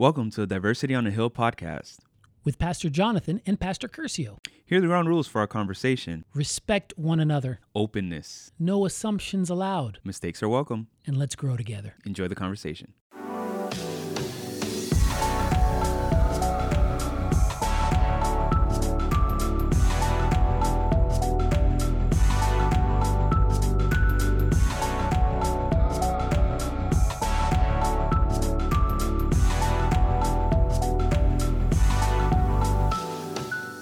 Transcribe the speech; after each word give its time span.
Welcome 0.00 0.30
to 0.30 0.40
the 0.40 0.46
Diversity 0.46 0.94
on 0.94 1.04
the 1.04 1.10
Hill 1.10 1.28
podcast. 1.28 1.98
with 2.42 2.58
Pastor 2.58 2.88
Jonathan 2.88 3.42
and 3.44 3.60
Pastor 3.60 3.86
Curcio. 3.86 4.38
Here 4.64 4.78
are 4.78 4.80
the 4.80 4.86
ground 4.86 5.08
rules 5.08 5.28
for 5.28 5.42
our 5.42 5.46
conversation 5.46 6.24
Respect 6.32 6.94
one 6.96 7.20
another. 7.20 7.60
openness. 7.74 8.50
No 8.58 8.86
assumptions 8.86 9.50
allowed. 9.50 9.98
Mistakes 10.02 10.42
are 10.42 10.48
welcome. 10.48 10.86
And 11.06 11.18
let's 11.18 11.36
grow 11.36 11.54
together. 11.58 11.96
Enjoy 12.06 12.28
the 12.28 12.34
conversation. 12.34 12.94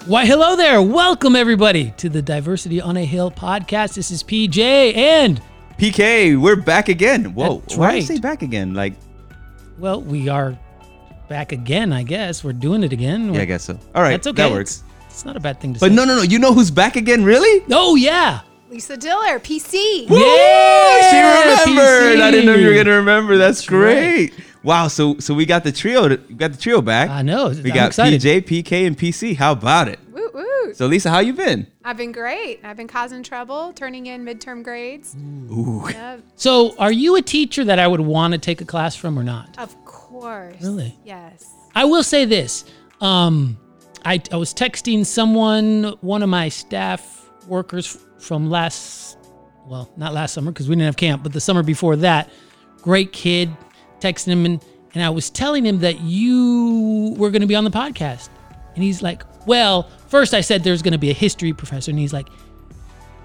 Why, 0.09 0.25
hello 0.25 0.55
there. 0.55 0.81
Welcome, 0.81 1.35
everybody, 1.35 1.93
to 1.97 2.09
the 2.09 2.19
Diversity 2.19 2.81
on 2.81 2.97
a 2.97 3.05
Hill 3.05 3.29
podcast. 3.29 3.93
This 3.93 4.09
is 4.09 4.23
PJ 4.23 4.57
and, 4.97 5.39
PK, 5.77 6.35
we're 6.35 6.55
back 6.55 6.89
again. 6.89 7.35
Whoa, 7.35 7.59
That's 7.59 7.77
why 7.77 7.89
did 7.89 7.91
I 7.91 7.97
right. 7.99 8.07
say 8.07 8.17
back 8.17 8.41
again? 8.41 8.73
Like, 8.73 8.95
well, 9.77 10.01
we 10.01 10.27
are 10.27 10.57
back 11.27 11.51
again, 11.51 11.93
I 11.93 12.01
guess. 12.01 12.43
We're 12.43 12.53
doing 12.53 12.81
it 12.83 12.91
again. 12.91 13.35
yeah, 13.35 13.41
I 13.41 13.45
guess 13.45 13.65
so. 13.65 13.79
All 13.93 14.01
right, 14.01 14.13
That's 14.13 14.25
okay. 14.25 14.49
that 14.49 14.51
works. 14.51 14.81
It's, 15.05 15.13
it's 15.13 15.25
not 15.25 15.37
a 15.37 15.39
bad 15.39 15.61
thing 15.61 15.75
to 15.75 15.79
But 15.79 15.89
say. 15.91 15.95
But 15.95 15.95
no, 15.95 16.05
no, 16.05 16.15
no. 16.15 16.23
You 16.23 16.39
know 16.39 16.55
who's 16.55 16.71
back 16.71 16.95
again? 16.95 17.23
Really? 17.23 17.63
Oh, 17.69 17.95
yeah. 17.95 18.41
Lisa 18.71 18.97
Diller, 18.97 19.39
PC. 19.39 20.07
Yeah, 20.09 21.11
she 21.11 21.17
remembered. 21.17 22.19
I 22.19 22.31
didn't 22.31 22.47
know 22.47 22.55
you 22.55 22.69
were 22.69 22.75
gonna 22.75 22.95
remember. 22.97 23.37
That's, 23.37 23.59
That's 23.61 23.71
right. 23.71 24.33
Great. 24.61 24.67
Wow. 24.67 24.87
So, 24.87 25.17
so 25.19 25.33
we 25.33 25.45
got 25.45 25.63
the 25.63 25.71
trio. 25.71 26.07
We 26.09 26.17
got 26.35 26.51
the 26.51 26.57
trio 26.57 26.81
back. 26.81 27.09
I 27.09 27.21
know. 27.21 27.49
We 27.49 27.71
I'm 27.71 27.75
got 27.75 27.87
excited. 27.87 28.21
PJ, 28.21 28.41
PK, 28.63 28.87
and 28.87 28.97
PC. 28.97 29.35
How 29.35 29.51
about 29.53 29.87
it? 29.87 29.99
Woo 30.11 30.29
woo. 30.33 30.73
So, 30.73 30.85
Lisa, 30.87 31.09
how 31.09 31.19
you 31.19 31.33
been? 31.33 31.67
I've 31.83 31.97
been 31.97 32.11
great. 32.11 32.59
I've 32.63 32.77
been 32.77 32.87
causing 32.87 33.23
trouble, 33.23 33.73
turning 33.73 34.05
in 34.07 34.23
midterm 34.23 34.63
grades. 34.63 35.15
Ooh. 35.51 35.83
Yep, 35.89 36.21
So, 36.35 36.75
are 36.77 36.91
you 36.91 37.15
a 37.15 37.21
teacher 37.21 37.63
that 37.65 37.79
I 37.79 37.87
would 37.87 38.01
want 38.01 38.33
to 38.33 38.37
take 38.37 38.61
a 38.61 38.65
class 38.65 38.95
from 38.95 39.17
or 39.17 39.23
not? 39.23 39.55
of 39.57 39.75
course. 39.85 40.61
Really? 40.61 40.95
Yes. 41.05 41.51
I 41.75 41.85
will 41.85 42.03
say 42.03 42.25
this. 42.25 42.65
Um, 43.01 43.57
I, 44.05 44.21
I 44.31 44.35
was 44.37 44.53
texting 44.53 45.05
someone, 45.05 45.95
one 46.01 46.21
of 46.23 46.29
my 46.29 46.49
staff 46.49 47.29
workers 47.47 47.97
from 48.19 48.49
last, 48.49 49.17
well, 49.65 49.89
not 49.97 50.13
last 50.13 50.33
summer 50.33 50.51
because 50.51 50.67
we 50.69 50.75
didn't 50.75 50.85
have 50.87 50.97
camp, 50.97 51.23
but 51.23 51.31
the 51.33 51.41
summer 51.41 51.63
before 51.63 51.95
that. 51.97 52.29
Great 52.81 53.11
kid. 53.11 53.49
Texting 53.99 54.27
him, 54.27 54.45
and, 54.45 54.65
and 54.93 55.03
I 55.03 55.09
was 55.09 55.29
telling 55.29 55.65
him 55.65 55.79
that 55.79 55.99
you 56.01 57.13
were 57.17 57.29
going 57.29 57.41
to 57.41 57.47
be 57.47 57.55
on 57.55 57.63
the 57.63 57.71
podcast. 57.71 58.29
And 58.75 58.83
he's 58.83 59.01
like, 59.01 59.23
Well, 59.45 59.89
first 60.07 60.33
I 60.33 60.41
said 60.41 60.63
there's 60.63 60.81
going 60.81 60.93
to 60.93 60.97
be 60.99 61.09
a 61.09 61.13
history 61.13 61.53
professor. 61.53 61.91
And 61.91 61.99
he's 61.99 62.13
like, 62.13 62.27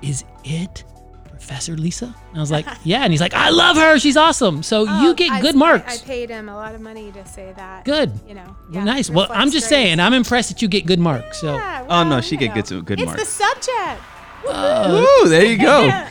Is 0.02 0.25
it 0.45 0.84
Professor 1.28 1.77
Lisa? 1.77 2.06
And 2.06 2.36
I 2.36 2.41
was 2.41 2.50
like, 2.50 2.67
Yeah. 2.84 3.02
And 3.05 3.12
he's 3.12 3.20
like, 3.20 3.34
I 3.34 3.50
love 3.50 3.77
her. 3.77 3.98
She's 3.98 4.17
awesome. 4.17 4.62
So 4.62 4.83
you 4.83 5.11
Oh, 5.11 5.14
get 5.14 5.30
I- 5.30 5.41
good 5.41 5.55
marks. 5.55 6.02
I, 6.02 6.05
paid 6.05 6.30
him 6.30 6.48
a 6.48 6.55
lot 6.55 6.75
of 6.75 6.80
money 6.80 7.12
to 7.12 7.25
say 7.27 7.52
that. 7.56 7.84
Good. 7.84 8.12
You 8.27 8.34
know. 8.34 8.45
Well, 8.45 8.56
yeah, 8.72 8.84
nice. 8.84 9.11
Well, 9.11 9.27
I'm 9.30 9.50
just 9.50 9.69
grades. 9.69 9.86
saying, 9.86 10.00
I'm 10.00 10.12
impressed 10.14 10.48
that 10.48 10.61
you 10.62 10.69
get 10.69 10.86
good 10.86 10.98
marks. 10.98 11.41
So, 11.41 11.55
Yeah, 11.55 11.86
Oh, 11.89 12.02
no, 12.05 12.20
she 12.20 12.33
you 12.34 12.39
could 12.39 12.48
know. 12.48 12.55
get 12.55 12.67
some 12.67 12.83
good 12.83 12.98
it's 13.00 13.06
marks. 13.06 13.20
the 13.22 13.27
subject. 13.45 14.02
Uh, 14.48 15.05
Ooh, 15.22 15.28
there 15.28 15.45
you 15.45 15.56
go. 15.58 15.86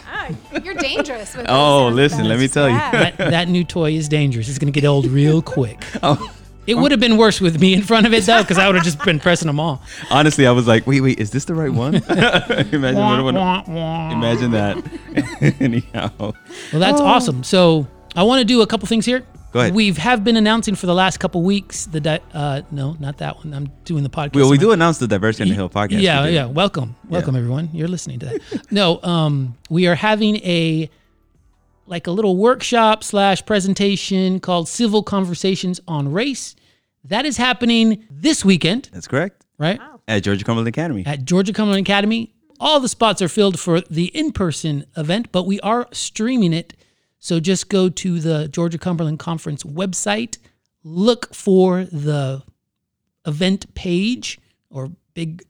Yeah, 0.52 0.60
you're 0.64 0.74
dangerous 0.76 1.36
with 1.36 1.46
Oh, 1.50 1.86
those 1.90 1.96
listen, 1.96 2.28
let 2.28 2.40
me 2.40 2.48
tell 2.48 2.70
you. 2.70 2.76
that, 2.78 3.18
that 3.18 3.48
new 3.50 3.64
toy 3.64 3.92
is 3.94 4.08
dangerous. 4.10 4.48
It's 4.50 4.58
going 4.60 4.72
to 4.72 4.80
get 4.80 4.88
old 4.88 5.06
real 5.08 5.42
quick. 5.42 5.84
Oh, 6.04 6.34
It 6.66 6.76
would 6.76 6.92
have 6.92 7.00
been 7.02 7.18
worse 7.18 7.42
with 7.42 7.60
me 7.60 7.74
in 7.74 7.82
front 7.82 8.06
of 8.06 8.14
it, 8.14 8.24
though, 8.26 8.42
because 8.42 8.58
I 8.58 8.68
would 8.68 8.76
have 8.76 8.86
just 8.86 9.04
been 9.04 9.20
pressing 9.20 9.48
them 9.48 9.60
all. 9.60 9.82
honestly, 10.10 10.48
I 10.48 10.52
was 10.52 10.66
like, 10.66 10.88
wait, 10.88 11.02
wait, 11.02 11.20
is 11.20 11.30
this 11.32 11.44
the 11.46 11.54
right 11.56 11.70
one? 11.74 11.96
imagine, 12.10 12.82
what, 12.82 13.24
what, 13.24 13.36
Wah, 13.36 13.64
wah. 13.68 14.12
imagine 14.14 14.52
that. 14.52 14.78
Anyhow, 15.59 16.09
Well, 16.18 16.34
that's 16.72 17.02
oh. 17.02 17.06
awesome. 17.06 17.44
So, 17.44 17.88
I 18.16 18.24
want 18.24 18.40
to 18.40 18.46
do 18.46 18.62
a 18.62 18.68
couple 18.68 18.88
things 18.88 19.06
here. 19.06 19.26
Go 19.53 19.59
ahead. 19.59 19.75
We 19.75 19.91
have 19.94 20.24
been 20.24 20.36
announcing 20.36 20.74
for 20.74 20.88
the 20.88 20.96
last 20.96 21.19
couple 21.19 21.44
weeks 21.44 21.86
the 21.86 22.00
di- 22.02 22.19
uh 22.34 22.64
no, 22.72 22.97
not 23.00 23.19
that 23.19 23.38
one. 23.38 23.53
I'm 23.53 23.68
doing 23.86 24.02
the 24.02 24.09
podcast. 24.09 24.36
well, 24.36 24.50
we 24.50 24.58
do 24.58 24.72
announce 24.72 24.97
the 24.97 25.08
Diversity 25.08 25.44
on 25.44 25.50
the 25.50 25.56
Hill 25.56 25.69
podcast. 25.69 26.02
Yeah, 26.02 26.24
We 26.25 26.31
yeah. 26.31 26.46
Welcome, 26.46 26.96
welcome 27.08 27.36
everyone. 27.36 27.69
You're 27.72 27.88
listening 27.88 28.18
to 28.19 28.25
that. 28.25 28.66
no, 28.72 29.00
um, 29.03 29.56
we 29.69 29.86
are 29.86 29.94
having 29.94 30.38
a 30.38 30.90
like 31.86 32.08
a 32.08 32.12
little 32.12 32.36
workshop 32.36 33.03
slash 33.03 33.46
presentation 33.46 34.40
called 34.40 34.68
Civil 34.68 35.03
Conversations 35.03 35.80
on 35.88 36.12
Race. 36.12 36.56
That 37.03 37.25
is 37.28 37.38
happening 37.38 38.08
this 38.09 38.44
weekend, 38.44 38.90
That's 38.91 39.08
correct. 39.08 39.46
right? 39.59 39.80
At 40.08 40.24
Georgia 40.24 40.44
Cumberland 40.44 40.68
Academy. 40.70 41.06
At 41.06 41.25
Georgia 41.25 41.53
Cumberland 41.53 41.85
Academy. 41.85 42.34
All 42.59 42.80
the 42.80 42.88
spots 42.90 43.22
are 43.22 43.28
filled 43.28 43.59
for 43.59 43.81
the 43.81 44.06
in-person 44.18 44.85
event, 44.97 45.31
but 45.31 45.44
we 45.44 45.59
are 45.59 45.88
streaming 45.91 46.53
it. 46.53 46.74
So 47.23 47.39
just 47.39 47.69
go 47.69 47.88
to 47.88 48.19
the 48.19 48.50
Georgia 48.50 48.78
Cumberland 48.78 49.17
Conference 49.17 49.63
website, 49.63 50.39
look 50.84 51.34
for 51.34 51.85
the 51.85 52.44
event 53.25 53.73
page 53.75 54.38
or 54.69 54.89
big 55.13 55.41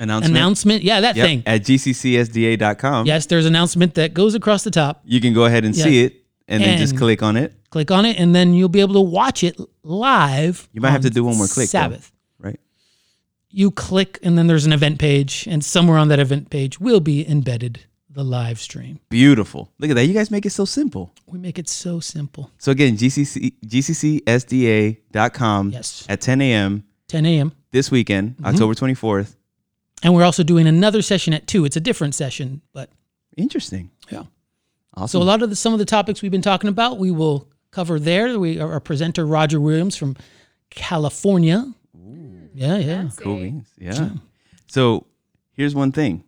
Announcement. 0.00 0.34
announcement. 0.34 0.82
Yeah, 0.84 1.02
that 1.02 1.16
Yep, 1.16 1.26
thing. 1.26 1.42
At 1.44 1.64
gccsda.com. 1.64 3.04
Yes, 3.04 3.26
there's 3.26 3.44
an 3.44 3.52
announcement 3.54 3.92
that 3.96 4.14
goes 4.14 4.34
across 4.34 4.64
the 4.64 4.70
top. 4.70 5.02
You 5.04 5.20
can 5.20 5.34
go 5.34 5.44
ahead 5.44 5.66
and 5.66 5.76
Yeah. 5.76 5.84
see 5.84 6.00
it 6.04 6.24
and 6.48 6.62
then 6.64 6.78
just 6.78 6.96
click 6.96 7.22
on 7.22 7.36
it. 7.36 7.52
Click 7.68 7.90
on 7.90 8.06
it, 8.06 8.18
and 8.18 8.34
then 8.34 8.54
you'll 8.54 8.70
be 8.70 8.80
able 8.80 8.94
to 8.94 9.00
watch 9.02 9.44
it 9.44 9.60
live. 9.82 10.66
You 10.72 10.80
might 10.80 10.92
have 10.92 11.02
to 11.02 11.10
do 11.10 11.24
one 11.24 11.36
more 11.36 11.46
click. 11.46 11.66
though, 11.68 11.78
Sabbath. 11.78 12.10
right? 12.38 12.58
You 13.50 13.70
click, 13.70 14.18
and 14.22 14.38
then 14.38 14.46
there's 14.46 14.64
an 14.64 14.72
event 14.72 14.98
page, 14.98 15.46
and 15.46 15.62
somewhere 15.62 15.98
on 15.98 16.08
that 16.08 16.20
event 16.20 16.48
page 16.48 16.80
will 16.80 17.00
be 17.00 17.28
embedded 17.28 17.80
the 18.18 18.24
live 18.24 18.58
stream. 18.58 18.98
Beautiful. 19.10 19.70
Look 19.78 19.90
at 19.90 19.94
that. 19.94 20.06
You 20.06 20.12
guys 20.12 20.30
make 20.30 20.44
it 20.44 20.50
so 20.50 20.64
simple. 20.64 21.12
We 21.26 21.38
make 21.38 21.58
it 21.58 21.68
so 21.68 22.00
simple. 22.00 22.50
So 22.58 22.72
again, 22.72 22.96
GCC, 22.96 23.54
gccsda.com 23.64 25.70
Yes. 25.70 26.04
at 26.08 26.20
10 26.20 26.40
a.m. 26.42 26.84
10 27.06 27.26
a.m. 27.26 27.52
this 27.70 27.90
weekend, 27.90 28.36
Mm-hmm. 28.36 28.46
October 28.46 28.74
24th. 28.74 29.36
And 30.02 30.14
we're 30.14 30.24
also 30.24 30.42
doing 30.42 30.66
another 30.66 31.00
session 31.02 31.32
at 31.32 31.46
2. 31.46 31.64
It's 31.64 31.76
a 31.76 31.80
different 31.80 32.14
session, 32.14 32.60
but 32.72 32.90
Interesting. 33.36 33.90
yeah. 34.10 34.24
Awesome. 34.94 35.20
So 35.20 35.22
a 35.22 35.26
lot 35.26 35.42
of 35.42 35.50
the, 35.50 35.56
some 35.56 35.72
of 35.72 35.78
the 35.78 35.84
topics 35.84 36.20
we've 36.22 36.32
been 36.32 36.42
talking 36.42 36.68
about, 36.68 36.98
we 36.98 37.10
will 37.12 37.48
cover 37.70 38.00
there. 38.00 38.36
We 38.38 38.58
our 38.60 38.80
presenter 38.80 39.24
Roger 39.24 39.60
Williams 39.60 39.96
from 39.96 40.16
California. 40.70 41.72
Yeah, 42.54 42.78
yeah. 42.78 42.96
Fancy. 43.02 43.22
cool 43.22 43.36
beans. 43.36 43.68
Yeah. 43.78 44.10
So 44.66 45.06
here's 45.52 45.74
one 45.76 45.92
thing. 45.92 46.24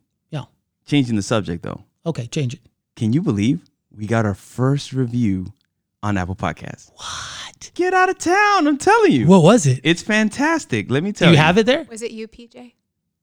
Yeah. 0.84 0.90
Changing 0.90 1.16
the 1.16 1.22
subject 1.22 1.62
though. 1.62 1.84
Okay, 2.06 2.26
change 2.26 2.54
it. 2.54 2.60
Can 2.96 3.12
you 3.12 3.22
believe 3.22 3.62
we 3.94 4.06
got 4.06 4.24
our 4.26 4.34
first 4.34 4.92
review 4.92 5.52
on 6.02 6.16
Apple 6.16 6.34
Podcasts? 6.36 6.90
What? 6.94 7.70
Get 7.74 7.92
out 7.94 8.08
of 8.08 8.18
town. 8.18 8.66
I'm 8.66 8.78
telling 8.78 9.12
you. 9.12 9.26
What 9.26 9.42
was 9.42 9.66
it? 9.66 9.80
It's 9.84 10.02
fantastic. 10.02 10.90
Let 10.90 11.02
me 11.02 11.12
Do 11.12 11.18
tell 11.18 11.28
you 11.28 11.36
you. 11.36 11.42
have 11.42 11.58
it 11.58 11.66
there? 11.66 11.84
Was 11.90 12.02
it 12.02 12.10
you, 12.10 12.26
PJ? 12.26 12.72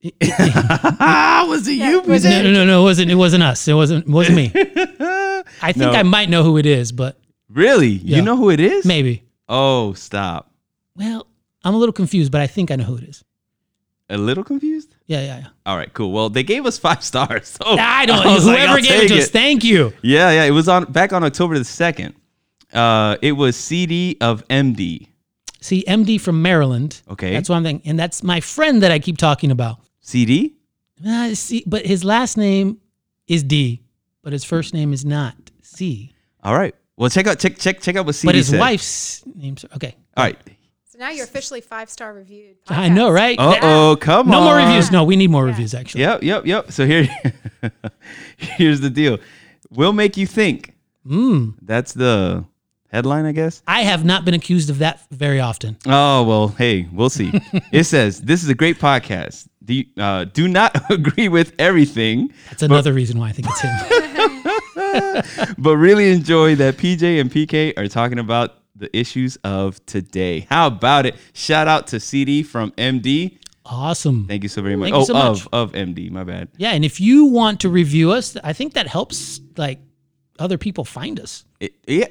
was 0.22 1.68
it 1.68 1.74
you? 1.74 2.02
was 2.02 2.24
No, 2.24 2.44
no, 2.44 2.52
no, 2.52 2.66
no. 2.66 2.82
It 2.82 2.84
wasn't. 2.84 3.12
It 3.12 3.16
wasn't 3.16 3.44
us. 3.44 3.68
It 3.68 3.74
wasn't. 3.74 4.06
It 4.08 4.12
wasn't 4.12 4.36
me. 4.38 4.52
I 4.56 5.72
think 5.74 5.78
No. 5.78 5.92
I 5.92 6.04
might 6.04 6.30
know 6.30 6.44
who 6.44 6.58
it 6.58 6.66
is, 6.66 6.92
but 6.92 7.20
really? 7.50 7.88
Yeah. 7.90 8.18
You 8.18 8.22
know 8.22 8.38
who 8.38 8.50
it 8.50 8.60
is? 8.60 8.86
maybe. 8.86 9.24
Oh, 9.50 9.94
stop. 9.94 10.52
Well, 10.96 11.26
I'm 11.64 11.74
a 11.74 11.78
little 11.78 11.94
confused, 11.94 12.32
but 12.32 12.42
I 12.42 12.48
think 12.48 12.70
I 12.70 12.76
know 12.76 12.84
who 12.84 12.98
it 12.98 13.04
is. 13.06 13.24
A 14.10 14.18
little 14.18 14.44
confused? 14.44 14.96
Yeah, 15.06 15.22
yeah, 15.22 15.38
yeah. 15.40 15.48
All 15.66 15.76
right, 15.76 15.94
cool. 15.94 16.12
Well, 16.14 16.30
they 16.30 16.44
gave 16.44 16.66
us 16.66 16.78
five 16.78 17.04
stars. 17.04 17.48
So 17.50 17.66
I 17.66 18.06
don't. 18.06 18.18
like, 18.26 18.42
whoever 18.42 18.74
I'll 18.74 18.82
gave 18.82 19.04
it 19.04 19.08
to 19.10 19.20
us, 19.20 19.30
thank 19.30 19.64
you. 19.66 19.92
Yeah, 20.02 20.32
yeah. 20.32 20.44
It 20.46 20.52
was 20.52 20.70
on 20.70 20.86
back 20.92 21.12
on 21.14 21.24
October 21.24 21.58
the 21.58 21.66
second. 21.66 22.16
Uh, 22.74 23.18
it 23.22 23.34
was 23.34 23.56
CD 23.58 24.18
of 24.22 24.48
MD. 24.48 25.08
See, 25.60 25.84
MD 25.88 26.22
from 26.22 26.42
Maryland. 26.42 27.02
Okay. 27.10 27.34
That's 27.34 27.50
what 27.50 27.56
I'm 27.58 27.64
thinking, 27.64 27.90
and 27.90 28.00
that's 28.00 28.24
my 28.24 28.40
friend 28.40 28.82
that 28.84 28.92
I 28.92 29.00
keep 29.00 29.18
talking 29.18 29.52
about. 29.52 29.80
CD? 30.02 30.56
Uh, 31.06 31.34
see, 31.34 31.64
but 31.68 31.86
his 31.86 32.04
last 32.06 32.38
name 32.38 32.80
is 33.28 33.44
D, 33.44 33.82
but 34.24 34.32
his 34.34 34.44
first 34.46 34.74
name 34.74 34.94
is 34.94 35.04
not 35.04 35.36
C. 35.62 36.14
All 36.44 36.58
right. 36.58 36.74
Well, 36.96 37.10
check 37.10 37.28
out 37.28 37.40
check 37.40 37.58
check 37.58 37.82
check 37.82 37.96
out 37.98 38.06
what 38.06 38.16
CD 38.16 38.30
But 38.30 38.36
his 38.36 38.48
said. 38.50 38.60
wife's 38.60 39.24
name's 39.36 39.66
okay. 39.76 39.96
All 40.16 40.24
right. 40.24 40.38
So 40.98 41.04
now 41.04 41.12
you're 41.12 41.26
officially 41.26 41.62
five 41.62 41.92
star 41.92 42.12
reviewed. 42.12 42.58
I 42.70 42.90
know, 42.90 43.12
right? 43.12 43.38
Uh 43.38 43.60
oh, 43.62 43.98
come 44.02 44.28
on. 44.28 44.32
No 44.32 44.42
more 44.42 44.56
reviews. 44.56 44.92
No, 44.92 45.04
we 45.04 45.16
need 45.16 45.30
more 45.30 45.46
reviews. 45.46 45.76
Actually, 45.76 46.02
Yep, 46.02 46.24
yep, 46.24 46.46
yep. 46.48 46.72
So 46.72 46.88
here, 46.88 47.08
here's 48.38 48.82
the 48.82 48.90
deal. 48.90 49.20
We'll 49.70 49.94
make 49.94 50.18
you 50.18 50.26
think. 50.26 50.74
mm. 51.06 51.54
That's 51.62 51.94
the 51.94 52.46
headline, 52.92 53.26
I 53.26 53.32
guess. 53.32 53.62
I 53.68 53.82
have 53.84 54.06
not 54.06 54.26
been 54.26 54.34
accused 54.34 54.72
of 54.72 54.80
that 54.80 55.06
very 55.12 55.40
often. 55.40 55.78
Oh 55.86 56.24
well, 56.24 56.48
hey, 56.48 56.88
we'll 56.92 57.12
see. 57.12 57.32
it 57.72 57.84
says 57.84 58.22
this 58.22 58.42
is 58.44 58.50
a 58.50 58.56
great 58.56 58.80
podcast. 58.80 59.48
Do 59.64 59.76
you, 59.76 59.86
uh, 59.98 60.24
do 60.24 60.48
not 60.48 60.82
agree 60.92 61.28
with 61.30 61.54
everything, 61.60 62.34
That's 62.50 62.64
another 62.64 62.94
reason 62.94 63.20
why 63.20 63.30
I 63.30 63.32
think 63.34 63.50
it's 63.52 63.62
him. 63.62 65.54
but 65.60 65.78
really 65.78 66.10
enjoy 66.12 66.56
that 66.56 66.78
PJ 66.78 67.22
and 67.22 67.30
PK 67.30 67.78
are 67.78 67.88
talking 67.88 68.18
about 68.18 68.56
the 68.78 68.96
issues 68.98 69.38
of 69.44 69.84
today. 69.86 70.48
How 70.50 70.68
about 70.68 71.06
it? 71.06 71.16
Shout 71.34 71.68
out 71.68 71.88
to 71.88 72.00
CD 72.00 72.44
from 72.44 72.72
MD. 72.72 73.38
Awesome. 73.66 74.26
Thank 74.28 74.44
you 74.44 74.50
so 74.50 74.62
very 74.62 74.76
much. 74.76 74.92
Thank 74.92 74.96
you 74.96 75.02
oh, 75.02 75.06
so 75.06 75.14
much. 75.14 75.46
of 75.52 75.72
of 75.72 75.72
MD. 75.74 76.10
My 76.10 76.24
bad. 76.24 76.50
Yeah, 76.58 76.72
and 76.72 76.86
if 76.86 77.02
you 77.02 77.26
want 77.26 77.62
to 77.62 77.70
review 77.70 78.12
us, 78.12 78.38
I 78.44 78.54
think 78.54 78.74
that 78.74 78.88
helps 78.88 79.42
like 79.58 79.80
other 80.40 80.58
people 80.58 80.86
find 80.86 81.20
us. 81.20 81.46
It, 81.60 81.74
yeah. 81.88 82.06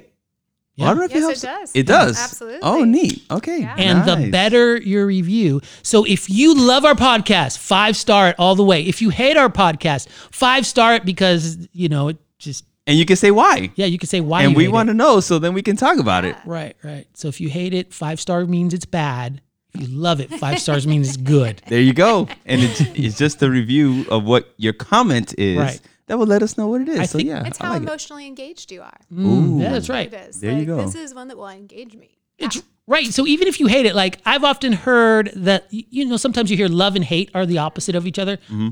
Yeah. 0.74 0.84
I 0.84 0.88
don't 0.90 0.98
know 0.98 1.04
if 1.04 1.10
Yes, 1.12 1.20
it 1.22 1.22
helps. 1.22 1.40
does. 1.40 1.72
It 1.74 1.86
does. 1.86 2.18
Absolutely. 2.18 2.58
Oh, 2.62 2.84
neat. 2.84 3.22
Okay. 3.30 3.60
Yeah. 3.60 3.74
And 3.78 4.04
the 4.06 4.30
better 4.30 4.76
your 4.76 5.06
review. 5.06 5.62
So 5.82 6.04
if 6.04 6.28
you 6.28 6.54
love 6.54 6.84
our 6.84 6.94
podcast, 6.94 7.56
five 7.56 7.96
star 7.96 8.28
it 8.28 8.36
all 8.38 8.54
the 8.54 8.62
way. 8.64 8.82
If 8.82 9.00
you 9.00 9.08
hate 9.08 9.38
our 9.38 9.48
podcast, 9.48 10.08
five 10.30 10.66
star 10.66 10.94
it 10.94 11.06
because, 11.06 11.66
you 11.72 11.88
know, 11.88 12.08
it 12.08 12.18
just, 12.38 12.66
and 12.86 12.96
you 12.98 13.04
can 13.04 13.16
say 13.16 13.30
why. 13.30 13.70
yeah, 13.74 13.86
you 13.86 13.98
can 13.98 14.08
say 14.08 14.20
why 14.20 14.42
and 14.42 14.52
you 14.52 14.56
we 14.56 14.68
want 14.68 14.88
to 14.88 14.94
know, 14.94 15.20
so 15.20 15.38
then 15.38 15.54
we 15.54 15.62
can 15.62 15.76
talk 15.76 15.98
about 15.98 16.24
it. 16.24 16.36
Right, 16.44 16.76
right. 16.82 17.06
So 17.14 17.28
if 17.28 17.40
you 17.40 17.48
hate 17.48 17.74
it, 17.74 17.92
five 17.92 18.20
star 18.20 18.44
means 18.46 18.74
it's 18.74 18.86
bad. 18.86 19.40
If 19.74 19.82
you 19.82 19.88
love 19.88 20.20
it, 20.20 20.30
five 20.30 20.58
stars 20.58 20.86
means 20.86 21.08
it's 21.08 21.16
good. 21.18 21.62
There 21.68 21.80
you 21.80 21.92
go. 21.92 22.28
And 22.46 22.62
it's, 22.62 22.80
it's 22.80 23.18
just 23.18 23.42
a 23.42 23.50
review 23.50 24.06
of 24.10 24.24
what 24.24 24.54
your 24.56 24.72
comment 24.72 25.34
is. 25.38 25.58
Right. 25.58 25.80
That 26.06 26.18
will 26.18 26.26
let 26.26 26.42
us 26.42 26.56
know 26.56 26.68
what 26.68 26.80
it 26.82 26.88
is. 26.88 26.98
I 27.00 27.06
so 27.06 27.18
think 27.18 27.28
yeah, 27.28 27.44
It's 27.46 27.60
I 27.60 27.64
how 27.66 27.72
like 27.72 27.82
it. 27.82 27.84
emotionally 27.84 28.26
engaged 28.26 28.70
you 28.70 28.80
are. 28.82 28.96
Mm, 29.12 29.60
yeah, 29.60 29.72
that's 29.72 29.88
right. 29.88 30.12
It 30.12 30.28
is. 30.28 30.40
There 30.40 30.52
you 30.56 30.64
go. 30.64 30.76
This 30.84 30.94
is 30.94 31.14
one 31.14 31.28
that 31.28 31.36
will 31.36 31.48
engage 31.48 31.94
me. 31.94 32.16
It's 32.38 32.62
right. 32.86 33.06
So 33.12 33.26
even 33.26 33.48
if 33.48 33.58
you 33.58 33.66
hate 33.66 33.86
it, 33.86 33.94
like 33.96 34.20
I've 34.24 34.44
often 34.44 34.72
heard 34.72 35.32
that 35.34 35.66
you 35.70 36.04
know 36.04 36.16
sometimes 36.16 36.50
you 36.50 36.56
hear 36.56 36.68
love 36.68 36.94
and 36.94 37.04
hate 37.04 37.30
are 37.34 37.44
the 37.44 37.58
opposite 37.58 37.96
of 37.96 38.06
each 38.06 38.18
other. 38.20 38.36
Mm-hmm. 38.36 38.68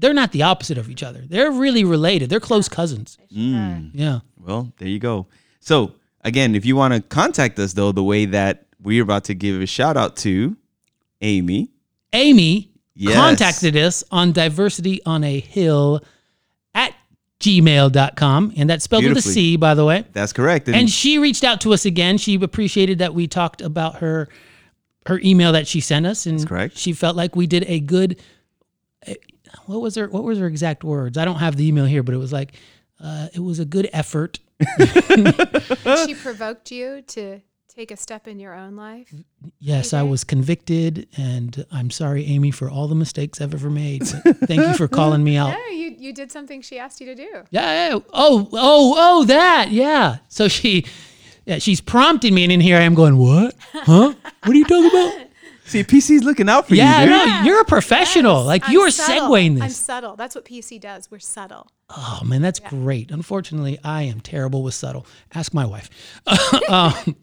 They're 0.00 0.14
not 0.14 0.32
the 0.32 0.42
opposite 0.42 0.78
of 0.78 0.88
each 0.90 1.02
other. 1.02 1.22
They're 1.26 1.50
really 1.50 1.84
related. 1.84 2.30
They're 2.30 2.40
close 2.40 2.68
cousins. 2.68 3.18
Mm. 3.34 3.90
Yeah. 3.94 4.20
Well, 4.38 4.72
there 4.78 4.88
you 4.88 4.98
go. 4.98 5.26
So 5.60 5.92
again, 6.22 6.54
if 6.54 6.64
you 6.64 6.76
want 6.76 6.94
to 6.94 7.00
contact 7.00 7.58
us 7.58 7.72
though, 7.72 7.92
the 7.92 8.02
way 8.04 8.24
that 8.26 8.66
we're 8.80 9.02
about 9.02 9.24
to 9.24 9.34
give 9.34 9.60
a 9.60 9.66
shout 9.66 9.96
out 9.96 10.16
to 10.18 10.56
Amy. 11.20 11.70
Amy 12.12 12.70
Yes. 12.94 13.14
contacted 13.14 13.76
us 13.76 14.02
on 14.10 14.32
diversity 14.32 15.00
on 15.06 15.22
a 15.22 15.38
hill 15.38 16.02
at 16.74 16.92
gmail.com. 17.38 18.52
And 18.56 18.68
that's 18.68 18.82
spelled 18.84 19.04
with 19.04 19.16
a 19.18 19.22
c 19.22 19.56
by 19.56 19.74
the 19.74 19.84
way. 19.84 20.04
That's 20.12 20.32
correct. 20.32 20.68
And 20.68 20.90
she 20.90 21.18
reached 21.18 21.44
out 21.44 21.60
to 21.60 21.72
us 21.72 21.84
again. 21.84 22.18
She 22.18 22.34
appreciated 22.34 22.98
that 22.98 23.14
we 23.14 23.28
talked 23.28 23.62
about 23.62 23.96
her 23.96 24.28
her 25.06 25.20
email 25.24 25.52
that 25.52 25.66
she 25.66 25.80
sent 25.80 26.06
us, 26.06 26.26
and 26.26 26.46
correct. 26.46 26.76
she 26.76 26.92
felt 26.92 27.16
like 27.16 27.34
we 27.34 27.46
did 27.46 27.64
a 27.66 27.80
good. 27.80 28.20
What 29.66 29.80
was 29.80 29.94
her 29.96 30.08
What 30.08 30.24
was 30.24 30.38
her 30.38 30.46
exact 30.46 30.84
words? 30.84 31.18
I 31.18 31.24
don't 31.24 31.36
have 31.36 31.56
the 31.56 31.66
email 31.66 31.84
here, 31.84 32.02
but 32.02 32.14
it 32.14 32.18
was 32.18 32.32
like 32.32 32.54
uh, 33.02 33.28
it 33.34 33.40
was 33.40 33.58
a 33.58 33.64
good 33.64 33.88
effort. 33.92 34.40
she 36.06 36.14
provoked 36.14 36.70
you 36.70 37.02
to 37.02 37.40
take 37.78 37.92
a 37.92 37.96
step 37.96 38.26
in 38.26 38.40
your 38.40 38.54
own 38.54 38.74
life. 38.74 39.14
Yes, 39.60 39.92
I 39.92 40.02
was 40.02 40.24
convicted, 40.24 41.06
and 41.16 41.64
I'm 41.70 41.90
sorry, 41.90 42.24
Amy, 42.26 42.50
for 42.50 42.68
all 42.68 42.88
the 42.88 42.96
mistakes 42.96 43.40
I've 43.40 43.54
ever 43.54 43.70
made. 43.70 44.04
Thank 44.04 44.62
you 44.62 44.74
for 44.74 44.88
calling 44.88 45.22
me 45.22 45.36
out. 45.36 45.54
No, 45.68 45.74
you, 45.74 45.94
you 45.96 46.12
did 46.12 46.32
something 46.32 46.60
she 46.60 46.78
asked 46.78 47.00
you 47.00 47.06
to 47.06 47.14
do. 47.14 47.28
Yeah, 47.50 47.90
yeah. 47.90 47.94
Oh, 48.12 48.48
oh, 48.52 48.94
oh, 48.96 49.24
that. 49.26 49.70
Yeah. 49.70 50.18
So 50.28 50.48
she, 50.48 50.86
yeah, 51.46 51.58
she's 51.58 51.80
prompting 51.80 52.34
me, 52.34 52.42
and 52.42 52.52
in 52.52 52.60
here 52.60 52.76
I 52.76 52.82
am 52.82 52.94
going, 52.94 53.16
what? 53.16 53.54
Huh? 53.72 54.14
What 54.42 54.52
are 54.52 54.54
you 54.54 54.64
talking 54.64 54.90
about? 54.90 55.26
See, 55.68 55.84
PC's 55.84 56.24
looking 56.24 56.48
out 56.48 56.66
for 56.66 56.74
Yeah, 56.74 57.00
you, 57.02 57.06
dude. 57.10 57.28
no, 57.28 57.42
you're 57.42 57.60
a 57.60 57.64
professional. 57.64 58.38
Yes, 58.38 58.46
like 58.46 58.62
I'm 58.66 58.72
you 58.72 58.80
are 58.80 58.90
subtle. 58.90 59.28
segueing 59.28 59.52
I'm 59.52 59.68
this. 59.68 59.76
subtle. 59.76 60.16
That's 60.16 60.34
what 60.34 60.44
PC 60.46 60.80
does. 60.80 61.10
We're 61.10 61.18
subtle. 61.18 61.70
Oh 61.90 62.20
man, 62.24 62.40
that's 62.42 62.58
great. 62.60 63.10
Unfortunately, 63.10 63.78
I 63.84 64.02
am 64.04 64.20
terrible 64.20 64.62
with 64.62 64.74
subtle. 64.74 65.06
Ask 65.34 65.52
my 65.52 65.66
wife. 65.66 65.90
um, 66.68 67.16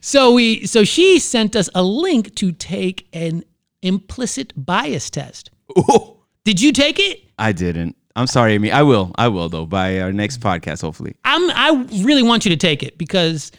so 0.00 0.32
we, 0.32 0.66
so 0.66 0.84
she 0.84 1.18
sent 1.18 1.54
us 1.54 1.68
a 1.74 1.82
link 1.82 2.34
to 2.36 2.52
take 2.52 3.08
an 3.12 3.44
implicit 3.82 4.52
bias 4.56 5.10
test. 5.10 5.50
Ooh, 5.78 6.16
Did 6.44 6.60
you 6.60 6.72
take 6.72 6.98
it? 6.98 7.20
I 7.38 7.52
didn't. 7.52 7.96
I'm 8.16 8.26
sorry, 8.26 8.52
Amy. 8.54 8.70
I 8.72 8.82
will. 8.82 9.12
I 9.16 9.28
will 9.28 9.48
though 9.48 9.64
by 9.66 10.00
our 10.00 10.12
next 10.12 10.40
podcast, 10.40 10.80
hopefully. 10.82 11.14
I'm. 11.24 11.50
I 11.50 11.86
really 12.02 12.22
want 12.22 12.44
you 12.44 12.50
to 12.50 12.56
take 12.56 12.82
it 12.82 12.96
because 12.98 13.52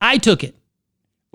I 0.00 0.18
took 0.18 0.42
it. 0.44 0.56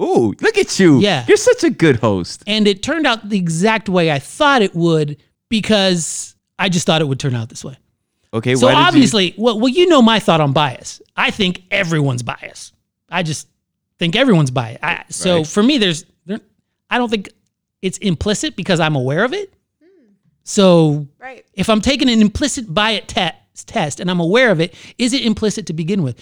Ooh, 0.01 0.33
look 0.41 0.57
at 0.57 0.77
you. 0.79 0.99
Yeah. 0.99 1.23
You're 1.27 1.37
such 1.37 1.63
a 1.63 1.69
good 1.69 1.97
host. 1.97 2.43
and 2.47 2.67
it 2.67 2.83
turned 2.83 3.07
out 3.07 3.29
the 3.29 3.37
exact 3.37 3.87
way 3.89 4.11
I 4.11 4.19
thought 4.19 4.61
it 4.61 4.75
would 4.75 5.17
because 5.49 6.35
I 6.59 6.69
just 6.69 6.85
thought 6.85 7.01
it 7.01 7.05
would 7.07 7.19
turn 7.19 7.33
out 7.35 7.49
this 7.49 7.63
way. 7.63 7.77
Okay, 8.33 8.55
So 8.55 8.67
why 8.67 8.71
did 8.73 8.77
you- 8.79 8.85
obviously, 8.87 9.33
well, 9.37 9.57
well, 9.59 9.69
you 9.69 9.87
know 9.87 10.01
my 10.01 10.19
thought 10.19 10.41
on 10.41 10.51
bias. 10.51 11.01
I 11.15 11.31
think 11.31 11.63
everyone's 11.71 12.23
biased. 12.23 12.73
I 13.09 13.23
just 13.23 13.47
think 13.97 14.15
everyone's 14.17 14.51
biased. 14.51 14.83
I, 14.83 15.05
so 15.09 15.37
Right. 15.37 15.47
for 15.47 15.63
me, 15.63 15.77
there's, 15.77 16.03
there, 16.25 16.41
I 16.89 16.97
don't 16.97 17.09
think 17.09 17.29
it's 17.81 17.97
implicit 17.99 18.57
because 18.57 18.81
I'm 18.81 18.95
aware 18.97 19.23
of 19.23 19.33
it. 19.33 19.53
Hmm. 19.81 19.87
So 20.43 21.07
Right. 21.19 21.45
if 21.53 21.69
I'm 21.69 21.79
taking 21.79 22.09
an 22.09 22.19
implicit 22.19 22.73
bias 22.73 23.05
te- 23.07 23.29
test 23.65 24.01
and 24.01 24.11
I'm 24.11 24.19
aware 24.19 24.51
of 24.51 24.59
it, 24.59 24.73
is 24.97 25.13
it 25.13 25.23
implicit 25.23 25.67
to 25.67 25.73
begin 25.73 26.03
with? 26.03 26.19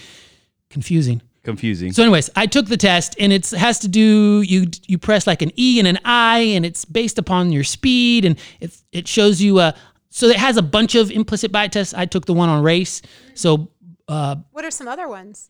Confusing. 0.70 1.24
Confusing. 1.44 1.92
So, 1.94 2.04
anyways, 2.04 2.30
I 2.36 2.46
took 2.48 2.68
the 2.68 2.78
test, 2.78 3.16
and 3.20 3.32
it 3.34 3.50
has 3.52 3.80
to 3.80 3.88
do 3.88 4.42
you 4.42 4.68
you 4.88 4.98
press 4.98 5.28
like 5.28 5.42
an 5.42 5.52
E 5.58 5.80
and 5.80 5.88
an 5.88 6.00
I, 6.06 6.40
and 6.40 6.66
it's 6.66 6.86
based 6.86 7.18
upon 7.20 7.52
your 7.52 7.64
speed, 7.64 8.26
and 8.26 8.38
it 8.60 8.76
it 8.92 9.08
shows 9.08 9.42
you 9.42 9.60
uh 9.60 9.72
so 10.10 10.28
it 10.28 10.38
has 10.38 10.58
a 10.58 10.62
bunch 10.62 10.94
of 10.96 11.10
implicit 11.12 11.52
bias 11.52 11.72
tests. 11.72 11.94
I 11.94 12.06
took 12.06 12.26
the 12.26 12.34
one 12.34 12.50
on 12.50 12.64
race, 12.64 13.02
so 13.34 13.70
uh 14.08 14.36
What 14.52 14.66
are 14.66 14.72
some 14.72 14.88
other 14.88 15.08
ones 15.08 15.50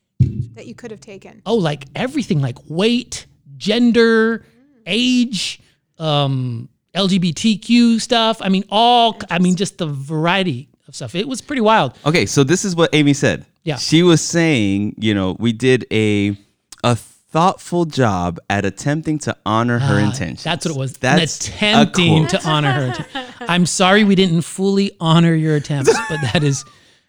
that 0.55 0.67
you 0.67 0.75
could 0.75 0.91
have 0.91 1.01
taken? 1.01 1.41
oh 1.45 1.55
like 1.55 1.85
everything 1.95 2.41
like 2.41 2.57
weight, 2.67 3.25
gender, 3.57 4.45
age, 4.87 5.59
um 5.99 6.69
LGBTQ 6.95 7.99
stuff. 8.01 8.37
I 8.41 8.49
mean 8.49 8.63
all 8.69 9.17
I 9.29 9.39
mean 9.39 9.55
just 9.55 9.77
the 9.77 9.87
variety 9.87 10.69
of 10.87 10.95
stuff. 10.95 11.15
It 11.15 11.27
was 11.27 11.41
pretty 11.41 11.61
wild. 11.61 11.93
Okay, 12.05 12.25
so 12.25 12.43
this 12.43 12.63
is 12.65 12.75
what 12.75 12.89
Amy 12.93 13.13
said. 13.13 13.45
Yeah. 13.63 13.77
She 13.77 14.03
was 14.03 14.21
saying, 14.21 14.95
you 14.97 15.13
know, 15.13 15.35
we 15.39 15.53
did 15.53 15.85
a 15.91 16.37
a 16.83 16.95
thoughtful 16.95 17.85
job 17.85 18.39
at 18.49 18.65
attempting 18.65 19.17
to 19.19 19.35
honor 19.45 19.79
her 19.79 19.95
Ah, 19.99 20.05
intentions. 20.05 20.43
That's 20.43 20.65
what 20.65 20.75
it 20.75 20.77
was. 20.77 20.93
That's 20.97 21.47
An 21.47 21.53
a 21.79 21.81
attempting 21.83 22.27
to 22.27 22.47
honor 22.47 22.71
her. 22.71 22.89
atten- 22.91 23.25
I'm 23.49 23.65
sorry 23.65 24.03
we 24.03 24.15
didn't 24.15 24.41
fully 24.43 24.91
honor 24.99 25.33
your 25.33 25.55
attempts, 25.55 25.91
but 26.09 26.21
that 26.33 26.43
is 26.43 26.63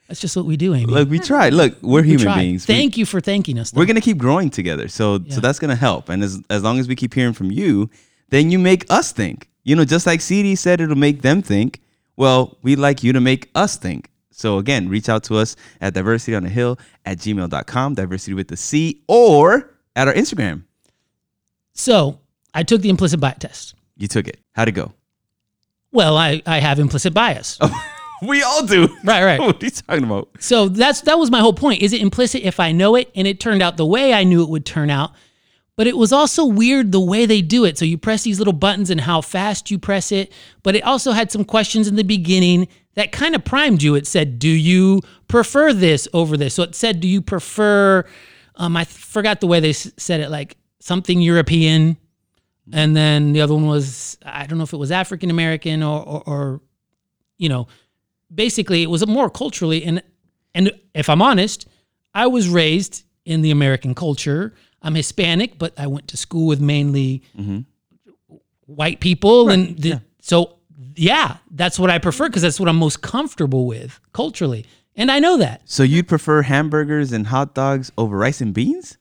that's 0.08 0.20
just 0.20 0.36
what 0.36 0.44
we 0.46 0.56
do, 0.56 0.74
Amy. 0.74 0.86
Look, 0.86 1.08
we 1.08 1.18
tried. 1.18 1.54
Look, 1.54 1.76
we're 1.82 2.02
we 2.02 2.08
human 2.08 2.24
tried. 2.24 2.40
beings. 2.42 2.68
We- 2.68 2.74
Thank 2.74 2.96
you 2.96 3.04
for 3.06 3.20
thanking 3.20 3.58
us. 3.58 3.70
though. 3.70 3.78
we're 3.80 3.86
gonna 3.86 4.00
keep 4.00 4.18
growing 4.18 4.50
together. 4.50 4.88
So 4.88 5.18
Yeah. 5.24 5.34
so 5.34 5.40
that's 5.40 5.58
gonna 5.58 5.76
help. 5.76 6.08
And 6.08 6.22
as 6.22 6.40
as 6.50 6.62
long 6.62 6.78
as 6.78 6.86
we 6.88 6.94
keep 6.94 7.12
hearing 7.14 7.32
from 7.34 7.50
you, 7.50 7.90
then 8.30 8.50
you 8.50 8.58
make 8.58 8.84
us 8.90 9.12
think. 9.12 9.48
You 9.64 9.74
know, 9.76 9.84
just 9.84 10.06
like 10.06 10.20
CD 10.20 10.54
said 10.56 10.80
it'll 10.80 10.94
make 10.96 11.22
them 11.22 11.42
think. 11.42 11.80
Well, 12.16 12.58
we'd 12.62 12.78
like 12.78 13.02
you 13.02 13.12
to 13.12 13.20
make 13.20 13.50
us 13.54 13.76
think. 13.76 14.08
So 14.36 14.58
again, 14.58 14.88
reach 14.88 15.08
out 15.08 15.24
to 15.24 15.36
us 15.36 15.56
at 15.80 15.94
diversity 15.94 16.34
on 16.34 16.42
the 16.42 16.48
hill 16.48 16.78
at 17.04 17.18
gmail.com, 17.18 17.94
diversity 17.94 18.34
with 18.34 18.48
the 18.48 18.56
C, 18.56 19.02
or 19.08 19.70
at 19.96 20.08
our 20.08 20.14
Instagram. 20.14 20.64
so 21.72 22.18
I 22.52 22.62
took 22.62 22.82
the 22.82 22.88
implicit 22.88 23.20
bias 23.20 23.38
test. 23.40 23.74
You 23.96 24.08
took 24.08 24.28
it. 24.28 24.38
How'd 24.52 24.68
it 24.68 24.72
go? 24.72 24.92
Well, 25.92 26.16
I, 26.16 26.42
I 26.46 26.58
have 26.58 26.78
implicit 26.78 27.14
bias. 27.14 27.58
We 28.22 28.42
all 28.42 28.64
do. 28.64 28.88
Right, 29.04 29.24
right. 29.24 29.40
what 29.40 29.62
are 29.62 29.66
you 29.66 29.70
talking 29.70 30.04
about? 30.04 30.28
So 30.38 30.68
that's 30.68 31.02
that 31.02 31.18
was 31.18 31.30
my 31.30 31.40
whole 31.40 31.52
point. 31.52 31.82
Is 31.82 31.92
it 31.92 32.00
implicit 32.00 32.42
if 32.42 32.58
I 32.60 32.72
know 32.72 32.94
it? 32.94 33.10
And 33.14 33.26
it 33.26 33.38
turned 33.40 33.62
out 33.62 33.76
the 33.76 33.84
way 33.84 34.14
I 34.14 34.24
knew 34.24 34.42
it 34.42 34.48
would 34.48 34.64
turn 34.64 34.88
out. 34.88 35.12
But 35.76 35.86
it 35.86 35.96
was 35.96 36.12
also 36.12 36.44
weird 36.44 36.92
the 36.92 37.00
way 37.00 37.26
they 37.26 37.42
do 37.42 37.64
it. 37.64 37.76
So 37.76 37.84
you 37.84 37.98
press 37.98 38.22
these 38.22 38.38
little 38.38 38.52
buttons 38.52 38.90
and 38.90 39.00
how 39.00 39.20
fast 39.20 39.70
you 39.70 39.78
press 39.78 40.12
it. 40.12 40.32
But 40.62 40.76
it 40.76 40.84
also 40.84 41.12
had 41.12 41.32
some 41.32 41.44
questions 41.44 41.88
in 41.88 41.96
the 41.96 42.04
beginning 42.04 42.68
that 42.94 43.10
kind 43.10 43.34
of 43.34 43.44
primed 43.44 43.82
you. 43.82 43.96
It 43.96 44.06
said, 44.06 44.38
"Do 44.38 44.48
you 44.48 45.00
prefer 45.26 45.72
this 45.72 46.06
over 46.12 46.36
this?" 46.36 46.54
So 46.54 46.62
it 46.62 46.74
said, 46.74 47.00
"Do 47.00 47.08
you 47.08 47.20
prefer?" 47.20 48.04
Um, 48.56 48.76
I 48.76 48.84
forgot 48.84 49.40
the 49.40 49.48
way 49.48 49.58
they 49.58 49.72
said 49.72 50.20
it, 50.20 50.30
like 50.30 50.56
something 50.78 51.20
European, 51.20 51.96
and 52.72 52.96
then 52.96 53.32
the 53.32 53.40
other 53.40 53.54
one 53.54 53.66
was 53.66 54.16
I 54.24 54.46
don't 54.46 54.58
know 54.58 54.64
if 54.64 54.72
it 54.72 54.78
was 54.78 54.92
African 54.92 55.30
American 55.30 55.82
or, 55.82 56.02
or 56.02 56.22
or 56.26 56.60
you 57.36 57.48
know 57.48 57.66
basically 58.32 58.82
it 58.82 58.90
was 58.90 59.04
more 59.06 59.28
culturally 59.28 59.84
and 59.84 60.02
and 60.54 60.70
if 60.94 61.08
I'm 61.08 61.20
honest, 61.20 61.66
I 62.14 62.28
was 62.28 62.48
raised 62.48 63.04
in 63.24 63.42
the 63.42 63.50
American 63.50 63.94
culture. 63.94 64.54
I'm 64.84 64.94
Hispanic, 64.94 65.58
but 65.58 65.72
I 65.78 65.86
went 65.88 66.08
to 66.08 66.16
school 66.16 66.46
with 66.46 66.60
mainly 66.60 67.22
mm-hmm. 67.36 67.60
white 68.66 69.00
people, 69.00 69.48
and 69.48 69.76
the, 69.78 70.02
so 70.20 70.58
yeah, 70.94 71.38
that's 71.50 71.78
what 71.78 71.90
I 71.90 71.98
prefer 71.98 72.28
because 72.28 72.42
that's 72.42 72.60
what 72.60 72.68
I'm 72.68 72.76
most 72.76 73.02
comfortable 73.02 73.66
with 73.66 73.98
culturally, 74.12 74.66
and 74.94 75.10
I 75.10 75.18
know 75.18 75.38
that. 75.38 75.62
So 75.64 75.82
you'd 75.82 76.06
prefer 76.06 76.42
hamburgers 76.42 77.10
and 77.10 77.26
hot 77.26 77.54
dogs 77.54 77.90
over 77.98 78.16
rice 78.16 78.40
and 78.40 78.54
beans? 78.54 78.98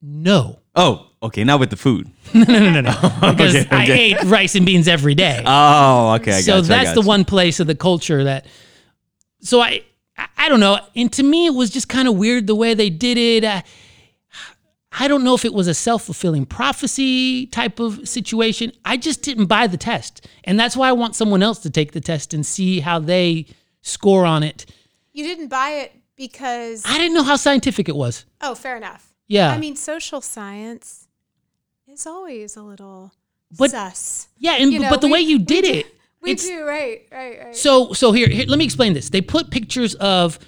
No, 0.00 0.60
Oh, 0.76 1.06
okay. 1.22 1.42
Not 1.42 1.58
with 1.58 1.70
the 1.70 1.76
food. 1.76 2.10
no, 2.34 2.44
no, 2.44 2.70
no, 2.70 2.80
no, 2.82 2.92
because 3.32 3.56
Okay, 3.56 3.66
I 3.70 3.84
okay. 3.84 4.12
ate 4.12 4.22
rice 4.24 4.54
and 4.54 4.66
beans 4.66 4.86
every 4.86 5.14
day. 5.14 5.42
Oh, 5.46 6.14
okay. 6.20 6.32
I 6.32 6.40
so 6.42 6.58
I 6.58 6.60
that's 6.60 6.92
the 6.92 7.00
one 7.00 7.24
place 7.24 7.60
of 7.60 7.66
the 7.66 7.74
culture 7.74 8.24
that 8.24 8.46
so 9.40 9.60
i 9.60 9.82
i, 10.18 10.26
I 10.36 10.48
don't 10.48 10.60
know 10.60 10.78
and 10.94 11.12
to 11.12 11.22
me 11.22 11.46
it 11.46 11.54
was 11.54 11.70
just 11.70 11.88
kind 11.88 12.08
of 12.08 12.16
weird 12.16 12.46
the 12.46 12.54
way 12.54 12.74
they 12.74 12.90
did 12.90 13.16
it 13.16 13.44
I, 13.44 13.62
I 14.98 15.08
don't 15.08 15.24
know 15.24 15.34
if 15.34 15.44
it 15.44 15.52
was 15.52 15.68
a 15.68 15.74
self 15.74 16.04
fulfilling 16.04 16.46
prophecy 16.46 17.46
type 17.46 17.80
of 17.80 18.08
situation. 18.08 18.72
I 18.84 18.96
just 18.96 19.22
didn't 19.22 19.46
buy 19.46 19.66
the 19.66 19.76
test. 19.76 20.26
And 20.44 20.58
that's 20.58 20.76
why 20.76 20.88
I 20.88 20.92
want 20.92 21.14
someone 21.14 21.42
else 21.42 21.58
to 21.60 21.70
take 21.70 21.92
the 21.92 22.00
test 22.00 22.32
and 22.34 22.44
see 22.46 22.80
how 22.80 22.98
they 22.98 23.46
score 23.82 24.24
on 24.24 24.42
it. 24.42 24.66
You 25.12 25.24
didn't 25.24 25.48
buy 25.48 25.70
it 25.70 25.92
because 26.16 26.82
I 26.86 26.96
didn't 26.98 27.14
know 27.14 27.22
how 27.24 27.36
scientific 27.36 27.88
it 27.88 27.96
was. 27.96 28.24
oh, 28.40 28.54
fair 28.54 28.76
enough. 28.76 29.12
Yeah. 29.28 29.50
I 29.50 29.58
mean, 29.58 29.76
social 29.76 30.20
science 30.20 31.08
is 31.88 32.06
always 32.06 32.56
a 32.56 32.62
little 32.62 33.12
But- 33.58 33.70
sus. 33.72 34.28
yeah, 34.38 34.52
and 34.58 34.72
you 34.72 34.78
know, 34.78 34.88
but 34.90 35.00
the 35.00 35.08
we- 35.08 35.12
way 35.14 35.20
you 35.20 35.38
we 35.38 35.44
did 35.44 35.64
do- 35.64 35.72
it, 35.72 35.86
We 36.22 36.30
it's- 36.32 36.46
do 36.46 36.64
right, 36.64 37.06
right, 37.12 37.38
right. 37.44 37.56
So 37.56 37.92
so 37.92 38.12
here, 38.12 38.28
here 38.28 38.46
let 38.48 38.58
me 38.58 38.64
explain 38.64 38.92
this. 38.94 39.10
They 39.10 39.20
put 39.20 39.50
pictures 39.50 39.94
of 39.96 40.38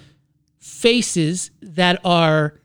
faces 0.57 1.51
that 1.61 1.99
are 2.03 2.59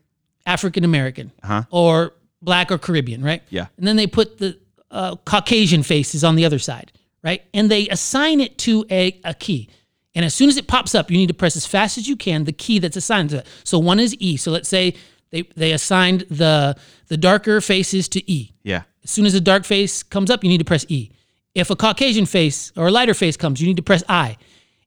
African 0.47 0.85
American 0.85 1.33
Uh-huh. 1.43 1.63
or 1.71 2.13
black 2.43 2.71
or 2.71 2.79
Caribbean, 2.79 3.23
right? 3.23 3.43
Yeah. 3.51 3.67
And 3.79 3.87
then 3.87 3.97
they 3.97 4.07
put 4.07 4.39
the 4.39 4.59
uh, 4.91 5.17
Caucasian 5.25 5.83
faces 5.83 6.23
on 6.25 6.37
the 6.37 6.45
other 6.45 6.59
side, 6.59 6.93
right? 7.23 7.43
And 7.55 7.71
they 7.71 7.89
assign 7.89 8.41
it 8.41 8.59
to 8.59 8.85
a, 8.91 9.19
a 9.25 9.35
key. 9.35 9.69
And 10.15 10.25
as 10.25 10.35
soon 10.35 10.49
as 10.49 10.57
it 10.57 10.67
pops 10.69 10.95
up, 10.95 11.11
you 11.11 11.17
need 11.17 11.27
to 11.29 11.35
press 11.35 11.57
as 11.57 11.67
fast 11.67 11.99
as 11.99 12.07
you 12.07 12.15
can 12.17 12.45
the 12.45 12.53
key 12.53 12.79
that's 12.79 12.97
assigned 12.97 13.31
to 13.31 13.39
it. 13.39 13.47
So 13.65 13.79
one 13.79 13.99
is 13.99 14.15
E. 14.21 14.37
So 14.37 14.51
let's 14.53 14.69
say 14.69 14.95
they, 15.31 15.43
they 15.57 15.73
assigned 15.73 16.27
the 16.31 16.77
the 17.09 17.17
darker 17.17 17.61
faces 17.61 18.09
to 18.11 18.31
E. 18.31 18.53
Yeah. 18.63 18.83
As 19.03 19.11
soon 19.11 19.27
as 19.27 19.35
a 19.35 19.41
dark 19.41 19.65
face 19.65 20.03
comes 20.05 20.31
up, 20.31 20.45
you 20.45 20.49
need 20.51 20.59
to 20.59 20.65
press 20.65 20.87
E. 20.89 21.11
If 21.55 21.71
a 21.71 21.77
Caucasian 21.77 22.27
face 22.27 22.73
or 22.77 22.87
a 22.89 22.91
lighter 22.91 23.15
face 23.15 23.37
comes, 23.37 23.61
you 23.61 23.67
need 23.67 23.77
to 23.77 23.83
press 23.83 24.03
I. 24.09 24.37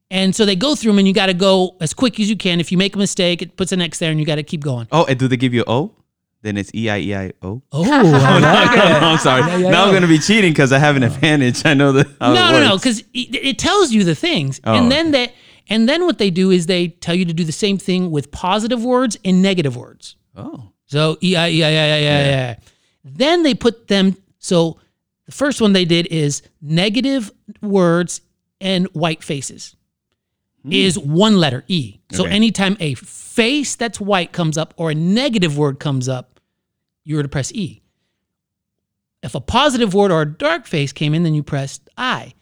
And 0.10 0.36
so 0.36 0.46
they 0.46 0.56
go 0.56 0.76
through 0.76 0.94
them, 0.94 1.00
and 1.00 1.08
you 1.08 1.14
got 1.14 1.26
to 1.26 1.34
go 1.34 1.76
as 1.82 1.94
quick 1.94 2.20
as 2.20 2.30
you 2.30 2.38
can. 2.38 2.60
If 2.60 2.72
you 2.72 2.78
make 2.78 2.96
a 2.96 3.00
mistake, 3.00 3.42
it 3.42 3.58
puts 3.58 3.72
an 3.72 3.82
X 3.82 4.00
there, 4.00 4.10
and 4.10 4.20
you 4.20 4.26
got 4.26 4.36
to 4.36 4.44
keep 4.44 4.62
going. 4.62 4.88
Oh, 4.92 5.06
and 5.06 5.20
do 5.20 5.28
they 5.28 5.38
give 5.38 5.54
you 5.54 5.64
O? 5.68 5.94
Then 6.44 6.56
it's 6.56 6.72
E 6.74 6.90
I 6.90 7.00
E 7.00 7.16
I 7.16 7.32
O. 7.42 7.62
Oh, 7.72 7.82
like 7.82 8.78
it. 8.78 9.04
I'm 9.04 9.18
sorry. 9.18 9.42
yeah, 9.42 9.70
now 9.70 9.84
I'm 9.84 9.88
yeah. 9.90 9.94
gonna 9.94 10.08
be 10.08 10.20
cheating 10.20 10.52
because 10.54 10.72
I 10.72 10.78
have 10.78 10.96
an 10.96 11.04
advantage. 11.04 11.66
I 11.66 11.74
know 11.74 11.92
that. 11.94 12.08
No, 12.22 12.34
no, 12.34 12.64
no, 12.64 12.78
because 12.78 13.00
it, 13.14 13.36
it 13.36 13.60
tells 13.60 13.92
you 13.92 14.04
the 14.04 14.16
things, 14.16 14.62
Oh, 14.64 14.76
and 14.76 14.92
then 14.92 15.12
that, 15.12 15.34
and 15.68 15.90
then 15.90 16.06
what 16.06 16.20
they 16.20 16.30
do 16.30 16.52
is 16.52 16.68
they 16.68 16.90
tell 16.90 17.16
you 17.16 17.26
to 17.26 17.34
do 17.34 17.44
the 17.44 17.52
same 17.52 17.78
thing 17.78 18.12
with 18.12 18.32
positive 18.32 18.86
words 18.86 19.18
and 19.26 19.42
negative 19.42 19.76
words. 19.76 20.16
Oh. 20.36 20.72
So 20.86 21.18
E 21.24 21.36
I 21.36 21.50
E 21.50 21.64
I 21.64 21.70
I 21.70 21.74
I 21.74 22.46
I 22.46 22.50
I. 22.52 22.58
Then 23.04 23.44
they 23.44 23.56
put 23.56 23.88
them. 23.88 24.16
So 24.38 24.80
the 25.26 25.32
first 25.32 25.60
one 25.60 25.74
they 25.74 25.86
did 25.86 26.08
is 26.08 26.44
negative 26.62 27.32
words 27.62 28.22
and 28.62 28.86
white 28.94 29.24
faces 29.24 29.76
Hmm. 30.64 30.72
is 30.74 30.98
one 30.98 31.38
letter 31.38 31.64
E. 31.68 32.00
So 32.12 32.24
Okay. 32.26 32.34
anytime 32.36 32.78
a 32.80 32.94
face 32.96 33.76
that's 33.76 34.00
white 34.00 34.32
comes 34.32 34.58
up 34.58 34.74
or 34.78 34.92
a 34.92 34.96
negative 34.96 35.58
word 35.58 35.80
comes 35.80 36.10
up, 36.10 36.40
you 37.04 37.16
were 37.16 37.24
to 37.24 37.30
press 37.30 37.52
E. 37.54 37.82
If 39.24 39.36
a 39.36 39.40
positive 39.42 39.94
word 39.94 40.12
or 40.12 40.22
a 40.22 40.26
dark 40.26 40.66
face 40.68 40.92
came 40.94 41.14
in, 41.14 41.24
then 41.24 41.34
you 41.34 41.44
pressed 41.44 41.90
I. 41.98 42.34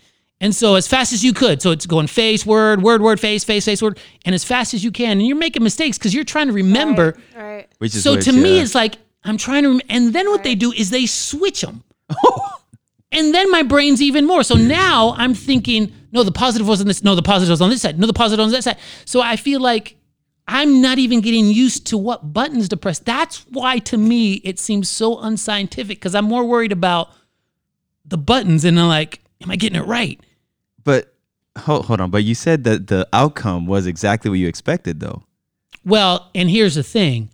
And 0.41 0.53
so 0.53 0.75
as 0.75 0.87
fast 0.87 1.13
as 1.13 1.23
you 1.23 1.31
could, 1.33 1.61
so 1.61 1.71
it's 1.71 1.85
going 1.85 2.07
face, 2.07 2.45
word, 2.45 2.81
word, 2.81 3.01
word, 3.01 3.19
face, 3.19 3.43
face, 3.43 3.65
face, 3.65 3.81
word, 3.81 3.99
and 4.25 4.35
as 4.35 4.43
fast 4.43 4.73
as 4.73 4.83
you 4.83 4.91
can. 4.91 5.11
And 5.17 5.25
you're 5.25 5.37
making 5.37 5.63
mistakes 5.63 5.97
because 5.97 6.13
you're 6.13 6.25
trying 6.25 6.47
to 6.47 6.53
remember 6.53 7.17
right, 7.35 7.41
right. 7.43 7.69
Which 7.77 7.95
is 7.95 8.03
so 8.03 8.15
which, 8.15 8.25
to 8.25 8.33
me, 8.33 8.59
it's 8.59 8.75
like 8.75 8.97
I'm 9.23 9.37
trying 9.37 9.63
to, 9.63 9.69
rem- 9.69 9.81
and 9.89 10.13
then 10.13 10.29
what 10.29 10.43
they 10.43 10.53
do 10.53 10.71
is 10.73 10.89
they 10.89 11.05
switch 11.05 11.61
them, 11.61 11.83
and 13.11 13.33
then 13.33 13.49
my 13.51 13.63
brain's 13.63 14.01
even 14.01 14.25
more. 14.25 14.43
So 14.43 14.55
now 14.55 15.13
I'm 15.17 15.33
thinking, 15.33 15.93
no, 16.11 16.23
the 16.23 16.31
positive 16.31 16.67
was 16.67 16.81
on 16.81 16.87
this, 16.87 17.03
no, 17.03 17.15
the 17.15 17.21
positive 17.21 17.51
was 17.51 17.61
on 17.61 17.69
this 17.69 17.81
side, 17.81 17.99
no, 17.99 18.07
the 18.07 18.13
positive 18.13 18.43
was 18.43 18.53
on 18.53 18.57
that 18.57 18.63
side. 18.63 18.77
So 19.05 19.21
I 19.21 19.35
feel 19.35 19.59
like 19.59 19.97
I'm 20.47 20.81
not 20.81 20.99
even 20.99 21.21
getting 21.21 21.47
used 21.47 21.87
to 21.87 21.97
what 21.97 22.33
buttons 22.33 22.69
to 22.69 22.77
press. 22.77 22.99
That's 22.99 23.45
why 23.49 23.79
to 23.79 23.97
me 23.97 24.35
it 24.35 24.59
seems 24.59 24.89
so 24.89 25.19
unscientific 25.19 25.97
because 25.97 26.13
I'm 26.15 26.25
more 26.25 26.45
worried 26.45 26.71
about 26.71 27.09
the 28.05 28.17
buttons 28.17 28.63
and 28.65 28.79
I'm 28.79 28.87
like, 28.87 29.21
am 29.41 29.49
I 29.49 29.55
getting 29.55 29.81
it 29.81 29.85
right? 29.85 30.19
But 30.83 31.13
hold, 31.57 31.85
hold 31.85 32.01
on. 32.01 32.11
But 32.11 32.23
you 32.23 32.35
said 32.35 32.63
that 32.65 32.87
the 32.87 33.07
outcome 33.11 33.65
was 33.65 33.87
exactly 33.87 34.29
what 34.29 34.39
you 34.39 34.47
expected, 34.47 34.99
though. 34.99 35.23
Well, 35.83 36.29
and 36.35 36.49
here's 36.49 36.75
the 36.75 36.83
thing. 36.83 37.29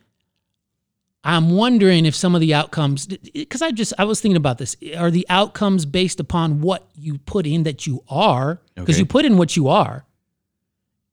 I'm 1.23 1.51
wondering 1.51 2.05
if 2.07 2.15
some 2.15 2.33
of 2.33 2.41
the 2.41 2.53
outcomes, 2.55 3.05
because 3.05 3.61
I 3.61 3.69
just 3.71 3.93
I 3.99 4.05
was 4.05 4.19
thinking 4.21 4.37
about 4.37 4.57
this. 4.57 4.75
Are 4.97 5.11
the 5.11 5.25
outcomes 5.29 5.85
based 5.85 6.19
upon 6.19 6.61
what 6.61 6.87
you 6.95 7.19
put 7.19 7.45
in 7.45 7.63
that 7.63 7.85
you 7.85 8.03
are? 8.09 8.59
Because 8.75 8.95
Okay. 8.95 8.99
you 9.01 9.05
put 9.05 9.25
in 9.25 9.37
what 9.37 9.55
you 9.55 9.67
are. 9.67 10.05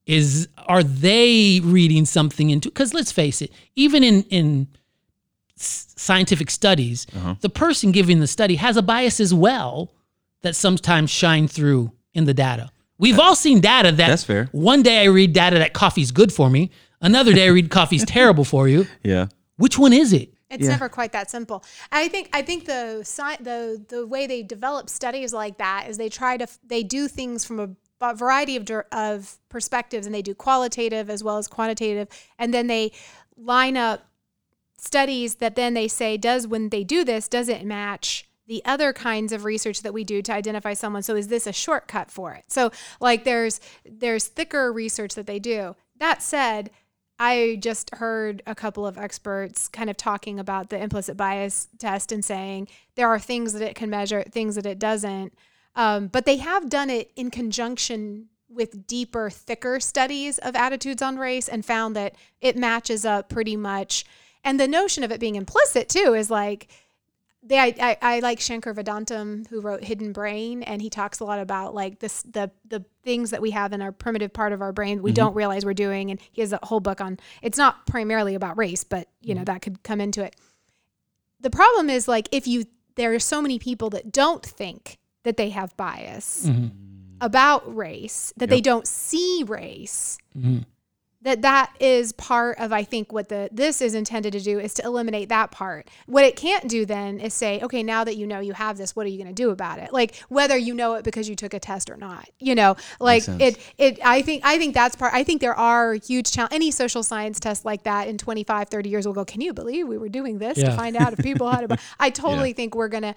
Is 0.06 0.48
are 0.66 0.82
they 0.82 1.60
reading 1.62 2.06
something 2.06 2.48
into? 2.48 2.70
Because 2.70 2.94
let's 2.94 3.12
face 3.12 3.42
it, 3.42 3.52
even 3.76 4.02
in 4.02 4.22
in 4.30 4.68
scientific 5.56 6.50
studies, 6.50 7.06
Uh-huh. 7.14 7.34
the 7.40 7.48
person 7.50 7.92
giving 7.92 8.20
the 8.20 8.26
study 8.26 8.56
has 8.56 8.76
a 8.76 8.82
bias 8.82 9.20
as 9.20 9.34
well 9.34 9.92
that 10.42 10.54
sometimes 10.56 11.10
shine 11.10 11.48
through 11.48 11.92
in 12.14 12.24
the 12.24 12.34
data. 12.34 12.70
We've 12.96 13.18
all 13.18 13.34
seen 13.36 13.60
data 13.60 13.92
that 13.92 14.08
That's 14.08 14.24
fair. 14.24 14.48
one 14.52 14.82
day 14.82 15.00
I 15.02 15.04
read 15.06 15.32
data 15.32 15.58
that 15.58 15.72
coffee's 15.72 16.10
good 16.12 16.32
for 16.32 16.48
me. 16.48 16.70
Another 17.00 17.32
day 17.32 17.44
I 17.44 17.50
read 17.50 17.70
coffee's 17.70 18.04
terrible 18.16 18.44
for 18.44 18.68
you. 18.68 18.86
Yeah. 19.04 19.26
Which 19.58 19.78
one 19.78 19.92
is 19.92 20.12
it? 20.12 20.32
It's 20.50 20.64
Yeah. 20.64 20.70
never 20.70 20.88
quite 20.88 21.12
that 21.12 21.30
simple. 21.30 21.62
I 21.92 22.08
think 22.08 22.30
I 22.32 22.40
think 22.42 22.64
the 22.64 23.00
sci- 23.02 23.36
the 23.42 23.84
the 23.86 24.06
way 24.06 24.26
they 24.26 24.42
develop 24.42 24.88
studies 24.88 25.34
like 25.34 25.58
that 25.58 25.86
is 25.88 25.98
they 25.98 26.08
try 26.08 26.38
to 26.38 26.46
they 26.64 26.82
do 26.82 27.06
things 27.06 27.44
from 27.44 27.76
a 28.00 28.14
variety 28.14 28.56
of 28.56 28.66
of 28.92 29.36
perspectives 29.50 30.06
and 30.06 30.14
they 30.14 30.22
do 30.22 30.34
qualitative 30.34 31.10
as 31.10 31.22
well 31.22 31.36
as 31.36 31.48
quantitative 31.48 32.08
and 32.38 32.54
then 32.54 32.66
they 32.68 32.92
line 33.36 33.76
up 33.76 34.06
studies 34.78 35.36
that 35.36 35.56
then 35.56 35.74
they 35.74 35.88
say 35.88 36.16
does 36.16 36.46
when 36.46 36.68
they 36.68 36.84
do 36.84 37.04
this 37.04 37.28
does 37.28 37.48
it 37.48 37.64
match 37.64 38.28
the 38.46 38.64
other 38.64 38.92
kinds 38.92 39.32
of 39.32 39.44
research 39.44 39.82
that 39.82 39.92
we 39.92 40.04
do 40.04 40.22
to 40.22 40.32
identify 40.32 40.72
someone 40.72 41.02
so 41.02 41.16
is 41.16 41.26
this 41.28 41.46
a 41.46 41.52
shortcut 41.52 42.10
for 42.10 42.32
it 42.32 42.44
so 42.48 42.70
like 43.00 43.24
there's 43.24 43.60
there's 43.84 44.26
thicker 44.28 44.72
research 44.72 45.14
that 45.16 45.26
they 45.26 45.40
do 45.40 45.74
that 45.98 46.22
said 46.22 46.70
I 47.18 47.58
just 47.60 47.94
heard 47.96 48.42
a 48.46 48.54
couple 48.54 48.87
of 48.87 48.96
experts 48.96 49.66
kind 49.66 49.90
of 49.90 49.96
talking 49.96 50.38
about 50.38 50.70
the 50.70 50.80
implicit 50.80 51.16
bias 51.16 51.68
test 51.78 52.12
and 52.12 52.25
saying 52.25 52.68
there 52.94 53.08
are 53.08 53.18
things 53.18 53.52
that 53.54 53.62
it 53.62 53.75
can 53.75 53.90
measure, 53.90 54.22
things 54.22 54.54
that 54.54 54.66
it 54.66 54.78
doesn't. 54.78 55.34
Um, 55.75 56.06
but 56.08 56.26
they 56.26 56.37
have 56.37 56.70
done 56.70 56.90
it 56.90 57.10
in 57.16 57.30
conjunction 57.30 58.26
with 58.48 58.87
deeper, 58.87 59.30
thicker 59.30 59.80
studies 59.80 60.38
of 60.38 60.56
attitudes 60.56 61.02
on 61.02 61.18
race 61.18 61.48
and 61.48 61.64
found 61.64 61.94
that 61.96 62.14
it 62.40 62.56
matches 62.56 63.04
up 63.04 63.28
pretty 63.28 63.56
much. 63.56 64.04
And 64.44 64.58
the 64.58 64.68
notion 64.68 65.04
of 65.04 65.10
it 65.12 65.20
being 65.20 65.37
implicit 65.37 65.88
too 65.88 66.14
is 66.14 66.30
like, 66.30 66.68
they, 67.48 67.58
I, 67.58 67.74
I, 67.80 67.96
I 68.00 68.18
like 68.20 68.40
Shankar 68.40 68.74
Vedantam, 68.74 69.48
who 69.48 69.60
wrote 69.60 69.82
Hidden 69.82 70.12
Brain, 70.12 70.62
and 70.62 70.82
he 70.82 70.90
talks 70.90 71.20
a 71.20 71.24
lot 71.24 71.40
about 71.40 71.74
like 71.74 71.98
this 71.98 72.22
the 72.22 72.50
the 72.66 72.84
things 73.02 73.30
that 73.30 73.40
we 73.40 73.50
have 73.52 73.72
in 73.72 73.80
our 73.80 73.90
primitive 73.90 74.32
part 74.32 74.52
of 74.52 74.60
our 74.60 74.72
brain 74.72 75.02
we 75.02 75.10
mm-hmm. 75.10 75.16
don't 75.16 75.34
realize 75.34 75.64
we're 75.64 75.74
doing. 75.74 76.10
And 76.10 76.20
he 76.30 76.42
has 76.42 76.52
a 76.52 76.60
whole 76.62 76.80
book 76.80 77.00
on. 77.00 77.18
It's 77.42 77.58
not 77.58 77.86
primarily 77.86 78.34
about 78.34 78.58
race, 78.58 78.84
but 78.84 79.08
you 79.22 79.34
know 79.34 79.42
mm. 79.42 79.46
that 79.46 79.62
could 79.62 79.82
come 79.82 80.00
into 80.00 80.22
it. 80.22 80.36
The 81.40 81.50
problem 81.50 81.88
is 81.88 82.06
like 82.06 82.28
if 82.32 82.46
you 82.46 82.66
there 82.96 83.14
are 83.14 83.18
so 83.18 83.40
many 83.40 83.58
people 83.58 83.90
that 83.90 84.12
don't 84.12 84.44
think 84.44 84.98
that 85.22 85.36
they 85.36 85.50
have 85.50 85.76
bias 85.76 86.46
mm-hmm. 86.46 86.68
about 87.20 87.74
race, 87.74 88.32
that 88.36 88.50
they 88.50 88.60
don't 88.60 88.86
see 88.86 89.44
race 89.46 90.18
Mhm. 90.38 90.64
That 91.22 91.42
that 91.42 91.72
is 91.80 92.12
part 92.12 92.58
of 92.58 92.72
i 92.72 92.84
think 92.84 93.12
what 93.12 93.28
the 93.28 93.48
this 93.52 93.80
is 93.80 93.94
intended 93.94 94.32
to 94.32 94.40
do 94.40 94.58
is 94.58 94.75
to 94.75 94.84
eliminate 94.84 95.28
that 95.28 95.50
part. 95.50 95.88
What 96.06 96.25
it 96.25 96.37
can't 96.37 96.68
do 96.68 96.87
then 96.87 97.20
is 97.20 97.34
say 97.34 97.60
okay 97.60 97.82
now 97.82 98.04
that 98.04 98.16
you 98.16 98.26
know 98.26 98.40
you 98.40 98.52
have 98.52 98.78
this 98.78 98.96
what 98.96 99.06
are 99.06 99.08
you 99.08 99.18
going 99.18 99.34
to 99.34 99.34
do 99.34 99.50
about 99.50 99.78
it? 99.78 99.92
Like 99.92 100.16
whether 100.28 100.56
you 100.56 100.75
know 100.75 100.94
it 100.94 101.04
because 101.04 101.28
you 101.28 101.37
took 101.37 101.54
a 101.54 101.60
test 101.60 101.90
or 101.90 101.96
not 101.96 102.28
you 102.38 102.54
know? 102.54 102.76
Like 103.00 103.26
it 103.28 103.58
it 103.78 103.98
i 104.04 104.22
think 104.22 104.44
i 104.44 104.58
think 104.58 104.75
that's 104.75 104.96
part 104.96 105.12
i 105.12 105.25
think 105.25 105.40
there 105.40 105.54
are 105.54 105.94
huge 105.94 106.30
challenge 106.32 106.52
any 106.52 106.70
social 106.70 107.02
science 107.02 107.40
test 107.40 107.64
like 107.64 107.82
that 107.84 108.08
in 108.08 108.18
25 108.18 108.68
30 108.68 108.88
years 108.88 109.06
will 109.06 109.14
go 109.14 109.25
can 109.25 109.40
you 109.40 109.52
believe 109.52 109.87
we 109.87 109.98
were 109.98 110.08
doing 110.08 110.38
this 110.38 110.58
to 110.58 110.70
find 110.76 110.96
out 110.96 111.12
if 111.12 111.18
people 111.20 111.50
had 111.50 111.70
a 111.70 111.78
i 112.00 112.10
totally 112.10 112.52
think 112.52 112.75
we're 112.75 112.88
going 112.88 113.02
to 113.02 113.14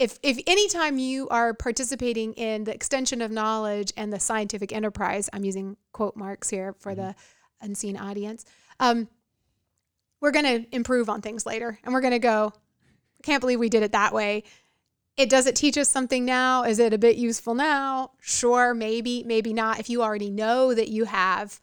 if 0.00 0.18
if 0.22 0.38
anytime 0.46 0.98
you 0.98 1.28
are 1.28 1.52
participating 1.52 2.32
in 2.32 2.64
the 2.64 2.74
extension 2.74 3.20
of 3.20 3.30
knowledge 3.30 3.92
and 3.98 4.10
the 4.10 4.18
scientific 4.18 4.72
enterprise, 4.72 5.28
I'm 5.32 5.44
using 5.44 5.76
quote 5.92 6.16
marks 6.16 6.48
here 6.48 6.72
for 6.72 6.94
the 6.94 7.14
unseen 7.60 7.98
audience. 7.98 8.46
Um, 8.80 9.08
we're 10.22 10.30
going 10.30 10.46
to 10.46 10.74
improve 10.74 11.10
on 11.10 11.20
things 11.20 11.44
later, 11.44 11.78
and 11.84 11.92
we're 11.92 12.00
going 12.00 12.12
to 12.12 12.18
go. 12.18 12.54
Can't 13.22 13.42
believe 13.42 13.58
we 13.58 13.68
did 13.68 13.82
it 13.82 13.92
that 13.92 14.14
way. 14.14 14.44
It 15.18 15.28
does 15.28 15.46
it 15.46 15.54
teach 15.54 15.76
us 15.76 15.90
something 15.90 16.24
now? 16.24 16.64
Is 16.64 16.78
it 16.78 16.94
a 16.94 16.98
bit 16.98 17.16
useful 17.16 17.54
now? 17.54 18.12
Sure, 18.20 18.72
maybe, 18.72 19.22
maybe 19.26 19.52
not. 19.52 19.78
If 19.78 19.90
you 19.90 20.02
already 20.02 20.30
know 20.30 20.72
that 20.72 20.88
you 20.88 21.04
have 21.04 21.60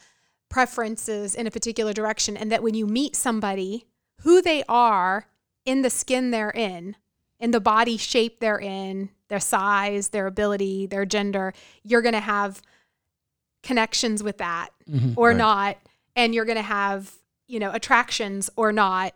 preferences 0.48 1.34
in 1.34 1.48
a 1.48 1.52
particular 1.52 1.92
direction, 1.92 2.38
and 2.38 2.52
that 2.52 2.62
when 2.62 2.76
you 2.76 2.86
meet 2.86 3.16
somebody, 3.16 3.88
who 4.22 4.44
they 4.44 4.64
are 4.70 5.26
in 5.66 5.82
the 5.82 5.90
skin 5.90 6.30
they're 6.30 6.52
in, 6.52 6.96
in 7.40 7.52
the 7.52 7.60
body 7.60 7.98
shape 7.98 8.40
they're 8.40 8.60
in, 8.60 9.10
their 9.30 9.40
size, 9.40 10.10
their 10.10 10.28
ability, 10.28 10.86
their 10.88 11.06
gender, 11.06 11.54
you're 11.84 12.02
going 12.02 12.14
to 12.14 12.20
have 12.20 12.62
connections 13.64 14.24
with 14.24 14.38
that 14.38 14.70
Mhm. 14.90 15.14
or 15.18 15.30
Right. 15.30 15.38
not. 15.38 15.78
And 16.16 16.34
you're 16.34 16.46
going 16.46 16.56
to 16.58 16.62
have, 16.62 17.14
you 17.48 17.60
know, 17.60 17.72
attractions 17.72 18.50
or 18.56 18.72
not. 18.72 19.14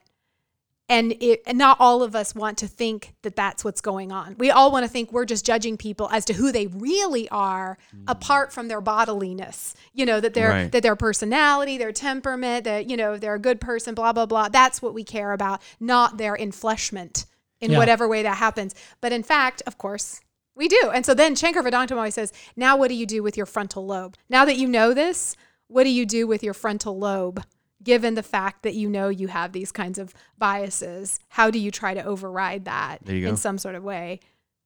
and 0.90 1.14
it 1.22 1.42
and 1.46 1.58
not 1.58 1.78
all 1.80 2.04
of 2.04 2.16
us 2.16 2.36
want 2.36 2.58
to 2.58 2.68
think 2.68 3.14
that 3.22 3.34
that's 3.34 3.64
what's 3.64 3.80
going 3.80 4.12
on 4.12 4.36
we 4.40 4.52
all 4.52 4.72
want 4.74 4.84
to 4.84 4.90
think 4.92 5.10
we're 5.14 5.24
just 5.24 5.46
judging 5.46 5.78
people 5.78 6.10
as 6.12 6.26
to 6.26 6.34
who 6.34 6.52
they 6.52 6.68
really 6.68 7.30
are 7.30 7.78
apart 8.08 8.52
from 8.52 8.68
their 8.68 8.82
bodiliness 8.82 9.74
you 9.94 10.06
know 10.06 10.20
that 10.20 10.34
their 10.34 10.50
Right. 10.50 10.72
that 10.74 10.84
their 10.84 10.98
personality 10.98 11.78
their 11.78 11.94
temperament 11.94 12.66
that 12.66 12.90
you 12.90 12.98
know 12.98 13.16
they're 13.16 13.36
a 13.36 13.40
good 13.40 13.62
person 13.62 13.96
blah 13.96 14.12
blah 14.12 14.26
blah 14.26 14.50
that's 14.50 14.82
what 14.82 14.94
we 14.94 15.06
care 15.06 15.32
about 15.32 15.62
not 15.80 16.18
their 16.18 16.36
enfleshment 16.36 17.26
in 17.62 17.72
Yeah. 17.72 17.78
whatever 17.78 18.08
way 18.08 18.22
that 18.24 18.38
happens. 18.38 18.76
But 19.00 19.12
in 19.14 19.24
fact 19.24 19.62
of 19.66 19.78
course 19.78 20.20
we 20.56 20.68
do. 20.68 20.92
And 20.94 21.06
so 21.06 21.14
then 21.14 21.36
shankar 21.36 21.64
vedantam 21.64 21.96
always 21.96 22.16
says 22.16 22.34
now 22.58 22.76
what 22.76 22.90
do 22.90 22.96
you 22.96 23.06
do 23.06 23.24
with 23.24 23.38
your 23.38 23.46
frontal 23.46 23.86
lobe? 23.86 24.16
Now 24.30 24.44
that 24.46 24.58
you 24.58 24.68
know 24.68 24.94
this 24.94 25.36
what 25.68 25.84
do 25.86 25.90
you 25.90 26.06
do 26.06 26.28
with 26.28 26.44
your 26.44 26.54
frontal 26.54 26.98
lobe 27.00 27.42
given 27.84 28.14
the 28.16 28.22
fact 28.24 28.62
that 28.64 28.76
you 28.76 28.90
know 28.90 29.08
you 29.10 29.28
have 29.30 29.54
these 29.54 29.72
kinds 29.72 29.98
of 29.98 30.14
biases? 30.38 31.20
How 31.30 31.50
do 31.50 31.58
you 31.58 31.72
try 31.72 31.94
to 31.94 32.04
override 32.04 32.66
that 32.66 33.00
There 33.04 33.16
you 33.16 33.24
go. 33.24 33.30
in 33.30 33.38
some 33.38 33.58
sort 33.58 33.76
of 33.76 33.84
way 33.84 34.20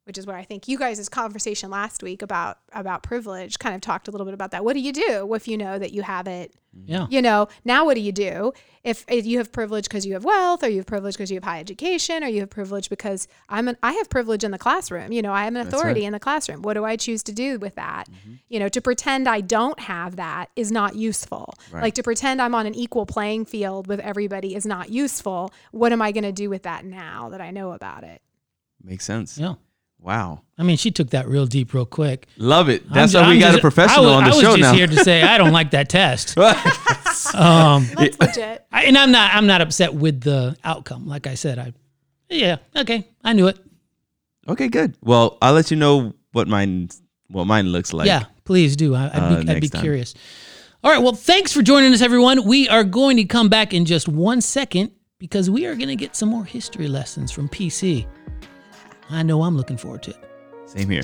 which 0.06 0.18
is 0.18 0.26
where 0.26 0.36
I 0.36 0.44
think 0.44 0.68
you 0.68 0.78
guys' 0.78 1.10
conversation 1.10 1.70
last 1.70 2.04
week 2.04 2.22
about 2.22 2.60
about 2.74 3.04
privilege 3.04 3.60
kind 3.60 3.76
of 3.76 3.82
talked 3.82 4.08
a 4.08 4.12
little 4.12 4.26
bit 4.26 4.34
about 4.34 4.52
that. 4.52 4.64
What 4.64 4.74
do 4.74 4.80
you 4.80 4.94
do 4.94 5.34
if 5.34 5.48
you 5.48 5.58
know 5.58 5.78
that 5.78 5.92
you 5.94 6.04
have 6.04 6.28
it? 6.28 6.56
Mm-hmm. 6.78 6.92
Yeah. 6.92 7.08
You 7.10 7.22
know, 7.22 7.48
now 7.64 7.86
what 7.86 7.96
do 7.96 8.02
you 8.02 8.12
do 8.12 8.54
if, 8.84 9.06
if 9.08 9.26
you 9.26 9.38
have 9.40 9.52
privilege 9.52 9.86
because 9.86 10.06
you 10.06 10.14
have 10.14 10.26
wealth, 10.26 10.64
or 10.64 10.68
you 10.68 10.78
have 10.78 10.86
privilege 10.86 11.16
because 11.16 11.32
you 11.32 11.38
have 11.38 11.44
high 11.44 11.60
education, 11.60 12.24
or 12.24 12.28
you 12.28 12.42
have 12.42 12.50
privilege 12.50 12.90
because 12.90 13.28
I'm 13.50 13.68
an 13.68 13.78
I 13.82 13.94
have 13.94 14.10
privilege 14.10 14.44
in 14.44 14.52
the 14.52 14.60
classroom. 14.60 15.12
You 15.12 15.22
know, 15.22 15.32
I 15.32 15.48
am 15.48 15.56
an 15.56 15.68
authority 15.68 16.06
in 16.06 16.14
the 16.14 16.20
classroom. 16.20 16.62
What 16.62 16.76
do 16.76 16.86
I 16.86 16.96
choose 16.98 17.24
to 17.24 17.32
do 17.32 17.58
with 17.58 17.76
that? 17.76 18.06
Mm-hmm. 18.10 18.34
You 18.50 18.60
know, 18.60 18.70
to 18.70 18.82
pretend 18.82 19.28
I 19.28 19.42
don't 19.42 19.80
have 19.80 20.18
that 20.18 20.50
is 20.56 20.72
not 20.72 20.96
useful. 20.96 21.56
Right. 21.72 21.84
Like 21.84 21.96
to 21.96 22.04
pretend 22.04 22.42
I'm 22.42 22.54
on 22.54 22.68
an 22.68 22.76
equal 22.76 23.06
playing 23.06 23.46
field 23.46 23.88
with 23.88 24.00
everybody 24.02 24.56
is 24.56 24.66
not 24.66 24.90
useful. 24.92 25.52
What 25.72 25.92
am 25.92 26.02
I 26.02 26.12
going 26.12 26.24
to 26.24 26.32
do 26.32 26.50
with 26.50 26.64
that 26.64 26.86
now 26.86 27.30
that 27.30 27.42
I 27.42 27.52
know 27.52 27.72
about 27.72 28.04
it? 28.04 28.22
Makes 28.84 29.06
sense. 29.06 29.38
Yeah. 29.38 29.56
Wow. 30.06 30.44
I 30.58 30.62
mean, 30.64 30.78
she 30.78 30.92
took 30.92 31.10
that 31.10 31.28
real 31.28 31.48
deep, 31.48 31.74
real 31.74 31.86
quick. 31.88 32.28
Love 32.38 32.70
it. 32.70 32.84
I'm 32.88 32.94
That's 32.94 33.12
ju- 33.14 33.18
why 33.18 33.28
we 33.30 33.34
I'm 33.34 33.40
got 33.40 33.48
just- 33.48 33.58
a 33.58 33.62
professional 33.62 34.06
I 34.06 34.08
was, 34.08 34.16
on 34.18 34.24
the 34.24 34.30
I 34.30 34.34
was 34.36 34.42
just 34.42 34.58
now. 34.60 34.74
here 34.74 34.86
to 34.88 35.04
say 35.04 35.24
I 35.24 35.38
don't 35.40 35.52
like 35.52 35.72
that 35.72 35.90
test. 35.90 36.38
Um, 37.34 37.88
That's 37.98 38.20
legit. 38.20 38.66
I, 38.72 38.84
and 38.84 38.98
I'm 38.98 39.12
not. 39.12 39.34
I'm 39.34 39.48
not 39.48 39.62
upset 39.62 39.94
with 39.94 40.22
the 40.22 40.56
outcome. 40.64 41.08
Like 41.08 41.28
I 41.28 41.34
said, 41.36 41.58
I. 41.58 41.74
Yeah. 42.30 42.58
Okay. 42.76 43.08
I 43.24 43.34
knew 43.34 43.48
it. 43.48 43.58
okay, 44.48 44.68
good. 44.68 44.96
Well, 45.02 45.38
I'll 45.42 45.54
let 45.54 45.72
you 45.72 45.78
know 45.78 46.14
what 46.34 46.48
mine 46.48 46.90
what 47.30 47.46
mine 47.46 47.68
looks 47.70 47.94
like. 47.94 48.06
yeah. 48.08 48.26
Please 48.44 48.76
do. 48.76 48.94
I, 48.94 49.06
I'd 49.06 49.12
uh, 49.14 49.30
be, 49.30 49.36
I'd 49.38 49.46
be 49.48 49.54
next 49.54 49.70
time. 49.72 49.82
curious. 49.82 50.14
All 50.84 50.92
right. 50.92 51.02
Well, 51.02 51.16
thanks 51.16 51.52
for 51.52 51.62
joining 51.64 51.94
us, 51.94 52.02
everyone. 52.02 52.46
We 52.46 52.70
are 52.70 52.84
going 52.84 53.18
to 53.18 53.26
come 53.26 53.50
back 53.50 53.74
in 53.74 53.86
just 53.86 54.08
one 54.08 54.40
second 54.42 54.92
because 55.18 55.50
we 55.50 55.66
are 55.66 55.74
going 55.76 55.88
to 55.88 55.96
get 55.96 56.16
some 56.16 56.30
more 56.30 56.46
history 56.46 56.88
lessons 56.88 57.32
from 57.32 57.50
PC. 57.50 58.06
I 59.10 59.24
know 59.24 59.44
I'm 59.44 59.56
looking 59.56 59.78
forward 59.78 60.04
to 60.04 60.12
it. 60.12 60.18
Same 60.66 60.90
here. 60.90 61.04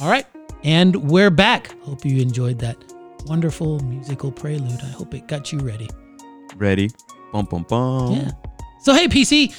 All 0.00 0.08
right. 0.08 0.26
And 0.64 1.10
we're 1.10 1.30
back. 1.30 1.78
Hope 1.82 2.04
you 2.04 2.20
enjoyed 2.20 2.58
that 2.60 2.91
wonderful 3.32 3.80
musical 3.80 4.30
prelude. 4.30 4.78
I 4.82 4.90
hope 4.98 5.14
it 5.14 5.26
got 5.26 5.52
you 5.52 5.58
ready. 5.60 5.88
Ready? 6.56 6.90
Bum 7.32 7.46
bum 7.46 7.64
bum. 7.66 8.12
Yeah. 8.12 8.30
So 8.82 8.92
hey, 8.92 9.08
PC. 9.08 9.54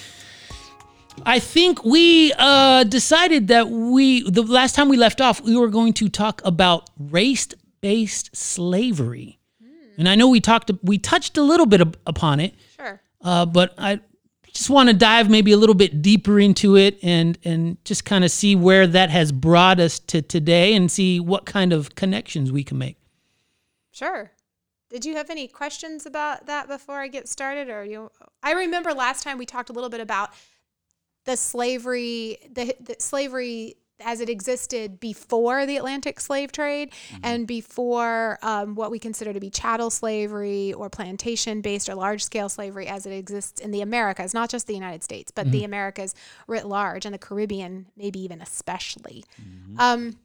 I 1.25 1.39
think 1.39 1.83
we 1.83 2.31
uh, 2.37 2.83
decided 2.83 3.47
that 3.47 3.69
we 3.71 4.29
the 4.29 4.43
last 4.43 4.75
time 4.75 4.89
we 4.89 4.97
left 4.97 5.21
off 5.21 5.41
we 5.41 5.55
were 5.57 5.69
going 5.69 5.93
to 5.93 6.07
talk 6.07 6.39
about 6.45 6.91
race-based 6.99 8.35
slavery, 8.35 9.39
and 9.97 10.07
I 10.07 10.13
know 10.13 10.27
we 10.29 10.39
talked 10.39 10.69
we 10.83 10.99
touched 10.99 11.35
a 11.39 11.41
little 11.41 11.65
bit 11.65 11.81
upon 12.05 12.39
it, 12.41 12.53
Sure. 12.77 13.01
uh, 13.21 13.47
but 13.47 13.73
I 13.79 14.01
just 14.53 14.69
want 14.69 14.89
to 14.89 14.93
dive 14.95 15.31
maybe 15.31 15.51
a 15.51 15.57
little 15.57 15.73
bit 15.83 16.03
deeper 16.03 16.39
into 16.39 16.75
it 16.77 16.99
and 17.01 17.39
and 17.43 17.83
just 17.85 18.05
kind 18.05 18.23
of 18.23 18.29
see 18.29 18.55
where 18.55 18.85
that 18.85 19.09
has 19.09 19.31
brought 19.31 19.79
us 19.79 19.97
to 20.11 20.21
today 20.21 20.75
and 20.75 20.91
see 20.91 21.19
what 21.19 21.47
kind 21.47 21.73
of 21.73 21.95
connections 21.95 22.51
we 22.51 22.63
can 22.63 22.77
make. 22.77 22.97
Sure. 23.93 24.31
Did 24.89 25.05
you 25.05 25.15
have 25.15 25.29
any 25.29 25.47
questions 25.47 26.05
about 26.05 26.47
that 26.47 26.67
before 26.67 26.99
I 26.99 27.07
get 27.07 27.29
started 27.29 27.69
or 27.69 27.85
you 27.85 28.11
I 28.41 28.53
remember 28.53 28.93
last 28.93 29.23
time 29.23 29.37
we 29.37 29.45
talked 29.45 29.69
a 29.69 29.73
little 29.73 29.89
bit 29.89 30.01
about 30.01 30.31
the 31.25 31.37
slavery 31.37 32.37
the, 32.51 32.75
the 32.79 32.95
slavery 32.99 33.77
as 33.99 34.19
it 34.19 34.29
existed 34.29 34.99
before 34.99 35.65
the 35.65 35.77
Atlantic 35.77 36.19
slave 36.19 36.51
trade 36.51 36.91
and 37.21 37.47
before 37.47 38.39
um, 38.41 38.75
what 38.75 38.91
we 38.91 38.97
consider 38.99 39.31
to 39.31 39.39
be 39.39 39.49
chattel 39.49 39.89
slavery 39.89 40.73
or 40.73 40.89
plantation 40.89 41.61
based 41.61 41.87
or 41.87 41.95
large 41.95 42.23
scale 42.23 42.49
slavery 42.49 42.87
as 42.87 43.05
it 43.05 43.11
exists 43.11 43.61
in 43.61 43.71
the 43.71 43.81
Americas, 43.81 44.33
not 44.33 44.49
just 44.49 44.65
the 44.67 44.73
United 44.73 45.03
States, 45.03 45.31
but 45.31 45.51
the 45.51 45.63
Americas 45.63 46.15
writ 46.47 46.65
large 46.65 47.05
and 47.05 47.13
the 47.13 47.19
Caribbean, 47.19 47.85
maybe 47.95 48.19
even 48.19 48.41
especially. 48.41 49.23
Um, 49.77 50.17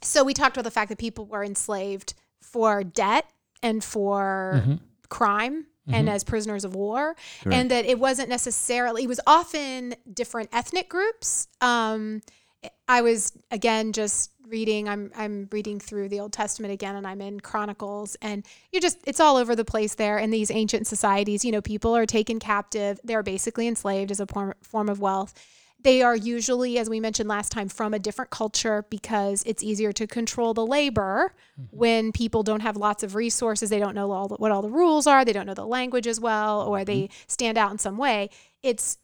so 0.00 0.24
we 0.24 0.34
talked 0.34 0.56
about 0.56 0.64
the 0.64 0.70
fact 0.70 0.88
that 0.88 0.98
people 0.98 1.26
were 1.26 1.44
enslaved 1.44 2.14
for 2.42 2.84
debt 2.84 3.26
and 3.62 3.82
for 3.82 4.78
crime 5.08 5.66
and 5.88 6.08
as 6.08 6.22
prisoners 6.24 6.64
of 6.64 6.74
war 6.74 7.16
and 7.44 7.70
that 7.70 7.84
it 7.84 7.98
wasn't 7.98 8.28
necessarily 8.28 9.04
it 9.04 9.08
was 9.08 9.20
often 9.26 9.94
different 10.12 10.48
ethnic 10.52 10.88
groups. 10.88 11.48
Um, 11.60 12.20
i 12.86 13.00
was 13.00 13.32
again 13.50 13.92
just 13.92 14.30
reading 14.46 14.88
i'm 14.88 15.10
i'm 15.16 15.48
reading 15.50 15.80
through 15.80 16.08
the 16.08 16.20
old 16.20 16.32
testament 16.32 16.72
again 16.72 16.94
and 16.94 17.06
i'm 17.06 17.20
in 17.20 17.40
chronicles 17.40 18.16
and 18.22 18.46
you're 18.70 18.80
just 18.80 18.98
it's 19.04 19.18
all 19.18 19.36
over 19.36 19.56
the 19.56 19.64
place 19.64 19.96
there 19.96 20.18
in 20.18 20.30
these 20.30 20.50
ancient 20.50 20.86
societies. 20.86 21.44
You 21.44 21.52
know 21.52 21.60
people 21.60 21.96
are 21.96 22.06
taken 22.06 22.38
captive. 22.38 23.00
They're 23.02 23.22
basically 23.22 23.66
enslaved 23.66 24.10
as 24.12 24.20
a 24.20 24.26
form, 24.26 24.54
form 24.62 24.88
of 24.88 25.00
wealth 25.00 25.34
they 25.82 26.02
are 26.02 26.14
usually, 26.14 26.78
as 26.78 26.88
we 26.88 27.00
mentioned 27.00 27.28
last 27.28 27.50
time, 27.50 27.68
from 27.68 27.94
a 27.94 27.98
different 27.98 28.30
culture 28.30 28.84
because 28.90 29.42
it's 29.46 29.62
easier 29.62 29.92
to 29.92 30.06
control 30.06 30.54
the 30.54 30.64
labor 30.64 31.34
mm-hmm. 31.60 31.76
when 31.76 32.12
people 32.12 32.42
don't 32.42 32.60
have 32.60 32.76
lots 32.76 33.02
of 33.02 33.14
resources. 33.14 33.70
They 33.70 33.78
don't 33.78 33.94
know 33.94 34.12
all 34.12 34.28
the, 34.28 34.36
what 34.36 34.52
all 34.52 34.62
the 34.62 34.70
rules 34.70 35.06
are. 35.06 35.24
They 35.24 35.32
don't 35.32 35.46
know 35.46 35.54
the 35.54 35.66
language 35.66 36.06
as 36.06 36.20
well, 36.20 36.62
or 36.62 36.84
they 36.84 37.02
mm-hmm. 37.02 37.24
stand 37.26 37.58
out 37.58 37.72
in 37.72 37.78
some 37.78 37.96
way. 37.96 38.30
It's 38.62 38.98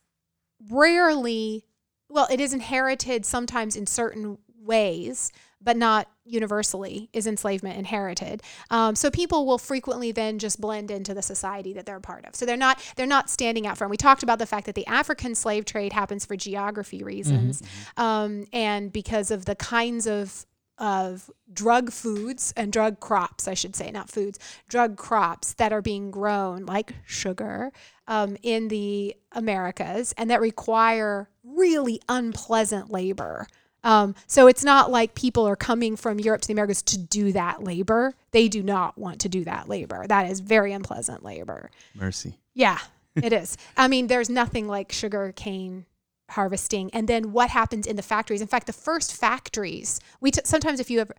rarely, 0.70 1.64
well, 2.08 2.28
it 2.30 2.40
is 2.40 2.52
inherited 2.52 3.24
sometimes 3.24 3.76
in 3.76 3.86
certain 3.86 4.38
ways, 4.60 5.32
but 5.60 5.76
not 5.76 6.08
universally 6.28 7.08
is 7.12 7.26
enslavement 7.26 7.78
inherited. 7.78 8.42
Um, 8.70 8.94
so 8.94 9.10
people 9.10 9.46
will 9.46 9.58
frequently 9.58 10.12
then 10.12 10.38
just 10.38 10.60
blend 10.60 10.90
into 10.90 11.14
the 11.14 11.22
society 11.22 11.72
that 11.74 11.86
they're 11.86 11.96
a 11.96 12.00
part 12.00 12.24
of. 12.26 12.34
So 12.34 12.46
they're 12.46 12.56
not 12.56 12.80
they're 12.96 13.06
not 13.06 13.30
standing 13.30 13.66
out 13.66 13.78
from. 13.78 13.90
We 13.90 13.96
talked 13.96 14.22
about 14.22 14.38
the 14.38 14.46
fact 14.46 14.66
that 14.66 14.74
the 14.74 14.86
African 14.86 15.34
slave 15.34 15.64
trade 15.64 15.92
happens 15.92 16.24
for 16.24 16.36
geography 16.36 17.02
reasons, 17.02 17.62
um, 17.96 18.46
and 18.52 18.92
because 18.92 19.30
of 19.30 19.44
the 19.44 19.56
kinds 19.56 20.06
of 20.06 20.46
of 20.78 21.28
drug 21.52 21.90
foods 21.90 22.52
and 22.56 22.72
drug 22.72 23.00
crops, 23.00 23.48
I 23.48 23.54
should 23.54 23.74
say, 23.74 23.90
not 23.90 24.08
foods, 24.08 24.38
drug 24.68 24.96
crops 24.96 25.54
that 25.54 25.72
are 25.72 25.82
being 25.82 26.10
grown, 26.10 26.66
like 26.66 26.94
sugar, 27.04 27.72
um, 28.06 28.36
in 28.42 28.68
the 28.68 29.16
Americas, 29.32 30.14
and 30.16 30.30
that 30.30 30.40
require 30.40 31.28
really 31.42 32.00
unpleasant 32.08 32.90
labor. 32.90 33.46
Um, 33.84 34.14
so 34.26 34.48
it's 34.48 34.64
not 34.64 34.90
like 34.90 35.14
people 35.14 35.46
are 35.46 35.56
coming 35.56 35.96
from 35.96 36.18
Europe 36.18 36.40
to 36.42 36.48
the 36.48 36.52
Americas 36.52 36.82
to 36.82 36.98
do 36.98 37.32
that 37.32 37.62
labor. 37.62 38.14
They 38.32 38.48
do 38.48 38.62
not 38.62 38.98
want 38.98 39.20
to 39.20 39.28
do 39.28 39.44
that 39.44 39.68
labor. 39.68 40.06
That 40.06 40.30
is 40.30 40.40
very 40.40 40.72
unpleasant 40.72 41.24
labor. 41.24 41.70
Mercy. 41.94 42.38
Yeah, 42.54 42.78
it 43.14 43.32
is. 43.32 43.56
I 43.76 43.88
mean, 43.88 44.08
there's 44.08 44.28
nothing 44.28 44.68
like 44.68 44.92
sugar 44.92 45.32
cane 45.34 45.86
harvesting 46.30 46.90
and 46.92 47.08
then 47.08 47.32
what 47.32 47.50
happens 47.50 47.86
in 47.86 47.96
the 47.96 48.02
factories. 48.02 48.42
In 48.42 48.48
fact, 48.48 48.66
the 48.66 48.72
first 48.72 49.14
factories, 49.14 50.00
we 50.20 50.30
t- 50.30 50.42
sometimes 50.44 50.80
if 50.80 50.90
you 50.90 51.00
ever 51.00 51.14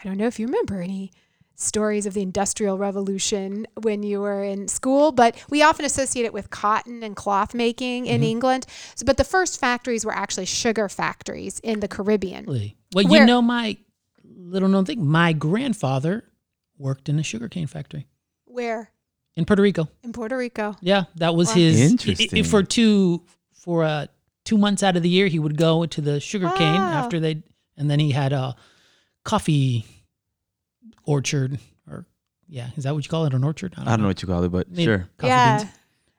I 0.00 0.04
don't 0.04 0.16
know 0.16 0.26
if 0.26 0.38
you 0.38 0.46
remember 0.46 0.80
any 0.80 1.12
stories 1.60 2.06
of 2.06 2.14
the 2.14 2.22
industrial 2.22 2.78
revolution 2.78 3.66
when 3.82 4.02
you 4.04 4.20
were 4.20 4.44
in 4.44 4.68
school, 4.68 5.10
but 5.10 5.34
we 5.50 5.60
often 5.60 5.84
associate 5.84 6.24
it 6.24 6.32
with 6.32 6.50
cotton 6.50 7.02
and 7.02 7.16
cloth 7.16 7.52
making 7.52 8.06
in 8.06 8.22
England. 8.22 8.64
So, 8.94 9.04
but 9.04 9.16
the 9.16 9.24
first 9.24 9.58
factories 9.58 10.04
were 10.04 10.14
actually 10.14 10.46
sugar 10.46 10.88
factories 10.88 11.58
in 11.60 11.80
the 11.80 11.88
Caribbean. 11.88 12.44
Really? 12.46 12.76
Well, 12.94 13.04
you 13.12 13.26
know 13.26 13.42
my 13.42 13.76
little 14.24 14.68
known 14.68 14.84
thing. 14.84 15.04
My 15.04 15.32
grandfather 15.32 16.22
worked 16.78 17.08
in 17.08 17.18
a 17.18 17.24
sugarcane 17.24 17.66
factory 17.66 18.06
Where? 18.44 18.90
in 19.36 19.44
Puerto 19.44 19.62
Rico. 19.62 19.88
In 20.04 20.12
Puerto 20.12 20.36
Rico. 20.36 20.76
Yeah, 20.80 21.04
that 21.16 21.34
was 21.34 21.48
Wow. 21.48 21.54
his. 21.54 21.80
i- 21.80 21.82
i- 21.82 21.88
Interesting. 21.90 22.44
for 22.44 22.62
two 22.62 23.24
for 23.52 23.82
uh, 23.82 24.06
two 24.44 24.56
months 24.56 24.84
out 24.84 24.96
of 24.96 25.02
the 25.02 25.08
year, 25.08 25.26
he 25.26 25.40
would 25.40 25.56
go 25.56 25.86
to 25.86 26.00
the 26.00 26.20
sugarcane 26.20 26.74
Wow. 26.80 26.92
after 26.92 27.18
they, 27.18 27.42
and 27.76 27.90
then 27.90 27.98
he 27.98 28.12
had 28.12 28.32
a 28.32 28.54
coffee 29.24 29.84
orchard 31.04 31.58
or 31.90 32.06
Yeah, 32.48 32.68
is 32.76 32.84
that 32.84 32.94
what 32.94 33.04
you 33.04 33.10
call 33.10 33.26
it? 33.26 33.34
An 33.34 33.44
orchard? 33.44 33.74
I 33.76 33.84
don't 33.84 34.02
know 34.02 34.08
what 34.08 34.22
you 34.22 34.28
call 34.28 34.42
it, 34.44 34.48
but 34.50 34.70
Maybe 34.70 34.84
sure. 34.84 35.08
coffee 35.18 35.28
yeah. 35.28 35.58
beans. 35.58 35.70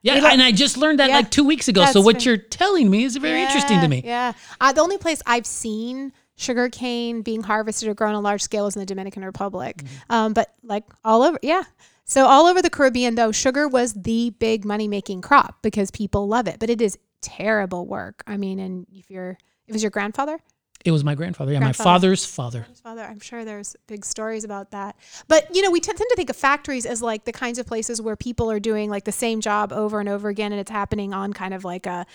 Yeah, 0.02 0.14
They 0.14 0.20
like- 0.22 0.32
and 0.32 0.42
I 0.42 0.52
just 0.52 0.76
learned 0.78 0.98
that 1.00 1.08
Yeah, 1.10 1.16
like 1.16 1.30
two 1.30 1.44
weeks 1.44 1.68
ago. 1.68 1.84
So 1.86 2.00
what 2.00 2.16
right. 2.16 2.24
you're 2.26 2.36
telling 2.38 2.90
me 2.90 3.04
is 3.04 3.16
very 3.16 3.42
interesting 3.42 3.80
to 3.80 3.88
me. 3.88 4.02
Yeah. 4.04 4.32
Uh, 4.60 4.72
the 4.72 4.80
only 4.80 4.96
place 4.98 5.20
I've 5.26 5.46
seen 5.46 6.12
sugar 6.36 6.70
cane 6.70 7.20
being 7.20 7.42
harvested 7.42 7.86
or 7.88 7.94
grown 7.94 8.14
on 8.14 8.22
large 8.22 8.40
scale 8.42 8.66
is 8.66 8.74
in 8.74 8.80
the 8.80 8.86
Dominican 8.86 9.24
Republic. 9.24 9.76
Mm-hmm. 9.76 10.12
Um, 10.12 10.32
but 10.32 10.54
like 10.62 10.84
all 11.04 11.22
over, 11.22 11.38
yeah. 11.42 11.64
So 12.04 12.26
all 12.26 12.46
over 12.46 12.62
the 12.62 12.70
Caribbean, 12.70 13.14
though, 13.14 13.30
sugar 13.30 13.68
was 13.68 13.92
the 13.92 14.30
big 14.38 14.64
money 14.64 14.88
making 14.88 15.20
crop 15.20 15.58
because 15.62 15.90
people 15.90 16.26
love 16.26 16.48
it. 16.48 16.58
But 16.58 16.70
it 16.70 16.80
is 16.80 16.98
terrible 17.20 17.86
work. 17.86 18.22
I 18.26 18.36
mean, 18.38 18.58
and 18.58 18.86
if 18.92 19.10
you're, 19.10 19.36
it 19.66 19.72
was 19.72 19.82
your 19.82 19.90
grandfather? 19.90 20.40
It 20.84 20.92
was 20.92 21.04
my 21.04 21.14
grandfather. 21.14 21.52
Yeah, 21.52 21.58
Grandfather. 21.58 21.88
my 21.88 21.94
father's 21.94 22.24
father. 22.24 22.66
Father. 22.82 23.02
I'm 23.02 23.20
sure 23.20 23.44
there's 23.44 23.76
big 23.86 24.04
stories 24.04 24.44
about 24.44 24.70
that. 24.70 24.96
But 25.28 25.54
you 25.54 25.60
know, 25.62 25.70
we 25.70 25.80
tend 25.80 25.98
to 25.98 26.12
think 26.16 26.30
of 26.30 26.36
factories 26.36 26.86
as 26.86 27.02
like 27.02 27.24
the 27.24 27.32
kinds 27.32 27.58
of 27.58 27.66
places 27.66 28.00
where 28.00 28.16
people 28.16 28.50
are 28.50 28.60
doing 28.60 28.88
like 28.88 29.04
the 29.04 29.12
same 29.12 29.42
job 29.42 29.72
over 29.72 30.00
and 30.00 30.08
over 30.08 30.28
again, 30.28 30.52
and 30.52 30.60
it's 30.60 30.70
happening 30.70 31.12
on 31.12 31.32
kind 31.34 31.52
of 31.52 31.64
like 31.64 31.86
a 31.86 32.06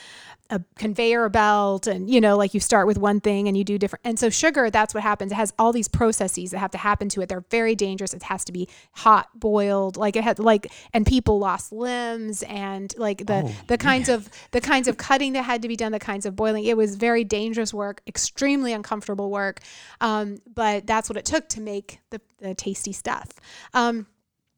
a 0.49 0.61
conveyor 0.75 1.29
belt, 1.29 1.87
and 1.87 2.09
you 2.09 2.19
know, 2.19 2.37
like 2.37 2.53
you 2.53 2.59
start 2.59 2.87
with 2.87 2.97
one 2.97 3.19
thing 3.19 3.47
and 3.47 3.55
you 3.55 3.63
do 3.63 3.77
different. 3.77 4.01
And 4.03 4.17
so 4.17 4.29
sugar, 4.29 4.69
that's 4.71 4.93
what 4.93 5.03
happens. 5.03 5.31
It 5.31 5.35
has 5.35 5.53
all 5.59 5.71
these 5.71 5.87
processes 5.87 6.51
that 6.51 6.59
have 6.59 6.71
to 6.71 6.77
happen 6.79 7.07
to 7.09 7.21
it. 7.21 7.29
They're 7.29 7.45
very 7.51 7.75
dangerous. 7.75 8.13
It 8.13 8.23
has 8.23 8.43
to 8.45 8.51
be 8.51 8.67
hot 8.93 9.39
boiled, 9.39 9.95
like 9.95 10.15
it 10.15 10.23
had 10.23 10.39
like, 10.39 10.71
and 10.91 11.05
people 11.05 11.37
lost 11.37 11.71
limbs 11.71 12.41
and 12.43 12.93
like 12.97 13.27
the 13.27 13.43
oh, 13.45 13.55
the 13.67 13.77
kinds 13.77 14.09
of 14.09 14.27
the 14.51 14.61
kinds 14.61 14.87
of 14.87 14.97
cutting 14.97 15.33
that 15.33 15.43
had 15.43 15.61
to 15.61 15.67
be 15.67 15.75
done, 15.75 15.91
the 15.91 15.99
kinds 15.99 16.25
of 16.25 16.35
boiling. 16.35 16.63
It 16.63 16.77
was 16.77 16.95
very 16.95 17.23
dangerous 17.23 17.73
work, 17.73 18.01
extremely 18.07 18.54
uncomfortable 18.63 19.29
work. 19.31 19.59
Um, 20.01 20.37
but 20.53 20.85
that's 20.87 21.09
what 21.09 21.17
it 21.17 21.25
took 21.25 21.47
to 21.49 21.61
make 21.61 21.99
the, 22.09 22.21
the 22.39 22.55
tasty 22.55 22.91
stuff. 22.93 23.27
Um, 23.73 24.07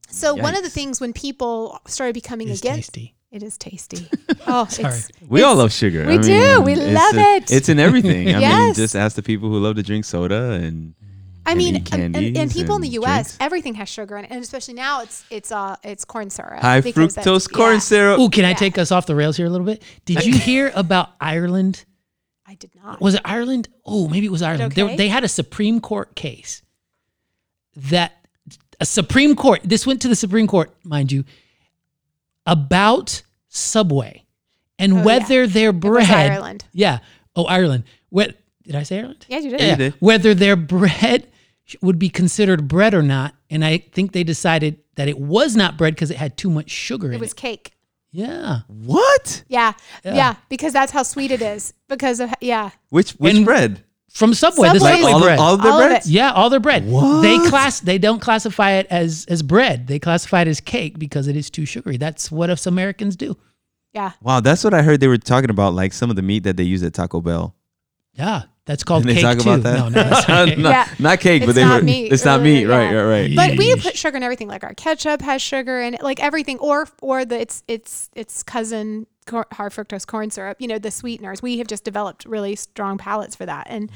so 0.10 0.36
one 0.36 0.56
of 0.56 0.64
the 0.64 0.70
things 0.70 1.02
when 1.02 1.12
people 1.14 1.80
started 1.86 2.14
becoming 2.14 2.48
It's 2.50 2.62
against 2.62 2.94
tasty. 2.94 3.16
it 3.32 3.44
is 3.44 3.58
tasty. 3.58 4.08
Oh, 4.50 4.66
Sorry. 4.68 4.94
it's 4.94 5.10
We 5.28 5.44
all 5.44 5.56
love 5.58 5.74
sugar. 5.74 6.06
we 6.08 6.18
do. 6.20 6.62
We 6.62 6.76
love 6.76 7.16
a- 7.18 7.36
it. 7.36 7.52
It's 7.52 7.68
in 7.68 7.80
everything. 7.80 8.30
I 8.30 8.32
mean, 8.34 8.42
Yes. 8.42 8.78
just 8.78 8.96
ask 8.96 9.18
the 9.18 9.22
people 9.24 9.50
who 9.50 9.60
love 9.60 9.76
to 9.76 9.84
drink 9.84 10.06
soda 10.06 10.52
and 10.52 10.94
I 11.46 11.52
and 11.52 11.58
mean, 11.58 11.76
and, 11.78 11.94
and, 11.94 12.16
and 12.16 12.36
candies 12.36 12.54
people 12.58 12.76
in 12.76 12.82
the 12.82 12.88
U.S. 12.90 13.14
drinks. 13.32 13.38
everything 13.42 13.74
has 13.76 13.90
sugar 13.90 14.16
in 14.18 14.24
it, 14.26 14.32
and 14.32 14.42
especially 14.42 14.74
now 14.74 15.02
it's 15.02 15.24
it's 15.30 15.52
uh 15.52 15.76
it's 15.84 16.04
corn 16.06 16.30
syrup. 16.30 16.62
high 16.62 16.80
because 16.82 17.16
that's- 17.16 17.26
fructose 17.48 17.52
corn 17.54 17.74
yeah, 17.76 17.80
syrup. 17.80 18.20
Oh, 18.20 18.30
can 18.30 18.46
I 18.46 18.54
take 18.54 18.78
us 18.78 18.92
off 18.92 19.06
the 19.06 19.16
rails 19.16 19.36
here 19.38 19.46
a 19.46 19.50
little 19.50 19.66
bit? 19.66 19.82
Did 20.06 20.26
you 20.26 20.34
hear 20.38 20.72
about 20.76 21.10
Ireland? 21.22 21.84
I 22.48 22.56
did 22.56 22.72
not. 22.76 23.02
Was 23.02 23.16
it 23.16 23.22
Ireland? 23.26 23.68
Oh, 23.86 24.08
maybe 24.08 24.26
it 24.26 24.32
was 24.32 24.42
Ireland. 24.42 24.72
They- 24.72 24.84
okay? 24.84 24.96
They, 24.96 25.10
had 25.10 25.24
a 25.24 25.28
Supreme 25.28 25.82
Court 25.82 26.16
case 26.16 26.62
that 27.76 28.14
a 28.80 28.86
Supreme 28.86 29.36
Court. 29.36 29.62
This 29.64 29.86
went 29.86 30.02
to 30.04 30.08
the 30.08 30.16
Supreme 30.16 30.48
Court, 30.48 30.74
mind 30.84 31.12
you, 31.12 31.26
about 32.46 33.22
Subway 33.50 34.24
and 34.80 34.94
Oh, 34.94 34.96
yeah. 34.98 35.04
whether 35.04 35.48
their 35.48 35.72
was 35.72 35.80
bread. 35.80 36.10
Ireland. 36.32 36.66
Yeah. 36.72 37.00
Oh, 37.36 37.46
Ireland. 37.46 37.84
What 38.10 38.36
did 38.64 38.76
I 38.76 38.84
say 38.84 39.00
Ireland? 39.00 39.26
Yeah, 39.30 39.40
you 39.40 39.50
did. 39.52 39.60
Yeah, 39.60 39.70
you 39.72 39.76
did. 39.76 39.94
Whether 40.00 40.34
their 40.34 40.56
bread 40.56 41.28
would 41.82 42.00
be 42.00 42.10
considered 42.10 42.68
bread 42.68 42.94
or 42.94 43.02
not, 43.04 43.36
and 43.50 43.64
I 43.66 43.80
think 43.80 44.14
they 44.14 44.24
decided 44.24 44.80
that 44.96 45.08
it 45.08 45.20
was 45.20 45.56
not 45.56 45.78
bread 45.78 45.96
because 45.96 46.12
it 46.12 46.18
had 46.18 46.38
too 46.38 46.50
much 46.50 46.70
sugar 46.70 47.12
It 47.12 47.16
in 47.16 47.20
was 47.20 47.30
it. 47.30 47.30
Was 47.30 47.34
cake. 47.34 47.74
Yeah. 48.12 48.60
What? 48.68 49.44
Yeah, 49.48 49.74
Yeah. 50.04 50.16
yeah, 50.16 50.36
because 50.50 50.74
that's 50.74 50.92
how 50.92 51.04
sweet 51.04 51.32
it 51.32 51.42
is. 51.42 51.74
Because 51.90 52.20
of 52.20 52.34
yeah, 52.42 52.72
Which 52.90 53.12
which 53.14 53.36
And- 53.36 53.46
bread? 53.46 53.84
From 54.10 54.34
Subway, 54.34 54.70
the 54.70 54.80
Subway's- 54.80 54.96
Subway 55.02 55.12
all, 55.12 55.20
bread. 55.22 55.34
Of, 55.38 55.40
all 55.46 55.54
of 55.56 55.62
their 55.62 55.72
All 55.74 55.82
of 55.82 55.90
breads? 55.90 56.10
Yeah, 56.10 56.32
all 56.32 56.50
their 56.50 56.60
bread. 56.62 56.88
What? 56.90 57.22
They 57.22 57.38
class 57.50 57.82
they 57.82 57.98
don't 58.00 58.20
classify 58.20 58.72
it 58.72 58.88
as 58.90 59.26
as 59.30 59.44
bread. 59.44 59.86
They 59.88 60.00
classify 60.00 60.42
it 60.42 60.48
as 60.48 60.60
cake 60.60 60.98
because 60.98 61.28
it 61.28 61.36
is 61.36 61.50
too 61.52 61.66
sugary. 61.66 61.98
That's 61.98 62.32
what 62.32 62.50
us 62.50 62.66
Americans 62.66 63.16
do. 63.16 63.38
yeah. 63.94 64.14
Wow, 64.24 64.40
that's 64.40 64.64
what 64.64 64.74
I 64.74 64.82
heard 64.82 65.02
they 65.02 65.08
were 65.08 65.18
talking 65.18 65.50
about, 65.50 65.74
like 65.74 65.92
some 65.94 66.10
of 66.10 66.16
the 66.16 66.22
meat 66.22 66.44
that 66.44 66.56
they 66.58 66.64
use 66.64 66.82
at 66.84 66.94
Taco 66.94 67.20
Bell. 67.22 67.54
Yeah, 68.14 68.44
that's 68.68 68.84
called 68.84 69.04
Didn't 69.06 69.16
they 69.16 69.22
cake 69.24 69.38
talk 69.38 69.44
too. 69.44 69.50
about 69.52 69.64
that? 69.64 69.78
No, 69.80 69.90
no, 69.90 70.10
that's 70.10 70.28
not 70.30 70.48
cake. 70.50 70.58
not, 70.60 70.70
Yeah. 70.70 70.88
not 71.00 71.20
cake, 71.20 71.42
but 71.42 71.50
It's 71.50 71.56
they 71.56 71.64
not 71.66 71.82
were. 71.82 71.86
meat, 71.86 72.12
It's 72.14 72.24
not 72.26 72.42
really, 72.42 72.54
meat, 72.60 72.66
right? 72.68 72.92
yeah. 72.92 72.98
Right, 73.00 73.22
right. 73.28 73.36
But 73.36 73.58
we 73.58 73.76
put 73.78 73.98
sugar 73.98 74.18
in 74.18 74.24
everything. 74.24 74.48
Like 74.48 74.64
our 74.64 74.76
ketchup 74.76 75.22
has 75.24 75.42
sugar 75.42 75.82
in 75.82 75.96
it, 75.96 76.04
like 76.04 76.22
everything, 76.22 76.60
or 76.60 76.88
or 77.02 77.26
the 77.26 77.40
its 77.42 77.64
its 77.68 78.10
its 78.16 78.44
cousin 78.44 79.08
cor- 79.26 79.48
high 79.52 79.70
fructose 79.70 80.06
corn 80.06 80.30
syrup. 80.30 80.58
You 80.62 80.68
know 80.68 80.78
the 80.78 80.92
sweeteners. 80.92 81.42
We 81.42 81.58
have 81.58 81.66
just 81.68 81.84
developed 81.84 82.26
really 82.26 82.56
strong 82.56 83.00
palates 83.00 83.36
for 83.36 83.46
that, 83.48 83.66
and 83.70 83.90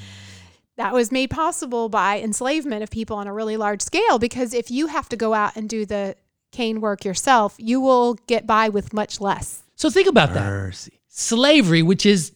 that 0.77 0.93
was 0.93 1.11
made 1.11 1.29
possible 1.29 1.89
by 1.89 2.19
enslavement 2.19 2.81
of 2.81 2.89
people 2.89 3.17
on 3.17 3.27
a 3.27 3.33
really 3.33 3.57
large 3.57 3.81
scale. 3.81 4.17
Because 4.17 4.53
if 4.53 4.71
you 4.71 4.87
have 4.87 5.07
to 5.09 5.15
go 5.17 5.33
out 5.35 5.55
and 5.55 5.69
do 5.69 5.85
the 5.85 6.15
cane 6.51 6.81
work 6.81 7.05
yourself, 7.05 7.55
you 7.59 7.79
will 7.81 8.13
get 8.27 8.47
by 8.47 8.69
with 8.69 8.93
much 8.93 9.19
less. 9.21 9.63
So 9.75 9.89
think 9.89 10.07
about 10.07 10.33
that. 10.33 10.45
Mercy. 10.45 10.93
Slavery, 11.09 11.81
which 11.83 12.05
is 12.05 12.31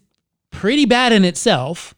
pretty 0.52 0.86
bad 0.86 1.12
in 1.12 1.26
itself, 1.26 1.95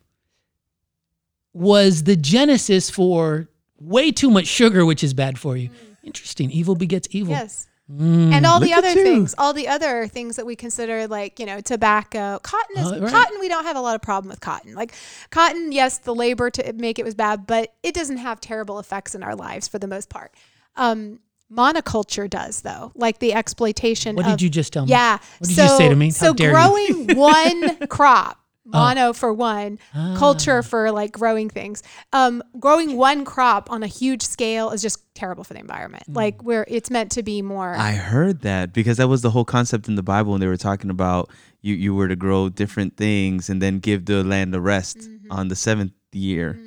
was 1.57 2.03
the 2.03 2.15
genesis 2.15 2.89
for 2.89 3.49
way 3.79 4.11
too 4.11 4.29
much 4.29 4.45
sugar, 4.47 4.85
which 4.85 5.03
is 5.03 5.13
bad 5.13 5.39
for 5.39 5.57
you. 5.57 5.69
Mm. 5.69 5.73
Interesting. 6.03 6.51
Evil 6.51 6.75
begets 6.75 7.07
evil. 7.11 7.33
Yes. 7.33 7.67
Mm. 7.89 8.33
and 8.33 8.45
all 8.45 8.59
the 8.59 8.73
other 8.73 8.91
things, 8.93 9.33
all 9.37 9.53
the 9.53 9.69
other 9.69 10.07
things 10.07 10.35
that 10.35 10.45
we 10.45 10.57
consider 10.57 11.07
like, 11.07 11.39
you 11.39 11.45
know, 11.45 11.61
tobacco, 11.61 12.37
cotton 12.39 12.77
is 12.77 12.85
Oh, 12.91 12.99
right. 12.99 13.09
cotton. 13.09 13.39
We 13.39 13.47
don't 13.47 13.63
have 13.63 13.77
a 13.77 13.81
lot 13.81 13.95
of 13.95 14.01
problem 14.01 14.29
with 14.29 14.41
cotton. 14.41 14.75
Like 14.75 14.93
cotton, 15.29 15.71
yes, 15.71 15.97
the 15.99 16.13
labor 16.13 16.49
to 16.49 16.73
make 16.73 16.99
it 16.99 17.05
was 17.05 17.15
bad, 17.15 17.47
but 17.47 17.73
it 17.83 17.93
doesn't 17.95 18.17
have 18.17 18.41
terrible 18.41 18.79
effects 18.79 19.15
in 19.15 19.23
our 19.23 19.35
lives 19.37 19.69
for 19.69 19.79
the 19.79 19.87
most 19.87 20.09
part. 20.09 20.33
Um, 20.75 21.19
monoculture 21.49 22.29
does 22.29 22.59
though, 22.61 22.91
like 22.93 23.19
the 23.19 23.33
exploitation. 23.33 24.17
What 24.17 24.25
of, 24.25 24.33
did 24.33 24.41
you 24.41 24.49
just 24.49 24.73
tell 24.73 24.85
me? 24.85 24.91
Yeah. 24.91 25.19
What 25.39 25.47
did 25.47 25.55
so, 25.55 25.63
you 25.63 25.69
say 25.77 25.87
to 25.87 25.95
me? 25.95 26.07
How 26.07 26.11
So 26.11 26.33
dare 26.33 26.49
you. 26.49 26.55
growing 26.55 27.15
one 27.17 27.87
crop. 27.87 28.37
Oh. 28.73 28.79
Mono 28.79 29.13
for 29.13 29.33
one, 29.33 29.79
Ah. 29.95 30.15
culture 30.17 30.61
for 30.61 30.91
like 30.91 31.11
growing 31.13 31.49
things. 31.49 31.83
Um, 32.13 32.43
growing 32.59 32.97
one 32.97 33.23
crop 33.25 33.71
on 33.71 33.81
a 33.83 33.87
huge 33.87 34.21
scale 34.23 34.71
is 34.71 34.81
just 34.81 34.99
terrible 35.15 35.43
for 35.43 35.53
the 35.53 35.59
environment. 35.59 36.03
Mm. 36.09 36.15
Like 36.15 36.41
where 36.43 36.65
it's 36.67 36.89
meant 36.91 37.11
to 37.11 37.23
be 37.23 37.41
more. 37.41 37.75
I 37.75 37.91
heard 37.93 38.41
that 38.41 38.73
because 38.73 38.97
that 38.97 39.07
was 39.07 39.21
the 39.21 39.31
whole 39.31 39.45
concept 39.45 39.87
in 39.87 39.95
the 39.95 40.03
Bible 40.03 40.31
when 40.31 40.41
they 40.41 40.47
were 40.47 40.57
talking 40.57 40.89
about 40.89 41.29
you 41.61 41.73
you 41.75 41.95
were 41.95 42.07
to 42.07 42.15
grow 42.15 42.49
different 42.49 42.97
things 42.97 43.49
and 43.49 43.61
then 43.61 43.79
give 43.79 44.05
the 44.05 44.23
land 44.23 44.53
a 44.53 44.61
rest 44.61 44.97
Mm-hmm. 44.97 45.31
on 45.31 45.47
the 45.49 45.55
seventh 45.55 45.91
year 46.13 46.59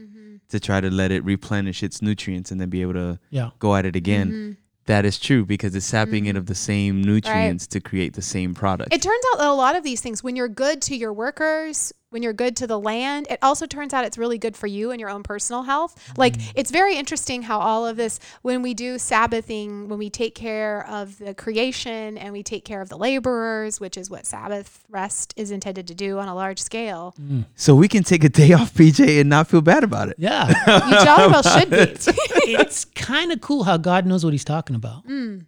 to 0.49 0.59
try 0.61 0.81
to 0.81 0.91
let 0.91 1.11
it 1.13 1.25
replenish 1.25 1.83
its 1.83 2.03
nutrients 2.03 2.51
and 2.51 2.61
then 2.61 2.69
be 2.71 2.83
able 2.83 2.95
to 2.95 3.19
Yeah. 3.31 3.51
go 3.59 3.77
at 3.77 3.87
it 3.87 3.95
again. 3.97 4.29
Mm-hmm. 4.31 4.53
That 4.91 5.05
is 5.05 5.21
true 5.21 5.47
because 5.47 5.77
it's 5.77 5.87
sapping 5.87 6.27
it 6.27 6.35
of 6.35 6.47
the 6.47 6.53
mm-hmm. 6.53 6.59
same 6.59 7.03
nutrients 7.03 7.69
to 7.69 7.81
create 7.81 8.15
the 8.15 8.23
same 8.23 8.55
product. 8.55 8.93
It 8.93 9.01
turns 9.01 9.25
out 9.33 9.39
that 9.39 9.47
a 9.47 9.55
lot 9.55 9.77
of 9.77 9.85
these 9.85 10.01
things, 10.01 10.25
when 10.25 10.35
you're 10.35 10.49
good 10.49 10.83
to 10.83 10.97
your 10.97 11.13
workers, 11.13 11.93
when 12.11 12.23
you're 12.25 12.33
good 12.33 12.57
to 12.57 12.67
the 12.67 12.79
land, 12.79 13.27
it 13.31 13.39
also 13.41 13.67
turns 13.67 13.95
out 13.95 14.05
it's 14.05 14.19
really 14.19 14.37
good 14.37 14.57
for 14.57 14.67
you 14.67 14.91
and 14.91 15.01
your 15.01 15.09
own 15.09 15.23
personal 15.23 15.63
health. 15.63 16.13
Like 16.17 16.35
it's 16.57 16.71
very 16.73 16.97
interesting 16.97 17.43
how 17.43 17.61
all 17.61 17.87
of 17.87 17.97
this, 17.97 18.19
when 18.43 18.63
we 18.63 18.75
do 18.75 18.99
Sabbathing, 18.99 19.89
when 19.89 19.99
we 19.99 20.11
take 20.11 20.35
care 20.35 20.85
of 20.89 21.19
the 21.19 21.35
creation 21.35 22.19
and 22.19 22.33
we 22.33 22.43
take 22.43 22.65
care 22.65 22.81
of 22.83 22.89
the 22.89 22.99
laborers, 22.99 23.79
which 23.81 23.97
is 23.97 24.11
what 24.11 24.27
Sabbath 24.27 24.85
rest 24.89 25.33
is 25.37 25.53
intended 25.53 25.87
to 25.87 25.95
do 25.95 26.19
on 26.19 26.27
a 26.27 26.35
large 26.35 26.59
scale, 26.61 27.15
so 27.55 27.75
we 27.77 27.87
can 27.87 28.03
take 28.03 28.25
a 28.25 28.29
day 28.29 28.53
off, 28.55 28.75
PJ, 28.75 29.21
and 29.21 29.31
not 29.31 29.47
feel 29.47 29.61
bad 29.61 29.85
about 29.85 30.09
it. 30.09 30.17
Yeah. 30.19 30.49
you 30.89 31.05
jolly 31.05 31.29
well 31.33 31.43
should 31.43 31.71
be. 31.71 31.77
it's 32.53 32.85
kind 32.87 33.31
of 33.31 33.41
cool 33.41 33.63
how 33.65 33.77
God 33.77 34.05
knows 34.05 34.25
what 34.25 34.35
he's 34.35 34.45
talking 34.45 34.75
about. 34.75 35.07
Mm. 35.07 35.47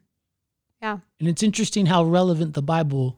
Yeah, 0.81 0.99
And 1.21 1.29
it's 1.29 1.43
interesting 1.45 1.87
how 1.87 2.05
relevant 2.05 2.55
the 2.55 2.63
Bible 2.63 3.17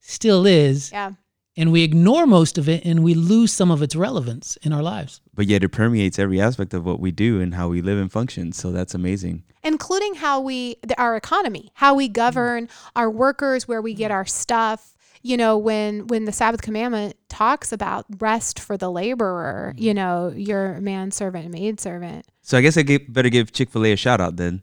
still 0.00 0.46
is. 0.46 0.90
yeah. 0.92 1.12
And 1.56 1.70
we 1.70 1.82
ignore 1.84 2.26
most 2.26 2.58
of 2.58 2.68
it 2.68 2.84
and 2.84 3.04
we 3.04 3.14
lose 3.14 3.52
some 3.52 3.70
of 3.70 3.80
its 3.80 3.94
relevance 3.94 4.56
in 4.62 4.72
our 4.72 4.82
lives. 4.82 5.20
But 5.34 5.46
yet 5.46 5.62
it 5.62 5.68
permeates 5.68 6.18
every 6.18 6.40
aspect 6.40 6.74
of 6.74 6.84
what 6.84 6.98
we 6.98 7.12
do 7.12 7.40
and 7.40 7.54
how 7.54 7.68
we 7.68 7.80
live 7.80 7.98
and 7.98 8.10
function. 8.10 8.52
So 8.52 8.72
that's 8.72 8.94
amazing. 8.94 9.44
including 9.62 10.14
how 10.14 10.40
we 10.40 10.76
our 10.98 11.16
economy 11.16 11.70
how 11.74 11.94
we 11.94 12.06
govern 12.08 12.68
our 12.94 13.10
workers 13.10 13.66
where 13.66 13.80
we 13.80 13.94
get 13.94 14.10
our 14.10 14.26
stuff 14.26 14.94
you 15.22 15.36
know 15.36 15.56
when 15.56 16.06
when 16.08 16.26
the 16.26 16.32
sabbath 16.32 16.60
commandment 16.60 17.16
talks 17.28 17.72
about 17.72 18.04
rest 18.18 18.60
for 18.60 18.76
the 18.76 18.90
laborer 18.90 19.72
mm-hmm. 19.74 19.82
you 19.82 19.94
know 19.94 20.30
your 20.36 20.78
man 20.80 21.10
servant 21.10 21.44
and 21.46 21.54
maid 21.54 21.80
servant 21.80 22.26
So 22.42 22.58
I 22.58 22.60
guess 22.60 22.76
I 22.76 22.82
give, 22.82 23.10
better 23.10 23.30
give 23.30 23.52
Chick 23.52 23.70
Fil 23.70 23.86
A 23.86 23.92
a 23.92 23.96
shout 23.96 24.20
out 24.20 24.36
then. 24.36 24.62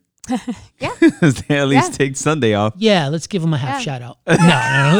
Yeah. 0.80 0.96
they 1.00 1.58
at 1.60 1.67
least 1.67 1.91
Yeah. 1.91 1.98
take 1.98 2.17
Sunday 2.17 2.54
off. 2.54 2.74
Yeah, 2.78 3.08
let's 3.10 3.28
give 3.28 3.41
them 3.41 3.54
a 3.54 3.58
half 3.58 3.86
Yeah. 3.86 4.00
shout 4.00 4.02
out. 4.02 4.17
No, 4.28 4.36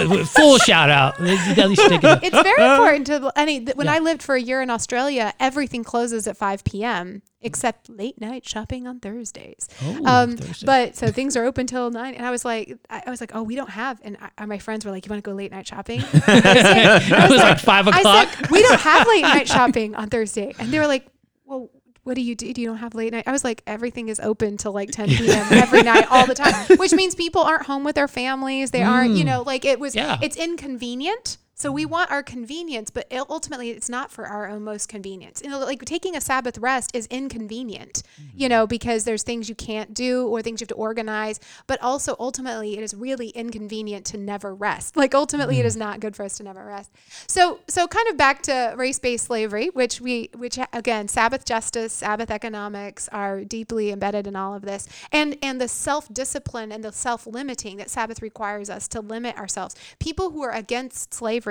no, 0.08 0.16
no, 0.18 0.26
full 0.26 0.58
shout 0.60 0.90
out. 0.90 1.20
Let's 1.20 1.58
At 1.60 1.70
least 1.70 1.82
take 1.88 2.04
it. 2.04 2.20
it's 2.24 2.42
very 2.42 2.62
important 2.72 3.08
to 3.08 3.32
i 3.36 3.46
mean 3.46 3.68
when 3.76 3.88
Yeah. 3.88 3.94
i 3.94 4.00
lived 4.00 4.22
for 4.24 4.36
a 4.36 4.42
year 4.42 4.62
in 4.62 4.70
australia 4.70 5.34
everything 5.40 5.84
closes 5.84 6.28
at 6.28 6.38
5 6.38 6.64
p.m 6.64 7.22
except 7.42 7.90
late 7.90 8.20
night 8.22 8.48
shopping 8.48 8.86
on 8.88 9.00
thursdays 9.00 9.68
Oh, 9.82 10.06
um, 10.06 10.38
Thursday. 10.38 10.66
but 10.66 10.96
so 10.96 11.12
things 11.12 11.36
are 11.36 11.44
open 11.46 11.66
till 11.68 11.90
nine, 11.90 12.14
and 12.14 12.24
I 12.26 12.30
was 12.30 12.46
like, 12.46 12.78
I, 12.90 13.02
I 13.08 13.10
was 13.10 13.20
like, 13.20 13.32
oh, 13.34 13.42
we 13.42 13.56
don't 13.56 13.70
have, 13.72 14.00
and 14.04 14.16
I, 14.38 14.46
my 14.46 14.60
friends 14.60 14.86
were 14.86 14.92
like, 14.92 15.06
you 15.06 15.10
want 15.10 15.24
to 15.24 15.28
go 15.28 15.36
late 15.36 15.52
night 15.52 15.66
shopping? 15.68 16.02
it 16.14 17.30
was 17.32 17.40
like 17.42 17.58
five 17.60 17.88
I 17.88 18.00
o'clock. 18.00 18.30
said, 18.30 18.52
we 18.52 18.62
don't 18.62 18.80
have 18.80 19.08
late 19.08 19.22
night 19.24 19.48
shopping 19.48 19.96
on 19.96 20.10
Thursday. 20.10 20.54
And 20.60 20.72
they 20.72 20.78
were 20.78 20.86
like, 20.88 21.08
well, 21.46 21.70
what 22.04 22.16
do 22.16 22.22
you 22.22 22.36
do? 22.36 22.52
Do 22.52 22.62
you 22.62 22.68
don't 22.68 22.78
have 22.78 22.96
late 22.96 23.14
night? 23.14 23.26
I 23.28 23.32
was 23.32 23.44
like, 23.44 23.62
everything 23.68 24.10
is 24.10 24.20
open 24.20 24.58
till 24.58 24.72
like 24.72 24.92
10 24.92 25.10
p.m. 25.10 25.48
every 25.52 25.84
night, 25.84 26.06
all 26.10 26.26
the 26.26 26.34
time, 26.34 26.78
which 26.78 26.94
means 26.94 27.14
people 27.14 27.42
aren't 27.42 27.68
home 27.68 27.84
with 27.84 27.96
their 27.96 28.08
families. 28.08 28.72
They 28.72 28.82
aren't, 28.82 29.12
you 29.16 29.24
mm. 29.24 29.28
know, 29.28 29.42
like 29.44 29.66
it 29.66 29.80
was, 29.80 29.96
Yeah. 29.96 30.18
it's 30.22 30.36
inconvenient. 30.36 31.38
So 31.62 31.72
we 31.72 31.86
want 31.86 32.10
our 32.10 32.24
convenience, 32.24 32.90
but 32.90 33.06
ultimately 33.30 33.70
it's 33.70 33.88
not 33.88 34.12
for 34.12 34.26
our 34.26 34.50
own 34.50 34.64
most 34.64 34.90
convenience. 34.90 35.44
You 35.44 35.50
know, 35.52 35.60
like 35.60 35.86
taking 35.86 36.16
a 36.16 36.22
Sabbath 36.22 36.58
rest 36.58 36.90
is 36.96 37.06
inconvenient, 37.12 38.02
you 38.18 38.46
mm-hmm. 38.46 38.50
know, 38.50 38.66
because 38.66 39.04
there's 39.04 39.22
things 39.22 39.48
you 39.48 39.54
can't 39.54 39.94
do 39.94 40.26
or 40.28 40.42
things 40.42 40.60
you 40.60 40.64
have 40.64 40.70
to 40.70 40.74
organize. 40.74 41.40
But 41.68 41.80
also 41.80 42.16
ultimately 42.20 42.80
it 42.80 42.84
is 42.84 42.96
really 42.96 43.30
inconvenient 43.30 44.08
to 44.08 44.18
never 44.18 44.56
rest. 44.56 44.98
Like 45.02 45.14
ultimately 45.16 45.60
it 45.60 45.66
is 45.66 45.74
mm-hmm. 45.74 45.82
not 45.82 46.00
good 46.00 46.16
for 46.16 46.24
us 46.24 46.38
to 46.38 46.44
never 46.44 46.66
rest. 46.66 46.92
So 47.28 47.60
so 47.68 47.88
kind 47.88 48.08
of 48.10 48.18
back 48.18 48.42
to 48.44 48.74
race-based 48.76 49.26
slavery, 49.26 49.68
which 49.68 50.02
we 50.02 50.30
which 50.36 50.58
again 50.74 51.08
Sabbath 51.08 51.46
justice, 51.46 51.94
Sabbath 51.94 52.32
economics 52.32 53.08
are 53.10 53.44
deeply 53.44 53.92
embedded 53.92 54.26
in 54.26 54.36
all 54.36 54.56
of 54.56 54.64
this, 54.64 54.88
and 55.12 55.38
and 55.44 55.60
the 55.60 55.68
self-discipline 55.68 56.72
and 56.72 56.84
the 56.84 56.92
self-limiting 56.92 57.78
that 57.78 57.90
Sabbath 57.90 58.22
requires 58.22 58.70
us 58.70 58.88
to 58.90 59.02
limit 59.02 59.38
ourselves. 59.38 59.76
People 60.00 60.32
who 60.32 60.42
are 60.44 60.52
against 60.52 61.14
slavery 61.14 61.51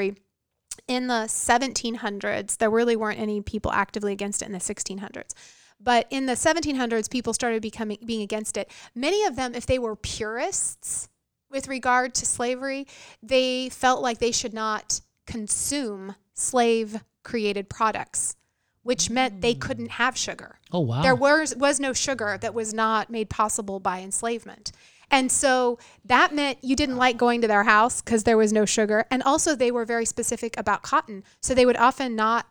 in 0.88 1.06
the 1.06 1.24
1700s, 1.26 2.58
there 2.58 2.70
really 2.70 2.96
weren't 2.96 3.20
any 3.20 3.40
people 3.40 3.72
actively 3.72 4.12
against 4.12 4.42
it 4.42 4.46
in 4.46 4.52
the 4.52 4.58
1600s. 4.58 5.34
But 5.80 6.06
in 6.10 6.26
the 6.26 6.34
1700s, 6.34 7.10
people 7.10 7.32
started 7.32 7.62
becoming 7.62 7.98
being 8.04 8.22
against 8.22 8.56
it. 8.56 8.70
Many 8.94 9.24
of 9.24 9.36
them, 9.36 9.54
if 9.54 9.66
they 9.66 9.78
were 9.78 9.96
purists 9.96 11.08
with 11.50 11.68
regard 11.68 12.14
to 12.16 12.26
slavery, 12.26 12.86
they 13.22 13.70
felt 13.70 14.02
like 14.02 14.18
they 14.18 14.32
should 14.32 14.52
not 14.52 15.00
consume 15.26 16.14
slave 16.34 17.02
created 17.22 17.70
products, 17.70 18.36
which 18.82 19.08
meant 19.08 19.40
they 19.40 19.54
hmm. 19.54 19.60
couldn't 19.60 19.90
have 19.92 20.16
sugar. 20.16 20.58
Oh 20.70 20.80
wow. 20.80 21.02
There 21.02 21.14
was 21.14 21.56
was 21.56 21.80
no 21.80 21.92
sugar 21.92 22.38
that 22.40 22.54
was 22.54 22.74
not 22.74 23.10
made 23.10 23.30
possible 23.30 23.80
by 23.80 24.00
enslavement. 24.00 24.72
And 25.10 25.30
so 25.30 25.78
that 26.04 26.34
meant 26.34 26.58
you 26.62 26.76
didn't 26.76 26.96
like 26.96 27.16
going 27.16 27.40
to 27.40 27.48
their 27.48 27.64
house 27.64 28.00
because 28.00 28.24
there 28.24 28.36
was 28.36 28.52
no 28.52 28.64
sugar. 28.64 29.06
And 29.10 29.22
also 29.22 29.54
they 29.54 29.70
were 29.70 29.84
very 29.84 30.04
specific 30.04 30.56
about 30.58 30.82
cotton. 30.82 31.24
So 31.40 31.54
they 31.54 31.66
would 31.66 31.76
often 31.76 32.14
not 32.14 32.46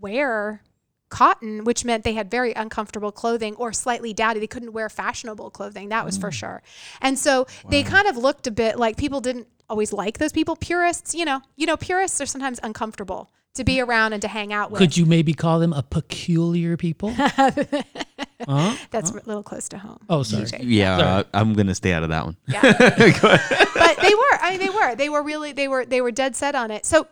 wear 0.00 0.62
cotton, 1.08 1.64
which 1.64 1.84
meant 1.84 2.04
they 2.04 2.14
had 2.14 2.30
very 2.30 2.52
uncomfortable 2.52 3.12
clothing 3.12 3.54
or 3.56 3.72
slightly 3.72 4.12
dowdy. 4.12 4.40
They 4.40 4.46
couldn't 4.46 4.72
wear 4.72 4.88
fashionable 4.88 5.50
clothing. 5.50 5.88
That 5.88 6.04
was 6.04 6.18
for 6.18 6.30
mm. 6.30 6.34
sure. 6.34 6.62
And 7.00 7.18
so 7.18 7.46
they 7.68 7.82
kind 7.82 8.06
of 8.06 8.16
looked 8.16 8.46
a 8.46 8.50
bit 8.50 8.78
like 8.78 8.96
people 8.96 9.20
didn't 9.20 9.48
always 9.68 9.92
like 9.92 10.18
those 10.18 10.32
people. 10.32 10.56
Purists, 10.56 11.14
you 11.14 11.24
know, 11.24 11.40
you 11.56 11.66
know, 11.66 11.76
purists 11.76 12.20
are 12.20 12.26
sometimes 12.26 12.60
uncomfortable 12.62 13.30
to 13.58 13.64
be 13.64 13.80
around 13.80 14.14
and 14.14 14.22
to 14.22 14.28
hang 14.28 14.52
out 14.52 14.70
with. 14.70 14.78
Could 14.78 14.96
you 14.96 15.04
maybe 15.06 15.34
call 15.34 15.58
them 15.58 15.72
a 15.72 15.82
peculiar 15.82 16.76
people? 16.76 17.12
huh? 17.14 18.76
That's 18.90 19.10
a 19.10 19.14
little 19.14 19.42
close 19.42 19.68
to 19.68 19.78
home. 19.78 19.98
Oh, 20.08 20.22
sorry. 20.22 20.44
TJ. 20.44 20.60
Yeah, 20.62 20.98
uh, 20.98 21.22
I'm 21.34 21.54
gonna 21.54 21.74
stay 21.74 21.92
out 21.92 22.02
of 22.02 22.08
that 22.08 22.24
one. 22.24 22.36
Yeah. 22.46 22.62
but 22.62 23.96
they 24.00 24.14
were. 24.14 24.38
I 24.40 24.48
mean, 24.50 24.60
they 24.60 24.70
were. 24.70 24.94
They 24.94 25.08
were 25.08 25.22
really. 25.22 25.52
They 25.52 25.68
were. 25.68 25.84
They 25.84 26.00
were 26.00 26.10
dead 26.10 26.34
set 26.34 26.54
on 26.54 26.70
it. 26.70 26.86
So. 26.86 27.06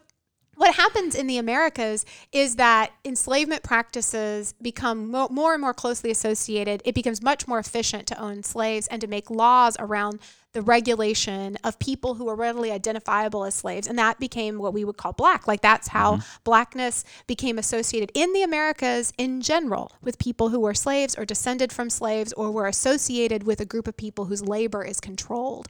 What 0.56 0.74
happens 0.74 1.14
in 1.14 1.26
the 1.26 1.36
Americas 1.36 2.06
is 2.32 2.56
that 2.56 2.92
enslavement 3.04 3.62
practices 3.62 4.54
become 4.60 5.10
mo- 5.10 5.28
more 5.30 5.52
and 5.52 5.60
more 5.60 5.74
closely 5.74 6.10
associated. 6.10 6.80
It 6.84 6.94
becomes 6.94 7.22
much 7.22 7.46
more 7.46 7.58
efficient 7.58 8.06
to 8.08 8.18
own 8.18 8.42
slaves 8.42 8.86
and 8.86 9.00
to 9.02 9.06
make 9.06 9.30
laws 9.30 9.76
around 9.78 10.18
the 10.54 10.62
regulation 10.62 11.58
of 11.62 11.78
people 11.78 12.14
who 12.14 12.26
are 12.28 12.34
readily 12.34 12.72
identifiable 12.72 13.44
as 13.44 13.54
slaves. 13.54 13.86
And 13.86 13.98
that 13.98 14.18
became 14.18 14.58
what 14.58 14.72
we 14.72 14.86
would 14.86 14.96
call 14.96 15.12
black. 15.12 15.46
Like 15.46 15.60
that's 15.60 15.88
how 15.88 16.14
mm-hmm. 16.14 16.36
blackness 16.44 17.04
became 17.26 17.58
associated 17.58 18.10
in 18.14 18.32
the 18.32 18.42
Americas 18.42 19.12
in 19.18 19.42
general 19.42 19.92
with 20.00 20.18
people 20.18 20.48
who 20.48 20.60
were 20.60 20.72
slaves 20.72 21.14
or 21.18 21.26
descended 21.26 21.70
from 21.70 21.90
slaves 21.90 22.32
or 22.32 22.50
were 22.50 22.66
associated 22.66 23.42
with 23.42 23.60
a 23.60 23.66
group 23.66 23.86
of 23.86 23.98
people 23.98 24.24
whose 24.24 24.42
labor 24.42 24.82
is 24.82 24.98
controlled. 24.98 25.68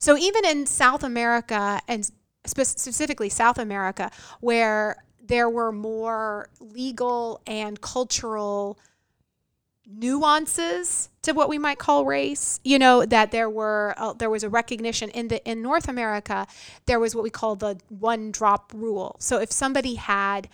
So 0.00 0.18
even 0.18 0.44
in 0.44 0.66
South 0.66 1.04
America 1.04 1.80
and 1.86 2.10
specifically 2.46 3.28
South 3.28 3.58
America, 3.58 4.10
where 4.40 5.04
there 5.22 5.48
were 5.48 5.72
more 5.72 6.48
legal 6.60 7.40
and 7.46 7.80
cultural 7.80 8.78
nuances 9.86 11.10
to 11.22 11.32
what 11.32 11.48
we 11.48 11.58
might 11.58 11.78
call 11.78 12.04
race. 12.04 12.60
You 12.64 12.78
know 12.78 13.04
that 13.04 13.30
there 13.30 13.50
were 13.50 13.94
uh, 13.96 14.14
there 14.14 14.30
was 14.30 14.42
a 14.42 14.48
recognition 14.48 15.10
in 15.10 15.28
the 15.28 15.44
in 15.50 15.62
North 15.62 15.88
America 15.88 16.46
there 16.86 17.00
was 17.00 17.14
what 17.14 17.24
we 17.24 17.30
call 17.30 17.56
the 17.56 17.78
one 17.88 18.30
drop 18.30 18.72
rule. 18.74 19.16
So 19.18 19.40
if 19.40 19.52
somebody 19.52 19.96
had 19.96 20.48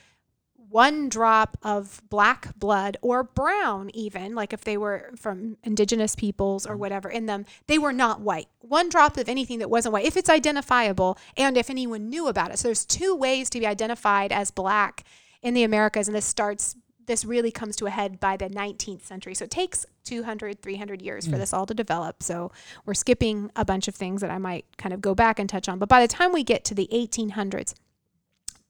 one 0.70 1.08
drop 1.08 1.56
of 1.62 2.00
black 2.08 2.56
blood 2.56 2.96
or 3.02 3.24
brown 3.24 3.90
even 3.92 4.34
like 4.34 4.52
if 4.52 4.62
they 4.62 4.76
were 4.76 5.10
from 5.16 5.56
indigenous 5.64 6.14
peoples 6.14 6.64
or 6.64 6.76
mm. 6.76 6.78
whatever 6.78 7.08
in 7.08 7.26
them 7.26 7.44
they 7.66 7.78
were 7.78 7.92
not 7.92 8.20
white. 8.20 8.46
One 8.60 8.88
drop 8.88 9.16
of 9.16 9.28
anything 9.28 9.58
that 9.58 9.68
wasn't 9.68 9.92
white 9.92 10.06
if 10.06 10.16
it's 10.16 10.30
identifiable 10.30 11.18
and 11.36 11.56
if 11.56 11.70
anyone 11.70 12.08
knew 12.08 12.28
about 12.28 12.52
it. 12.52 12.58
So 12.58 12.68
there's 12.68 12.86
two 12.86 13.14
ways 13.14 13.50
to 13.50 13.58
be 13.58 13.66
identified 13.66 14.32
as 14.32 14.50
black 14.50 15.04
in 15.42 15.54
the 15.54 15.64
americas 15.64 16.06
and 16.06 16.16
this 16.16 16.24
starts 16.24 16.76
this 17.06 17.24
really 17.24 17.50
comes 17.50 17.74
to 17.74 17.86
a 17.86 17.90
head 17.90 18.20
by 18.20 18.36
the 18.36 18.48
19th 18.48 19.02
century. 19.02 19.34
So 19.34 19.44
it 19.44 19.50
takes 19.50 19.84
200 20.04 20.62
300 20.62 21.02
years 21.02 21.26
for 21.26 21.34
mm. 21.34 21.38
this 21.38 21.52
all 21.52 21.66
to 21.66 21.74
develop. 21.74 22.22
So 22.22 22.52
we're 22.86 22.94
skipping 22.94 23.50
a 23.56 23.64
bunch 23.64 23.88
of 23.88 23.96
things 23.96 24.20
that 24.20 24.30
i 24.30 24.38
might 24.38 24.64
kind 24.76 24.94
of 24.94 25.00
go 25.00 25.14
back 25.14 25.40
and 25.40 25.48
touch 25.48 25.68
on. 25.68 25.80
But 25.80 25.88
by 25.88 26.00
the 26.00 26.08
time 26.08 26.32
we 26.32 26.44
get 26.44 26.64
to 26.66 26.74
the 26.74 26.88
1800s 26.92 27.74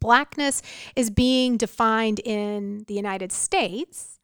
blackness 0.01 0.63
is 0.97 1.11
being 1.11 1.57
defined 1.57 2.21
in 2.21 2.85
the 2.87 2.95
United 2.95 3.33
States, 3.33 4.19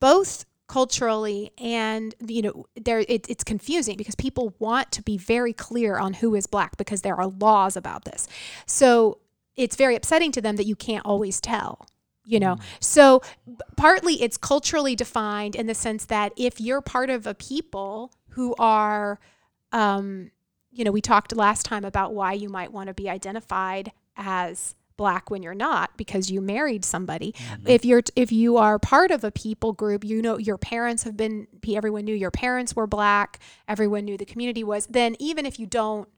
both 0.00 0.44
culturally 0.68 1.52
and 1.58 2.16
you 2.26 2.42
know 2.42 2.66
there 2.74 2.98
it, 3.08 3.24
it's 3.30 3.44
confusing 3.44 3.96
because 3.96 4.16
people 4.16 4.52
want 4.58 4.90
to 4.90 5.00
be 5.00 5.16
very 5.16 5.52
clear 5.52 5.96
on 5.96 6.12
who 6.12 6.34
is 6.34 6.48
black 6.48 6.76
because 6.76 7.02
there 7.02 7.14
are 7.14 7.28
laws 7.28 7.76
about 7.76 8.04
this. 8.04 8.28
So 8.66 9.18
it's 9.56 9.76
very 9.76 9.94
upsetting 9.94 10.32
to 10.32 10.40
them 10.40 10.56
that 10.56 10.66
you 10.66 10.76
can't 10.76 11.06
always 11.06 11.40
tell 11.40 11.86
you 12.26 12.40
know? 12.40 12.58
So 12.80 13.22
b- 13.46 13.54
partly 13.76 14.20
it's 14.22 14.36
culturally 14.36 14.96
defined 14.96 15.54
in 15.54 15.66
the 15.66 15.74
sense 15.74 16.04
that 16.06 16.32
if 16.36 16.60
you're 16.60 16.80
part 16.80 17.08
of 17.08 17.26
a 17.26 17.34
people 17.34 18.12
who 18.30 18.54
are 18.58 19.18
um, 19.72 20.30
you 20.70 20.84
know 20.84 20.90
we 20.90 21.00
talked 21.00 21.34
last 21.34 21.64
time 21.64 21.84
about 21.84 22.12
why 22.12 22.32
you 22.32 22.48
might 22.48 22.72
want 22.72 22.88
to 22.88 22.94
be 22.94 23.08
identified 23.08 23.92
as 24.16 24.74
black 24.96 25.30
when 25.30 25.42
you're 25.42 25.54
not 25.54 25.96
because 25.96 26.30
you 26.30 26.40
married 26.40 26.84
somebody. 26.84 27.32
Mm-hmm. 27.32 27.68
If 27.68 27.84
you're 27.84 28.02
if 28.14 28.32
you 28.32 28.56
are 28.56 28.78
part 28.78 29.10
of 29.10 29.24
a 29.24 29.30
people 29.30 29.72
group 29.72 30.04
you 30.04 30.22
know 30.22 30.38
your 30.38 30.58
parents 30.58 31.02
have 31.04 31.16
been 31.16 31.46
everyone 31.68 32.04
knew 32.04 32.14
your 32.14 32.30
parents 32.30 32.76
were 32.76 32.86
black 32.86 33.40
everyone 33.66 34.04
knew 34.04 34.16
the 34.16 34.24
community 34.24 34.62
was 34.62 34.86
then 34.86 35.16
even 35.18 35.44
if 35.44 35.58
you 35.58 35.66
don't 35.66 36.08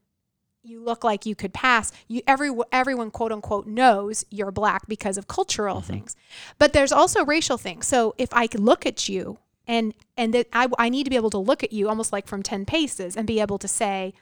you 0.62 0.82
look 0.82 1.02
like 1.02 1.24
you 1.24 1.34
could 1.34 1.54
pass 1.54 1.90
you 2.06 2.20
every 2.26 2.50
everyone 2.70 3.10
quote 3.10 3.32
unquote 3.32 3.66
knows 3.66 4.24
you're 4.30 4.50
black 4.50 4.86
because 4.86 5.16
of 5.16 5.26
cultural 5.26 5.76
mm-hmm. 5.76 5.92
things. 5.92 6.16
But 6.58 6.72
there's 6.72 6.92
also 6.92 7.24
racial 7.24 7.58
things. 7.58 7.86
So 7.86 8.14
if 8.18 8.28
i 8.32 8.46
could 8.46 8.60
look 8.60 8.86
at 8.86 9.08
you 9.08 9.38
and 9.66 9.94
and 10.16 10.34
that 10.34 10.48
I, 10.52 10.68
I 10.78 10.88
need 10.88 11.04
to 11.04 11.10
be 11.10 11.16
able 11.16 11.30
to 11.30 11.38
look 11.38 11.62
at 11.62 11.72
you 11.72 11.88
almost 11.88 12.12
like 12.12 12.26
from 12.26 12.42
10 12.42 12.64
paces 12.64 13.16
and 13.16 13.26
be 13.26 13.40
able 13.40 13.58
to 13.58 13.68
say 13.68 14.14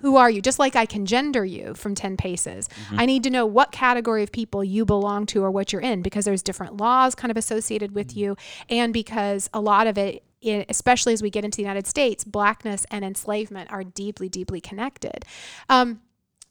who 0.00 0.16
are 0.16 0.30
you? 0.30 0.40
Just 0.40 0.58
like 0.58 0.76
i 0.76 0.86
can 0.86 1.06
gender 1.06 1.44
you 1.44 1.74
from 1.74 1.94
10 1.94 2.16
paces. 2.16 2.68
Mm-hmm. 2.68 3.00
I 3.00 3.06
need 3.06 3.22
to 3.24 3.30
know 3.30 3.46
what 3.46 3.72
category 3.72 4.22
of 4.22 4.32
people 4.32 4.62
you 4.62 4.84
belong 4.84 5.26
to 5.26 5.42
or 5.42 5.50
what 5.50 5.72
you're 5.72 5.82
in 5.82 6.02
because 6.02 6.24
there's 6.24 6.42
different 6.42 6.76
laws 6.76 7.14
kind 7.14 7.30
of 7.30 7.36
associated 7.36 7.92
with 7.92 8.08
mm-hmm. 8.08 8.18
you. 8.18 8.36
And 8.68 8.92
because 8.92 9.50
a 9.52 9.60
lot 9.60 9.86
of 9.86 9.98
it 9.98 10.24
especially 10.68 11.12
as 11.12 11.20
we 11.20 11.30
get 11.30 11.44
into 11.44 11.56
the 11.56 11.62
united 11.62 11.84
states 11.84 12.22
blackness 12.22 12.86
and 12.92 13.04
enslavement 13.04 13.68
are 13.72 13.82
deeply 13.82 14.28
deeply 14.28 14.60
connected. 14.60 15.24
Um, 15.68 16.00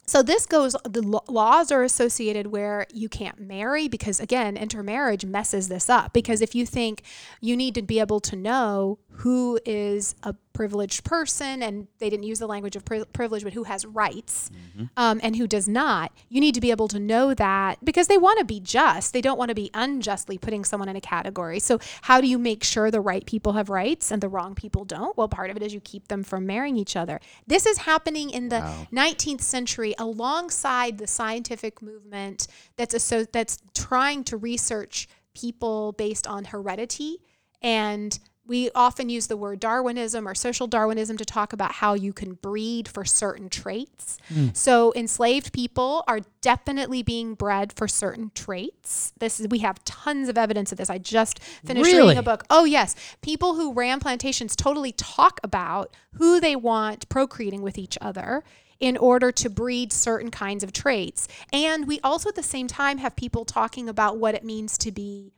so 0.09 0.23
this 0.23 0.45
goes, 0.45 0.73
the 0.85 1.01
laws 1.01 1.69
are 1.69 1.83
associated 1.83 2.47
where 2.47 2.87
you 2.93 3.09
can't 3.09 3.41
marry 3.41 3.89
because, 3.89 4.21
again, 4.21 4.55
intermarriage 4.55 5.25
messes 5.25 5.67
this 5.67 5.89
up. 5.89 6.13
Because 6.13 6.37
mm-hmm. 6.37 6.45
if 6.45 6.55
you 6.55 6.65
think 6.65 7.03
you 7.41 7.57
need 7.57 7.75
to 7.75 7.81
be 7.81 7.99
able 7.99 8.21
to 8.21 8.37
know 8.37 8.99
who 9.09 9.59
is 9.65 10.15
a 10.23 10.33
privileged 10.57 11.03
person, 11.03 11.61
and 11.61 11.87
they 11.99 12.09
didn't 12.09 12.23
use 12.23 12.39
the 12.39 12.47
language 12.47 12.75
of 12.75 12.83
pri- 12.83 13.03
privilege, 13.13 13.43
but 13.43 13.53
who 13.53 13.65
has 13.65 13.85
rights 13.85 14.49
um, 14.97 15.19
and 15.21 15.35
who 15.35 15.45
does 15.45 15.67
not, 15.67 16.11
you 16.29 16.41
need 16.41 16.55
to 16.55 16.61
be 16.61 16.71
able 16.71 16.87
to 16.87 16.99
know 16.99 17.35
that 17.35 17.77
because 17.85 18.07
they 18.07 18.17
want 18.17 18.39
to 18.39 18.45
be 18.45 18.59
just. 18.59 19.13
They 19.13 19.21
don't 19.21 19.37
want 19.37 19.49
to 19.49 19.55
be 19.55 19.69
unjustly 19.75 20.39
putting 20.39 20.65
someone 20.65 20.89
in 20.89 20.95
a 20.95 21.01
category. 21.01 21.59
So, 21.59 21.79
how 22.01 22.21
do 22.21 22.27
you 22.27 22.39
make 22.39 22.63
sure 22.63 22.89
the 22.89 23.01
right 23.01 23.23
people 23.23 23.53
have 23.53 23.69
rights 23.69 24.09
and 24.11 24.19
the 24.19 24.29
wrong 24.29 24.55
people 24.55 24.83
don't? 24.83 25.15
Well, 25.15 25.27
part 25.27 25.51
of 25.51 25.57
it 25.57 25.61
is 25.61 25.75
you 25.75 25.79
keep 25.79 26.07
them 26.07 26.23
from 26.23 26.47
marrying 26.47 26.75
each 26.75 26.95
other. 26.95 27.19
This 27.45 27.67
is 27.67 27.77
happening 27.79 28.31
in 28.31 28.49
the 28.49 28.61
19th 28.91 29.41
century 29.41 29.93
alongside 29.99 30.97
the 30.97 31.05
scientific 31.05 31.83
movement 31.83 32.47
that's 32.77 32.95
a, 32.95 32.99
so 32.99 33.25
that's 33.25 33.59
trying 33.75 34.23
to 34.23 34.37
research 34.37 35.07
people 35.35 35.91
based 35.91 36.25
on 36.25 36.45
heredity 36.45 37.17
and 37.61 38.19
we 38.47 38.71
often 38.73 39.09
use 39.09 39.27
the 39.27 39.37
word 39.37 39.59
Darwinism 39.59 40.27
or 40.27 40.33
social 40.33 40.67
Darwinism 40.67 41.17
to 41.17 41.25
talk 41.25 41.53
about 41.53 41.73
how 41.73 41.93
you 41.93 42.13
can 42.13 42.33
breed 42.33 42.87
for 42.87 43.03
certain 43.03 43.49
traits. 43.49 44.17
Mm. 44.33 44.55
So 44.55 44.93
enslaved 44.95 45.51
people 45.51 46.03
are 46.07 46.21
definitely 46.41 47.03
being 47.03 47.33
bred 47.33 47.73
for 47.73 47.87
certain 47.87 48.31
traits. 48.33 49.13
This 49.19 49.39
is 49.39 49.47
we 49.49 49.59
have 49.59 49.83
tons 49.83 50.29
of 50.29 50.37
evidence 50.37 50.71
of 50.71 50.77
this. 50.77 50.89
I 50.89 50.97
just 50.97 51.43
finished 51.43 51.85
Really? 51.85 52.09
reading 52.09 52.17
a 52.17 52.23
book. 52.23 52.45
Oh 52.49 52.63
yes, 52.63 52.95
people 53.21 53.55
who 53.55 53.73
ran 53.73 53.99
plantations 53.99 54.55
totally 54.55 54.93
talk 54.93 55.39
about 55.43 55.93
who 56.13 56.39
they 56.39 56.55
want 56.55 57.09
procreating 57.09 57.61
with 57.61 57.77
each 57.77 57.97
other 58.01 58.43
in 58.79 58.95
order 58.95 59.31
to 59.31 59.49
breed 59.49 59.91
certain 59.91 60.31
kinds 60.31 60.63
of 60.63 60.71
traits. 60.71 61.27
And 61.51 61.87
we 61.87 61.99
also 62.01 62.29
at 62.29 62.35
the 62.35 62.43
same 62.43 62.67
time 62.67 62.99
have 62.99 63.15
people 63.15 63.43
talking 63.43 63.89
about 63.89 64.17
what 64.17 64.35
it 64.35 64.43
means 64.43 64.77
to 64.79 64.91
be 64.91 65.33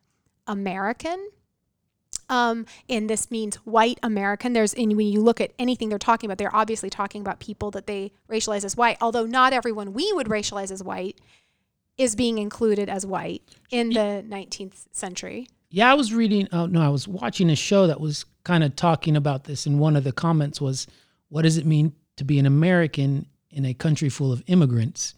American. 0.45 1.30
Um, 2.30 2.65
and 2.88 3.10
this 3.10 3.32
means 3.32 3.56
white 3.58 4.00
American. 4.04 4.54
There's, 4.54 4.74
and 4.76 4.96
when 4.96 5.08
you 5.08 5.22
look 5.22 5.42
at 5.42 5.52
anything 5.58 5.89
they're 5.89 5.98
talking 5.98 6.28
about, 6.28 6.38
they're 6.38 6.56
obviously 6.56 6.89
talking 6.89 7.22
about 7.22 7.39
people 7.39 7.72
that 7.72 7.88
they 7.88 8.12
racialize 8.30 8.63
as 8.63 8.78
white. 8.78 8.98
Although 9.02 9.26
not 9.26 9.52
everyone 9.52 9.94
we 9.94 10.12
would 10.13 10.28
racialize 10.28 10.72
as 10.72 10.84
white 10.84 11.20
is 11.98 12.15
being 12.15 12.38
included 12.38 12.88
as 12.88 13.06
white 13.06 13.42
in 13.72 13.89
the 13.89 14.24
19th 14.28 14.86
century. 14.92 15.48
Yeah, 15.70 15.92
I 15.92 15.96
was 15.96 16.13
reading. 16.13 16.48
Oh 16.52 16.65
no, 16.65 16.82
I 16.82 16.89
was 16.89 17.08
watching 17.08 17.50
a 17.50 17.56
show 17.56 17.86
that 17.88 18.00
was 18.00 18.26
kind 18.44 18.63
of 18.63 18.76
talking 18.76 19.15
about 19.15 19.44
this, 19.44 19.65
and 19.65 19.80
one 19.80 19.96
of 19.96 20.04
the 20.04 20.12
comments 20.12 20.60
was, 20.60 20.88
"What 21.28 21.44
does 21.44 21.58
it 21.58 21.65
mean 21.65 21.94
to 22.15 22.24
be 22.24 22.39
an 22.39 22.48
American 22.48 23.28
in 23.52 23.65
a 23.65 23.76
country 23.76 24.10
full 24.10 24.32
of 24.32 24.44
immigrants?" 24.48 25.13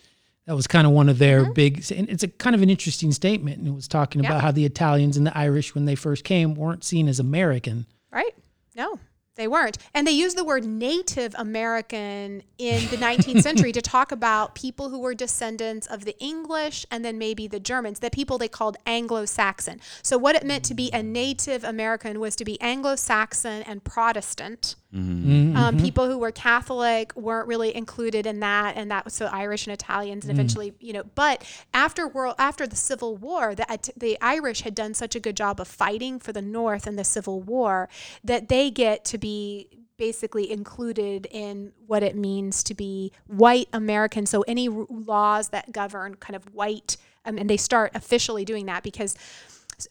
That 0.51 0.57
was 0.57 0.67
kind 0.67 0.85
of 0.85 0.91
one 0.91 1.07
of 1.07 1.17
their 1.17 1.49
big. 1.53 1.89
And 1.95 2.09
it's 2.09 2.23
a 2.23 2.27
kind 2.27 2.53
of 2.57 2.61
an 2.61 2.69
interesting 2.69 3.13
statement, 3.13 3.59
and 3.59 3.67
it 3.69 3.71
was 3.71 3.87
talking 3.87 4.21
Mm-hmm. 4.21 4.25
Yeah. 4.25 4.31
about 4.31 4.41
how 4.41 4.51
the 4.51 4.65
Italians 4.65 5.15
and 5.15 5.25
the 5.25 5.37
Irish, 5.37 5.73
when 5.73 5.85
they 5.85 5.95
first 5.95 6.25
came, 6.25 6.55
weren't 6.55 6.83
seen 6.83 7.07
as 7.07 7.21
American. 7.21 7.85
Right? 8.11 8.35
No, 8.75 8.99
they 9.37 9.47
weren't. 9.47 9.77
And 9.93 10.05
they 10.05 10.11
used 10.11 10.37
the 10.37 10.43
word 10.43 10.65
Native 10.65 11.33
American 11.37 12.43
in 12.57 12.81
the 12.89 12.97
19th 12.97 13.41
century 13.47 13.71
to 13.71 13.81
talk 13.81 14.11
about 14.11 14.53
people 14.53 14.89
who 14.89 14.99
were 14.99 15.13
descendants 15.13 15.87
of 15.87 16.03
the 16.03 16.19
English 16.19 16.85
and 16.91 17.05
then 17.05 17.17
maybe 17.17 17.47
the 17.47 17.61
Germans, 17.61 17.99
the 17.99 18.09
people 18.11 18.37
they 18.37 18.49
called 18.49 18.75
Anglo 18.85 19.23
Saxon. 19.23 19.79
So, 20.03 20.17
what 20.17 20.35
it 20.35 20.45
meant 20.45 20.65
to 20.65 20.73
be 20.73 20.89
a 20.91 21.01
Native 21.01 21.63
American 21.63 22.19
was 22.19 22.35
to 22.35 22.43
be 22.43 22.59
Anglo 22.59 22.97
Saxon 22.97 23.63
and 23.63 23.85
Protestant. 23.85 24.75
Um, 24.93 25.79
people 25.79 26.07
who 26.07 26.17
were 26.17 26.31
Catholic 26.31 27.15
weren't 27.15 27.47
really 27.47 27.73
included 27.73 28.25
in 28.25 28.41
that, 28.41 28.75
and 28.75 28.91
that 28.91 29.05
was 29.05 29.13
so 29.13 29.27
Irish 29.27 29.65
and 29.65 29.73
Italians, 29.73 30.25
and 30.25 30.31
eventually, 30.31 30.73
you 30.79 30.91
know. 30.91 31.03
But 31.15 31.45
after 31.73 32.07
world 32.07 32.35
after 32.37 32.67
the 32.67 32.75
Civil 32.75 33.15
War, 33.15 33.55
the 33.55 33.65
the 33.95 34.17
Irish 34.21 34.61
had 34.61 34.75
done 34.75 34.93
such 34.93 35.15
a 35.15 35.19
good 35.19 35.37
job 35.37 35.61
of 35.61 35.67
fighting 35.67 36.19
for 36.19 36.33
the 36.33 36.41
North 36.41 36.87
in 36.87 36.97
the 36.97 37.03
Civil 37.05 37.41
War 37.41 37.87
that 38.23 38.49
they 38.49 38.69
get 38.69 39.05
to 39.05 39.17
be 39.17 39.69
basically 39.97 40.51
included 40.51 41.27
in 41.29 41.71
what 41.85 42.01
it 42.01 42.15
means 42.15 42.63
to 42.63 42.73
be 42.73 43.11
white 43.27 43.69
American. 43.71 44.25
So 44.25 44.41
any 44.47 44.67
r- 44.67 44.87
laws 44.89 45.49
that 45.49 45.71
govern 45.71 46.15
kind 46.15 46.35
of 46.35 46.43
white, 46.55 46.97
um, 47.23 47.37
and 47.37 47.47
they 47.47 47.55
start 47.55 47.91
officially 47.93 48.43
doing 48.43 48.65
that 48.65 48.81
because 48.81 49.15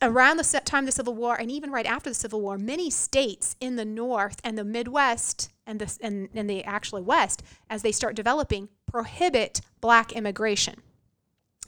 around 0.02 0.36
the 0.36 0.60
time 0.64 0.84
of 0.84 0.86
the 0.86 0.92
Civil 0.92 1.14
War 1.14 1.36
and 1.38 1.50
even 1.50 1.70
right 1.70 1.86
after 1.86 2.10
the 2.10 2.14
Civil 2.14 2.40
War, 2.40 2.58
many 2.58 2.90
states 2.90 3.56
in 3.60 3.76
the 3.76 3.84
North 3.84 4.40
and 4.44 4.56
the 4.56 4.64
Midwest 4.64 5.50
and 5.66 5.80
the 5.80 5.98
and, 6.00 6.28
and 6.34 6.48
the 6.48 6.64
actually 6.64 7.02
West, 7.02 7.42
as 7.68 7.82
they 7.82 7.92
start 7.92 8.14
developing, 8.14 8.68
prohibit 8.86 9.60
black 9.80 10.12
immigration. 10.12 10.82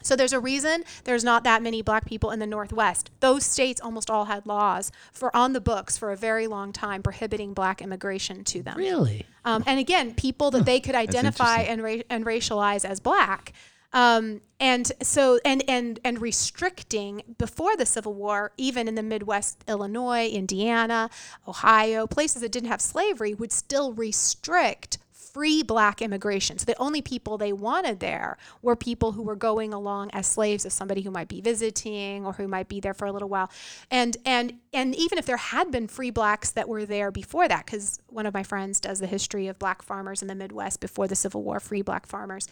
So 0.03 0.17
there's 0.17 0.33
a 0.33 0.41
reason 0.41 0.85
there's 1.05 1.25
not 1.25 1.45
that 1.45 1.63
many 1.63 1.81
black 1.83 2.05
people 2.05 2.31
in 2.31 2.39
the 2.39 2.47
Northwest. 2.47 3.11
Those 3.21 3.45
states 3.45 3.81
almost 3.81 4.11
all 4.11 4.27
had 4.27 4.47
laws 4.47 4.91
for 5.13 5.35
on 5.35 5.53
the 5.53 5.61
books 5.61 5.97
for 5.97 6.11
a 6.11 6.17
very 6.17 6.47
long 6.47 6.73
time 6.73 7.03
prohibiting 7.03 7.55
black 7.55 7.81
immigration 7.81 8.45
to 8.45 8.63
them. 8.63 8.77
Really? 8.77 9.27
Um, 9.45 9.63
and 9.67 9.79
again, 9.79 10.15
people 10.15 10.51
that 10.53 10.65
they 10.65 10.81
could 10.81 10.95
identify 10.95 11.61
and, 11.61 11.83
ra- 11.83 12.03
and 12.11 12.25
racialize 12.27 12.85
as 12.85 13.01
black. 13.01 13.53
Um, 13.93 14.41
and 14.59 14.91
so, 15.03 15.39
and, 15.45 15.63
and, 15.69 16.01
and 16.05 16.21
restricting 16.23 17.23
before 17.37 17.77
the 17.77 17.85
Civil 17.85 18.15
War, 18.15 18.53
even 18.57 18.89
in 18.89 18.95
the 18.95 19.03
Midwest, 19.03 19.63
Illinois, 19.69 20.29
Indiana, 20.29 21.11
Ohio, 21.47 22.07
places 22.07 22.43
that 22.43 22.53
didn't 22.53 22.69
have 22.69 22.81
slavery 22.81 23.35
would 23.35 23.53
still 23.53 23.93
restrict 23.93 24.99
free 25.33 25.63
black 25.63 26.03
immigration. 26.03 26.59
So 26.59 26.67
the 26.67 26.79
only 26.79 27.01
people 27.01 27.39
they 27.39 27.53
wanted 27.53 28.01
there 28.01 28.37
were 28.61 28.77
people 28.77 29.13
who 29.13 29.23
were 29.23 29.37
going 29.37 29.73
along 29.73 30.11
as 30.13 30.27
slaves 30.27 30.67
of 30.67 30.73
somebody 30.73 31.03
who 31.03 31.11
might 31.11 31.29
be 31.29 31.41
visiting 31.41 32.27
or 32.27 32.35
who 32.35 32.47
might 32.47 32.69
be 32.69 32.81
there 32.81 32.95
for 32.95 33.07
a 33.07 33.13
little 33.13 33.29
while. 33.29 33.51
And 33.91 34.17
and 34.25 34.59
and 34.73 34.95
even 34.95 35.19
if 35.19 35.27
there 35.27 35.37
had 35.37 35.71
been 35.71 35.89
free 35.89 36.11
blacks 36.11 36.51
that 36.53 36.69
were 36.69 36.85
there 36.85 37.11
before 37.11 37.49
that 37.49 37.67
cuz 37.67 37.99
one 38.09 38.27
of 38.27 38.35
my 38.35 38.43
friends 38.43 38.81
does 38.81 39.01
the 39.01 39.07
history 39.07 39.47
of 39.47 39.59
black 39.59 39.83
farmers 39.83 40.23
in 40.23 40.29
the 40.29 40.35
Midwest 40.35 40.81
before 40.81 41.09
the 41.09 41.17
Civil 41.17 41.43
War, 41.43 41.61
free 41.61 41.83
black 41.83 42.07
farmers. 42.07 42.47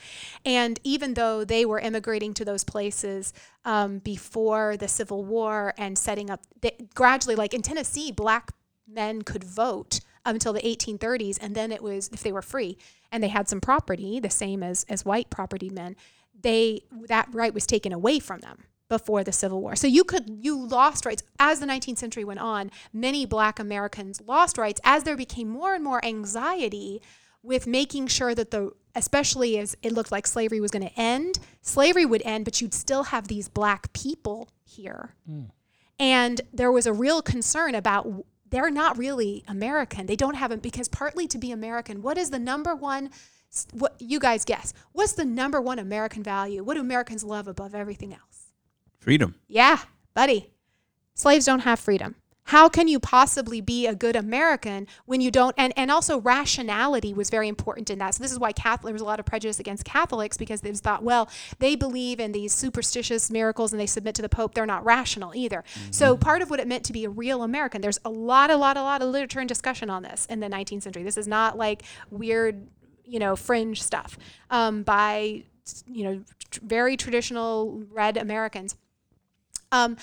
And 0.44 0.80
even 0.82 1.14
though 1.14 1.44
they 1.44 1.64
were 1.64 1.80
immigrating 1.80 2.32
to 2.34 2.44
those 2.44 2.64
places 2.64 3.32
um, 3.64 3.98
before 3.98 4.76
the 4.76 4.88
Civil 4.88 5.24
War 5.24 5.74
and 5.76 5.98
setting 5.98 6.30
up 6.30 6.40
they, 6.60 6.76
gradually 6.94 7.34
like 7.34 7.52
in 7.52 7.62
Tennessee 7.62 8.10
black 8.10 8.52
men 8.86 9.22
could 9.22 9.44
vote 9.44 10.00
until 10.24 10.52
the 10.52 10.60
1830s 10.60 11.38
and 11.40 11.54
then 11.54 11.72
it 11.72 11.82
was 11.82 12.10
if 12.12 12.22
they 12.22 12.32
were 12.32 12.42
free 12.42 12.76
and 13.10 13.22
they 13.22 13.28
had 13.28 13.48
some 13.48 13.60
property 13.60 14.20
the 14.20 14.30
same 14.30 14.62
as 14.62 14.84
as 14.88 15.04
white 15.04 15.30
property 15.30 15.70
men 15.70 15.96
they 16.42 16.82
that 17.08 17.28
right 17.32 17.54
was 17.54 17.66
taken 17.66 17.92
away 17.92 18.18
from 18.18 18.40
them 18.40 18.64
before 18.88 19.22
the 19.22 19.32
civil 19.32 19.62
war. 19.62 19.76
So 19.76 19.86
you 19.86 20.04
could 20.04 20.28
you 20.28 20.66
lost 20.66 21.06
rights. 21.06 21.22
As 21.38 21.60
the 21.60 21.66
19th 21.66 21.98
century 21.98 22.24
went 22.24 22.40
on 22.40 22.70
many 22.92 23.24
black 23.24 23.58
americans 23.58 24.20
lost 24.26 24.58
rights 24.58 24.80
as 24.84 25.04
there 25.04 25.16
became 25.16 25.48
more 25.48 25.74
and 25.74 25.82
more 25.82 26.04
anxiety 26.04 27.00
with 27.42 27.66
making 27.66 28.08
sure 28.08 28.34
that 28.34 28.50
the 28.50 28.72
especially 28.94 29.56
as 29.58 29.76
it 29.82 29.92
looked 29.92 30.10
like 30.10 30.26
slavery 30.26 30.60
was 30.60 30.70
going 30.70 30.86
to 30.86 31.00
end 31.00 31.38
slavery 31.62 32.04
would 32.04 32.22
end 32.24 32.44
but 32.44 32.60
you'd 32.60 32.74
still 32.74 33.04
have 33.04 33.28
these 33.28 33.48
black 33.48 33.92
people 33.92 34.50
here. 34.64 35.14
Hmm. 35.26 35.44
And 35.98 36.40
there 36.52 36.72
was 36.72 36.86
a 36.86 36.94
real 36.94 37.20
concern 37.20 37.74
about 37.74 38.24
they're 38.50 38.70
not 38.70 38.98
really 38.98 39.44
American. 39.48 40.06
They 40.06 40.16
don't 40.16 40.34
have 40.34 40.52
it 40.52 40.62
because 40.62 40.88
partly 40.88 41.26
to 41.28 41.38
be 41.38 41.52
American, 41.52 42.02
what 42.02 42.18
is 42.18 42.30
the 42.30 42.38
number 42.38 42.74
one? 42.74 43.10
What 43.72 43.96
you 43.98 44.20
guys 44.20 44.44
guess? 44.44 44.72
What's 44.92 45.12
the 45.12 45.24
number 45.24 45.60
one 45.60 45.78
American 45.78 46.22
value? 46.22 46.62
What 46.62 46.74
do 46.74 46.80
Americans 46.80 47.24
love 47.24 47.48
above 47.48 47.74
everything 47.74 48.12
else? 48.12 48.52
Freedom. 48.98 49.34
Yeah, 49.48 49.78
buddy. 50.14 50.50
Slaves 51.14 51.46
don't 51.46 51.60
have 51.60 51.80
freedom. 51.80 52.14
How 52.50 52.68
can 52.68 52.88
you 52.88 52.98
possibly 52.98 53.60
be 53.60 53.86
a 53.86 53.94
good 53.94 54.16
American 54.16 54.88
when 55.06 55.20
you 55.20 55.30
don't? 55.30 55.54
And, 55.56 55.72
and 55.76 55.88
also, 55.88 56.20
rationality 56.20 57.14
was 57.14 57.30
very 57.30 57.46
important 57.46 57.90
in 57.90 58.00
that. 58.00 58.16
So, 58.16 58.24
this 58.24 58.32
is 58.32 58.40
why 58.40 58.50
Catholic, 58.50 58.86
there 58.86 58.92
was 58.92 59.02
a 59.02 59.04
lot 59.04 59.20
of 59.20 59.24
prejudice 59.24 59.60
against 59.60 59.84
Catholics 59.84 60.36
because 60.36 60.60
they 60.60 60.72
thought, 60.72 61.04
well, 61.04 61.30
they 61.60 61.76
believe 61.76 62.18
in 62.18 62.32
these 62.32 62.52
superstitious 62.52 63.30
miracles 63.30 63.72
and 63.72 63.78
they 63.78 63.86
submit 63.86 64.16
to 64.16 64.22
the 64.22 64.28
Pope. 64.28 64.54
They're 64.54 64.66
not 64.66 64.84
rational 64.84 65.32
either. 65.32 65.62
So, 65.92 66.16
part 66.16 66.42
of 66.42 66.50
what 66.50 66.58
it 66.58 66.66
meant 66.66 66.82
to 66.86 66.92
be 66.92 67.04
a 67.04 67.08
real 67.08 67.44
American, 67.44 67.82
there's 67.82 68.00
a 68.04 68.10
lot, 68.10 68.50
a 68.50 68.56
lot, 68.56 68.76
a 68.76 68.82
lot 68.82 69.00
of 69.00 69.10
literature 69.10 69.38
and 69.38 69.48
discussion 69.48 69.88
on 69.88 70.02
this 70.02 70.26
in 70.26 70.40
the 70.40 70.48
19th 70.48 70.82
century. 70.82 71.04
This 71.04 71.18
is 71.18 71.28
not 71.28 71.56
like 71.56 71.84
weird, 72.10 72.66
you 73.04 73.20
know, 73.20 73.36
fringe 73.36 73.80
stuff 73.80 74.18
um, 74.50 74.82
by, 74.82 75.44
you 75.86 76.02
know, 76.02 76.24
tr- 76.50 76.60
very 76.64 76.96
traditional 76.96 77.84
red 77.92 78.16
Americans 78.16 78.74
um, 79.70 79.96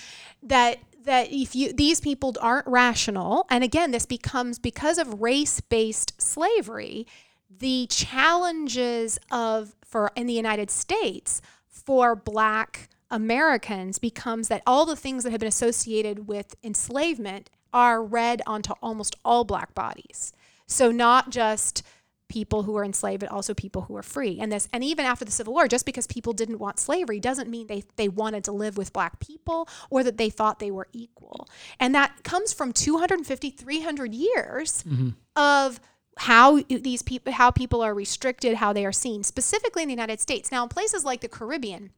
that 0.43 0.79
that 1.07 1.31
if 1.31 1.55
you 1.55 1.73
these 1.73 1.99
people 1.99 2.35
aren't 2.39 2.67
rational, 2.67 3.45
and 3.49 3.63
again, 3.63 3.91
this 3.91 4.05
becomes 4.05 4.59
because 4.59 4.97
of 4.97 5.21
race-based 5.21 6.21
slavery, 6.21 7.07
the 7.49 7.87
challenges 7.89 9.17
of 9.31 9.75
for 9.83 10.11
in 10.15 10.27
the 10.27 10.33
United 10.33 10.69
States 10.69 11.41
for 11.67 12.15
Black 12.15 12.89
Americans 13.09 13.99
becomes 13.99 14.49
that 14.49 14.61
all 14.67 14.85
the 14.85 14.95
things 14.95 15.23
that 15.23 15.31
have 15.31 15.39
been 15.39 15.47
associated 15.47 16.27
with 16.27 16.55
enslavement 16.61 17.49
are 17.73 18.03
read 18.03 18.41
onto 18.45 18.73
almost 18.81 19.15
all 19.23 19.43
Black 19.45 19.73
bodies. 19.73 20.33
So 20.65 20.91
not 20.91 21.29
just 21.29 21.83
people 22.29 22.63
who 22.63 22.73
were 22.73 22.83
enslaved, 22.83 23.21
but 23.21 23.31
also 23.31 23.53
people 23.53 23.83
who 23.83 23.93
were 23.93 24.03
free. 24.03 24.39
And 24.39 24.51
this, 24.51 24.67
and 24.73 24.83
even 24.83 25.05
after 25.05 25.25
the 25.25 25.31
Civil 25.31 25.53
War, 25.53 25.67
just 25.67 25.85
because 25.85 26.07
people 26.07 26.33
didn't 26.33 26.59
want 26.59 26.79
slavery 26.79 27.19
doesn't 27.19 27.49
mean 27.49 27.67
they, 27.67 27.83
they 27.95 28.09
wanted 28.09 28.43
to 28.45 28.51
live 28.51 28.77
with 28.77 28.93
black 28.93 29.19
people 29.19 29.67
or 29.89 30.03
that 30.03 30.17
they 30.17 30.29
thought 30.29 30.59
they 30.59 30.71
were 30.71 30.87
equal. 30.91 31.47
And 31.79 31.95
that 31.95 32.23
comes 32.23 32.53
from 32.53 32.73
250, 32.73 33.49
300 33.49 34.13
years 34.13 34.83
mm-hmm. 34.83 35.09
of 35.35 35.79
how 36.17 36.59
these 36.61 37.01
people, 37.01 37.31
how 37.31 37.51
people 37.51 37.81
are 37.81 37.93
restricted, 37.93 38.55
how 38.55 38.73
they 38.73 38.85
are 38.85 38.91
seen, 38.91 39.23
specifically 39.23 39.83
in 39.83 39.87
the 39.87 39.93
United 39.93 40.19
States. 40.19 40.51
Now, 40.51 40.63
in 40.63 40.69
places 40.69 41.05
like 41.05 41.21
the 41.21 41.27
Caribbean, 41.27 41.91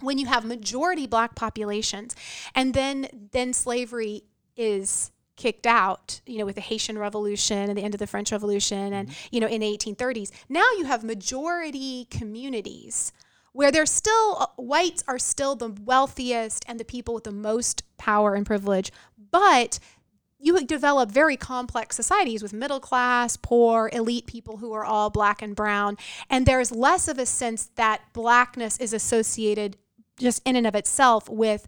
when 0.00 0.18
you 0.18 0.26
have 0.26 0.44
majority 0.44 1.06
black 1.06 1.34
populations, 1.34 2.16
and 2.54 2.74
then 2.74 3.28
then 3.32 3.52
slavery 3.52 4.24
is 4.56 5.10
kicked 5.40 5.66
out, 5.66 6.20
you 6.26 6.38
know, 6.38 6.44
with 6.44 6.56
the 6.56 6.60
Haitian 6.60 6.98
Revolution 6.98 7.70
and 7.70 7.78
the 7.78 7.82
end 7.82 7.94
of 7.94 7.98
the 7.98 8.06
French 8.06 8.30
Revolution 8.30 8.92
and, 8.92 9.08
you 9.30 9.40
know, 9.40 9.46
in 9.46 9.62
the 9.62 9.66
1830s. 9.66 10.30
Now 10.50 10.66
you 10.76 10.84
have 10.84 11.02
majority 11.02 12.06
communities 12.10 13.10
where 13.52 13.72
there's 13.72 13.90
still, 13.90 14.36
uh, 14.38 14.46
whites 14.56 15.02
are 15.08 15.18
still 15.18 15.56
the 15.56 15.70
wealthiest 15.70 16.62
and 16.68 16.78
the 16.78 16.84
people 16.84 17.14
with 17.14 17.24
the 17.24 17.32
most 17.32 17.82
power 17.96 18.34
and 18.34 18.44
privilege, 18.44 18.92
but 19.30 19.78
you 20.38 20.62
develop 20.66 21.10
very 21.10 21.38
complex 21.38 21.96
societies 21.96 22.42
with 22.42 22.52
middle 22.52 22.80
class, 22.80 23.38
poor, 23.38 23.88
elite 23.94 24.26
people 24.26 24.58
who 24.58 24.74
are 24.74 24.84
all 24.84 25.08
black 25.08 25.40
and 25.40 25.56
brown. 25.56 25.96
And 26.28 26.44
there's 26.44 26.70
less 26.70 27.08
of 27.08 27.18
a 27.18 27.24
sense 27.24 27.70
that 27.76 28.02
blackness 28.12 28.78
is 28.78 28.92
associated 28.92 29.78
just 30.18 30.42
in 30.44 30.54
and 30.54 30.66
of 30.66 30.74
itself 30.74 31.30
with 31.30 31.66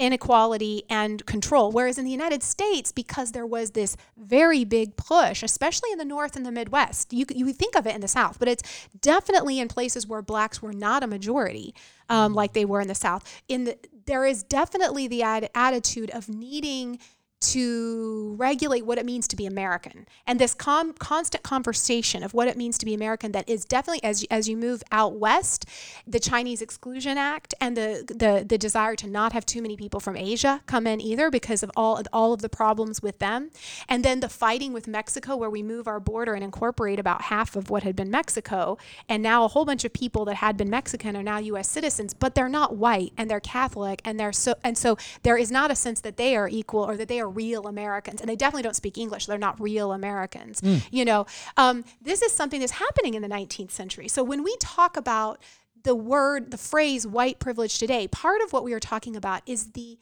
inequality 0.00 0.82
and 0.88 1.24
control. 1.26 1.70
Whereas 1.70 1.98
in 1.98 2.04
the 2.04 2.10
United 2.10 2.42
States, 2.42 2.90
because 2.90 3.32
there 3.32 3.46
was 3.46 3.72
this 3.72 3.96
very 4.16 4.64
big 4.64 4.96
push, 4.96 5.42
especially 5.42 5.92
in 5.92 5.98
the 5.98 6.04
North 6.04 6.34
and 6.34 6.44
the 6.44 6.50
Midwest, 6.50 7.12
you, 7.12 7.26
you 7.32 7.52
think 7.52 7.76
of 7.76 7.86
it 7.86 7.94
in 7.94 8.00
the 8.00 8.08
South, 8.08 8.38
but 8.38 8.48
it's 8.48 8.62
definitely 9.00 9.60
in 9.60 9.68
places 9.68 10.06
where 10.06 10.22
blacks 10.22 10.62
were 10.62 10.72
not 10.72 11.02
a 11.02 11.06
majority, 11.06 11.74
um, 12.08 12.34
like 12.34 12.54
they 12.54 12.64
were 12.64 12.80
in 12.80 12.88
the 12.88 12.94
South. 12.94 13.42
In 13.46 13.64
the, 13.64 13.78
there 14.06 14.24
is 14.24 14.42
definitely 14.42 15.06
the 15.06 15.22
ad- 15.22 15.50
attitude 15.54 16.10
of 16.10 16.28
needing 16.28 16.98
to 17.40 18.34
regulate 18.36 18.84
what 18.84 18.98
it 18.98 19.06
means 19.06 19.26
to 19.26 19.34
be 19.34 19.46
American. 19.46 20.06
And 20.26 20.38
this 20.38 20.52
com- 20.52 20.92
constant 20.92 21.42
conversation 21.42 22.22
of 22.22 22.34
what 22.34 22.48
it 22.48 22.56
means 22.56 22.76
to 22.78 22.84
be 22.84 22.92
American 22.92 23.32
that 23.32 23.48
is 23.48 23.64
definitely 23.64 24.04
as 24.04 24.24
as 24.30 24.46
you 24.46 24.58
move 24.58 24.82
out 24.92 25.14
west, 25.14 25.64
the 26.06 26.20
Chinese 26.20 26.60
Exclusion 26.60 27.16
Act 27.16 27.54
and 27.58 27.76
the 27.76 28.04
the 28.06 28.44
the 28.46 28.58
desire 28.58 28.94
to 28.96 29.06
not 29.06 29.32
have 29.32 29.46
too 29.46 29.62
many 29.62 29.74
people 29.74 30.00
from 30.00 30.18
Asia 30.18 30.60
come 30.66 30.86
in 30.86 31.00
either 31.00 31.30
because 31.30 31.62
of 31.62 31.70
all 31.76 32.02
all 32.12 32.34
of 32.34 32.42
the 32.42 32.50
problems 32.50 33.00
with 33.00 33.18
them. 33.20 33.50
And 33.88 34.04
then 34.04 34.20
the 34.20 34.28
fighting 34.28 34.74
with 34.74 34.86
Mexico 34.86 35.34
where 35.34 35.50
we 35.50 35.62
move 35.62 35.88
our 35.88 36.00
border 36.00 36.34
and 36.34 36.44
incorporate 36.44 36.98
about 36.98 37.22
half 37.22 37.56
of 37.56 37.70
what 37.70 37.84
had 37.84 37.96
been 37.96 38.10
Mexico 38.10 38.76
and 39.08 39.22
now 39.22 39.44
a 39.44 39.48
whole 39.48 39.64
bunch 39.64 39.86
of 39.86 39.94
people 39.94 40.26
that 40.26 40.36
had 40.36 40.58
been 40.58 40.68
Mexican 40.68 41.16
are 41.16 41.22
now 41.22 41.38
US 41.38 41.70
citizens, 41.70 42.12
but 42.12 42.34
they're 42.34 42.50
not 42.50 42.76
white 42.76 43.14
and 43.16 43.30
they're 43.30 43.40
Catholic 43.40 44.02
and 44.04 44.20
they're 44.20 44.32
so 44.32 44.56
and 44.62 44.76
so 44.76 44.98
there 45.22 45.38
is 45.38 45.50
not 45.50 45.70
a 45.70 45.74
sense 45.74 46.02
that 46.02 46.18
they 46.18 46.36
are 46.36 46.46
equal 46.46 46.82
or 46.82 46.98
that 46.98 47.08
they 47.08 47.18
are 47.18 47.29
real 47.30 47.66
Americans, 47.66 48.20
and 48.20 48.28
they 48.28 48.36
definitely 48.36 48.62
don't 48.62 48.76
speak 48.76 48.98
English. 48.98 49.26
They're 49.26 49.38
not 49.38 49.60
real 49.60 49.92
Americans. 49.92 50.60
You 50.90 51.04
know, 51.04 51.26
um, 51.56 51.84
this 52.00 52.22
is 52.22 52.32
something 52.32 52.60
that's 52.60 52.72
happening 52.72 53.14
in 53.14 53.22
the 53.22 53.28
19th 53.28 53.70
century. 53.70 54.08
So 54.08 54.22
when 54.22 54.42
we 54.42 54.56
talk 54.60 54.96
about 54.96 55.40
the 55.82 55.94
word, 55.94 56.50
the 56.50 56.58
phrase 56.58 57.06
"white 57.06 57.38
privilege" 57.38 57.78
today, 57.78 58.08
part 58.08 58.42
of 58.42 58.52
what 58.52 58.64
we 58.64 58.72
are 58.72 58.80
talking 58.80 59.16
about 59.16 59.42
is 59.46 59.72
the 59.72 59.98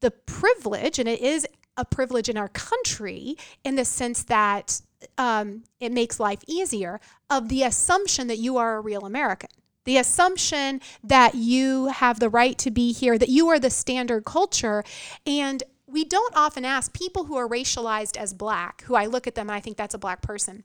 the 0.00 0.10
privilege, 0.10 0.98
and 0.98 1.08
it 1.08 1.20
is 1.20 1.46
a 1.76 1.84
privilege 1.84 2.28
in 2.28 2.36
our 2.36 2.48
country 2.48 3.36
in 3.64 3.76
the 3.76 3.84
sense 3.84 4.24
that 4.24 4.80
um, 5.16 5.62
it 5.80 5.92
makes 5.92 6.18
life 6.18 6.40
easier 6.46 7.00
of 7.30 7.48
the 7.48 7.62
assumption 7.62 8.26
that 8.26 8.38
you 8.38 8.56
are 8.56 8.76
a 8.76 8.80
real 8.80 9.06
American 9.06 9.48
the 9.88 9.96
assumption 9.96 10.82
that 11.02 11.34
you 11.34 11.86
have 11.86 12.20
the 12.20 12.28
right 12.28 12.58
to 12.58 12.70
be 12.70 12.92
here, 12.92 13.16
that 13.16 13.30
you 13.30 13.48
are 13.48 13.58
the 13.58 13.70
standard 13.70 14.22
culture. 14.26 14.84
And 15.26 15.62
we 15.88 16.04
don't 16.04 16.36
often 16.36 16.64
ask 16.64 16.92
people 16.92 17.24
who 17.24 17.36
are 17.36 17.48
racialized 17.48 18.16
as 18.16 18.34
black, 18.34 18.82
who 18.82 18.94
I 18.94 19.06
look 19.06 19.26
at 19.26 19.34
them 19.34 19.48
and 19.48 19.56
I 19.56 19.60
think 19.60 19.76
that's 19.76 19.94
a 19.94 19.98
black 19.98 20.22
person. 20.22 20.64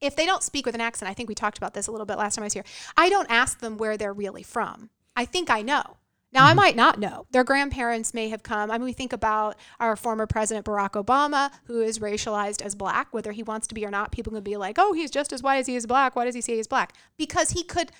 If 0.00 0.16
they 0.16 0.24
don't 0.24 0.42
speak 0.42 0.64
with 0.64 0.74
an 0.74 0.80
accent, 0.80 1.10
I 1.10 1.14
think 1.14 1.28
we 1.28 1.34
talked 1.34 1.58
about 1.58 1.74
this 1.74 1.86
a 1.86 1.92
little 1.92 2.06
bit 2.06 2.16
last 2.16 2.36
time 2.36 2.42
I 2.42 2.46
was 2.46 2.54
here. 2.54 2.64
I 2.96 3.10
don't 3.10 3.30
ask 3.30 3.60
them 3.60 3.76
where 3.76 3.98
they're 3.98 4.14
really 4.14 4.42
from. 4.42 4.88
I 5.14 5.26
think 5.26 5.50
I 5.50 5.60
know. 5.60 5.98
Now, 6.32 6.44
I 6.44 6.50
mm-hmm. 6.50 6.56
might 6.56 6.76
not 6.76 6.98
know. 6.98 7.26
Their 7.32 7.44
grandparents 7.44 8.14
may 8.14 8.28
have 8.28 8.42
come. 8.42 8.70
I 8.70 8.78
mean, 8.78 8.84
we 8.84 8.92
think 8.92 9.12
about 9.12 9.56
our 9.80 9.96
former 9.96 10.26
president, 10.26 10.64
Barack 10.64 10.92
Obama, 10.92 11.50
who 11.64 11.80
is 11.80 11.98
racialized 11.98 12.62
as 12.62 12.74
black, 12.74 13.12
whether 13.12 13.32
he 13.32 13.42
wants 13.42 13.66
to 13.66 13.74
be 13.74 13.84
or 13.84 13.90
not. 13.90 14.12
People 14.12 14.32
can 14.32 14.42
be 14.42 14.56
like, 14.56 14.78
oh, 14.78 14.92
he's 14.92 15.10
just 15.10 15.32
as 15.32 15.42
white 15.42 15.58
as 15.58 15.66
he 15.66 15.74
is 15.74 15.86
black. 15.86 16.14
Why 16.14 16.24
does 16.24 16.34
he 16.34 16.40
say 16.40 16.54
he's 16.54 16.68
black? 16.68 16.94
Because 17.18 17.50
he 17.50 17.64
could 17.64 17.90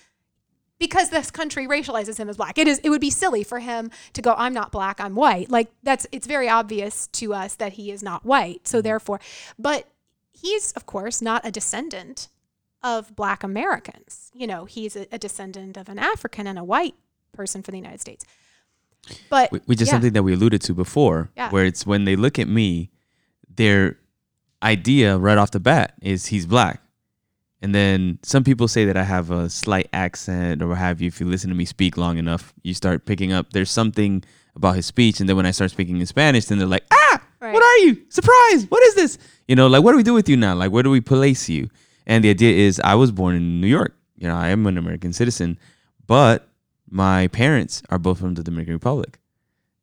because 0.81 1.11
this 1.11 1.29
country 1.29 1.67
racializes 1.67 2.17
him 2.17 2.27
as 2.27 2.37
black. 2.37 2.57
It 2.57 2.67
is 2.67 2.79
it 2.79 2.89
would 2.89 2.99
be 2.99 3.11
silly 3.11 3.43
for 3.43 3.59
him 3.59 3.91
to 4.13 4.21
go 4.21 4.33
I'm 4.35 4.51
not 4.51 4.71
black, 4.71 4.99
I'm 4.99 5.13
white. 5.13 5.51
Like 5.51 5.71
that's 5.83 6.07
it's 6.11 6.25
very 6.25 6.49
obvious 6.49 7.05
to 7.07 7.35
us 7.35 7.53
that 7.55 7.73
he 7.73 7.91
is 7.91 8.01
not 8.01 8.25
white. 8.25 8.67
So 8.67 8.79
mm-hmm. 8.79 8.85
therefore, 8.85 9.19
but 9.59 9.87
he's 10.31 10.71
of 10.71 10.87
course 10.87 11.21
not 11.21 11.45
a 11.45 11.51
descendant 11.51 12.29
of 12.81 13.15
black 13.15 13.43
Americans. 13.43 14.31
You 14.33 14.47
know, 14.47 14.65
he's 14.65 14.95
a, 14.95 15.05
a 15.11 15.19
descendant 15.19 15.77
of 15.77 15.87
an 15.87 15.99
African 15.99 16.47
and 16.47 16.57
a 16.57 16.63
white 16.63 16.95
person 17.31 17.61
for 17.61 17.69
the 17.69 17.77
United 17.77 18.01
States. 18.01 18.25
But 19.29 19.51
which 19.67 19.81
is 19.81 19.87
yeah. 19.87 19.93
something 19.93 20.13
that 20.13 20.23
we 20.23 20.33
alluded 20.33 20.61
to 20.63 20.73
before, 20.73 21.29
Yeah. 21.35 21.51
where 21.51 21.65
it's 21.65 21.85
when 21.85 22.05
they 22.05 22.15
look 22.15 22.39
at 22.39 22.47
me, 22.47 22.89
their 23.55 23.99
idea 24.63 25.15
right 25.17 25.37
off 25.37 25.51
the 25.51 25.59
bat 25.59 25.93
is 26.01 26.27
he's 26.27 26.47
black. 26.47 26.80
And 27.61 27.75
then 27.75 28.17
some 28.23 28.43
people 28.43 28.67
say 28.67 28.85
that 28.85 28.97
I 28.97 29.03
have 29.03 29.29
a 29.29 29.49
slight 29.49 29.87
accent 29.93 30.61
or 30.61 30.67
what 30.67 30.79
have 30.79 30.99
you. 30.99 31.07
If 31.07 31.19
you 31.19 31.27
listen 31.27 31.49
to 31.49 31.55
me 31.55 31.65
speak 31.65 31.95
long 31.95 32.17
enough, 32.17 32.53
you 32.63 32.73
start 32.73 33.05
picking 33.05 33.31
up 33.31 33.53
there's 33.53 33.69
something 33.69 34.23
about 34.55 34.75
his 34.75 34.85
speech. 34.85 35.19
And 35.19 35.29
then 35.29 35.35
when 35.35 35.45
I 35.45 35.51
start 35.51 35.71
speaking 35.71 35.99
in 35.99 36.05
Spanish, 36.05 36.45
then 36.45 36.57
they're 36.57 36.67
like, 36.67 36.85
ah, 36.91 37.21
Right. 37.39 37.53
what 37.53 37.63
are 37.63 37.77
you? 37.85 38.01
Surprise! 38.09 38.65
What 38.69 38.83
is 38.83 38.95
this? 38.95 39.17
You 39.47 39.55
know, 39.55 39.67
like, 39.67 39.83
what 39.83 39.91
do 39.91 39.97
we 39.97 40.03
do 40.03 40.13
with 40.13 40.29
you 40.29 40.37
now? 40.37 40.53
Like, 40.55 40.71
where 40.71 40.83
do 40.83 40.89
we 40.91 41.01
place 41.01 41.49
you? 41.49 41.69
And 42.05 42.23
the 42.23 42.29
idea 42.29 42.55
is, 42.55 42.79
I 42.83 42.95
was 42.95 43.11
born 43.11 43.35
in 43.35 43.59
New 43.61 43.67
York. 43.67 43.95
You 44.17 44.27
know, 44.27 44.35
I 44.35 44.49
am 44.49 44.67
an 44.67 44.77
American 44.77 45.13
citizen, 45.13 45.57
but 46.05 46.47
my 46.89 47.27
parents 47.29 47.81
are 47.89 47.97
both 47.97 48.19
from 48.19 48.35
the 48.35 48.43
Dominican 48.43 48.73
Republic. 48.75 49.19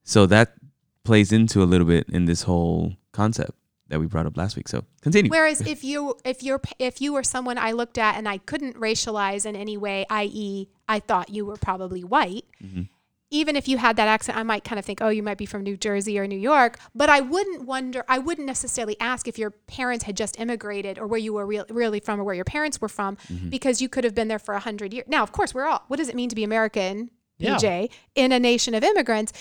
So 0.04 0.26
that 0.26 0.54
plays 1.02 1.32
into 1.32 1.62
a 1.62 1.64
little 1.64 1.86
bit 1.86 2.08
in 2.10 2.26
this 2.26 2.42
whole 2.42 2.94
concept 3.12 3.57
that 3.88 3.98
we 3.98 4.06
brought 4.06 4.26
up 4.26 4.36
last 4.36 4.56
week. 4.56 4.68
So 4.68 4.84
continue. 5.00 5.30
Whereas 5.30 5.60
if 5.62 5.82
you 5.82 6.14
if 6.24 6.42
you're 6.42 6.60
if 6.78 7.00
you 7.00 7.12
were 7.12 7.22
someone 7.22 7.58
I 7.58 7.72
looked 7.72 7.98
at 7.98 8.16
and 8.16 8.28
I 8.28 8.38
couldn't 8.38 8.76
racialize 8.76 9.46
in 9.46 9.56
any 9.56 9.76
way, 9.76 10.06
i.e., 10.10 10.68
I 10.88 11.00
thought 11.00 11.30
you 11.30 11.46
were 11.46 11.56
probably 11.56 12.04
white. 12.04 12.44
Mm-hmm. 12.62 12.82
Even 13.30 13.56
if 13.56 13.68
you 13.68 13.76
had 13.76 13.96
that 13.96 14.08
accent, 14.08 14.38
I 14.38 14.42
might 14.42 14.64
kind 14.64 14.78
of 14.78 14.86
think, 14.86 15.02
oh, 15.02 15.10
you 15.10 15.22
might 15.22 15.36
be 15.36 15.44
from 15.44 15.62
New 15.62 15.76
Jersey 15.76 16.18
or 16.18 16.26
New 16.26 16.38
York. 16.38 16.78
But 16.94 17.10
I 17.10 17.20
wouldn't 17.20 17.66
wonder. 17.66 18.02
I 18.08 18.18
wouldn't 18.18 18.46
necessarily 18.46 18.96
ask 19.00 19.28
if 19.28 19.38
your 19.38 19.50
parents 19.50 20.04
had 20.04 20.16
just 20.16 20.40
immigrated 20.40 20.98
or 20.98 21.06
where 21.06 21.18
you 21.18 21.34
were 21.34 21.44
real, 21.44 21.66
really 21.68 22.00
from 22.00 22.18
or 22.20 22.24
where 22.24 22.34
your 22.34 22.46
parents 22.46 22.80
were 22.80 22.88
from, 22.88 23.16
mm-hmm. 23.30 23.50
because 23.50 23.82
you 23.82 23.88
could 23.90 24.04
have 24.04 24.14
been 24.14 24.28
there 24.28 24.38
for 24.38 24.54
a 24.54 24.60
hundred 24.60 24.94
years. 24.94 25.04
Now, 25.08 25.22
of 25.22 25.32
course, 25.32 25.52
we're 25.52 25.66
all. 25.66 25.84
What 25.88 25.98
does 25.98 26.08
it 26.08 26.14
mean 26.14 26.30
to 26.30 26.34
be 26.34 26.42
American, 26.42 27.10
Yeah. 27.36 27.56
PJ, 27.56 27.90
in 28.14 28.32
a 28.32 28.40
nation 28.40 28.74
of 28.74 28.82
immigrants? 28.82 29.34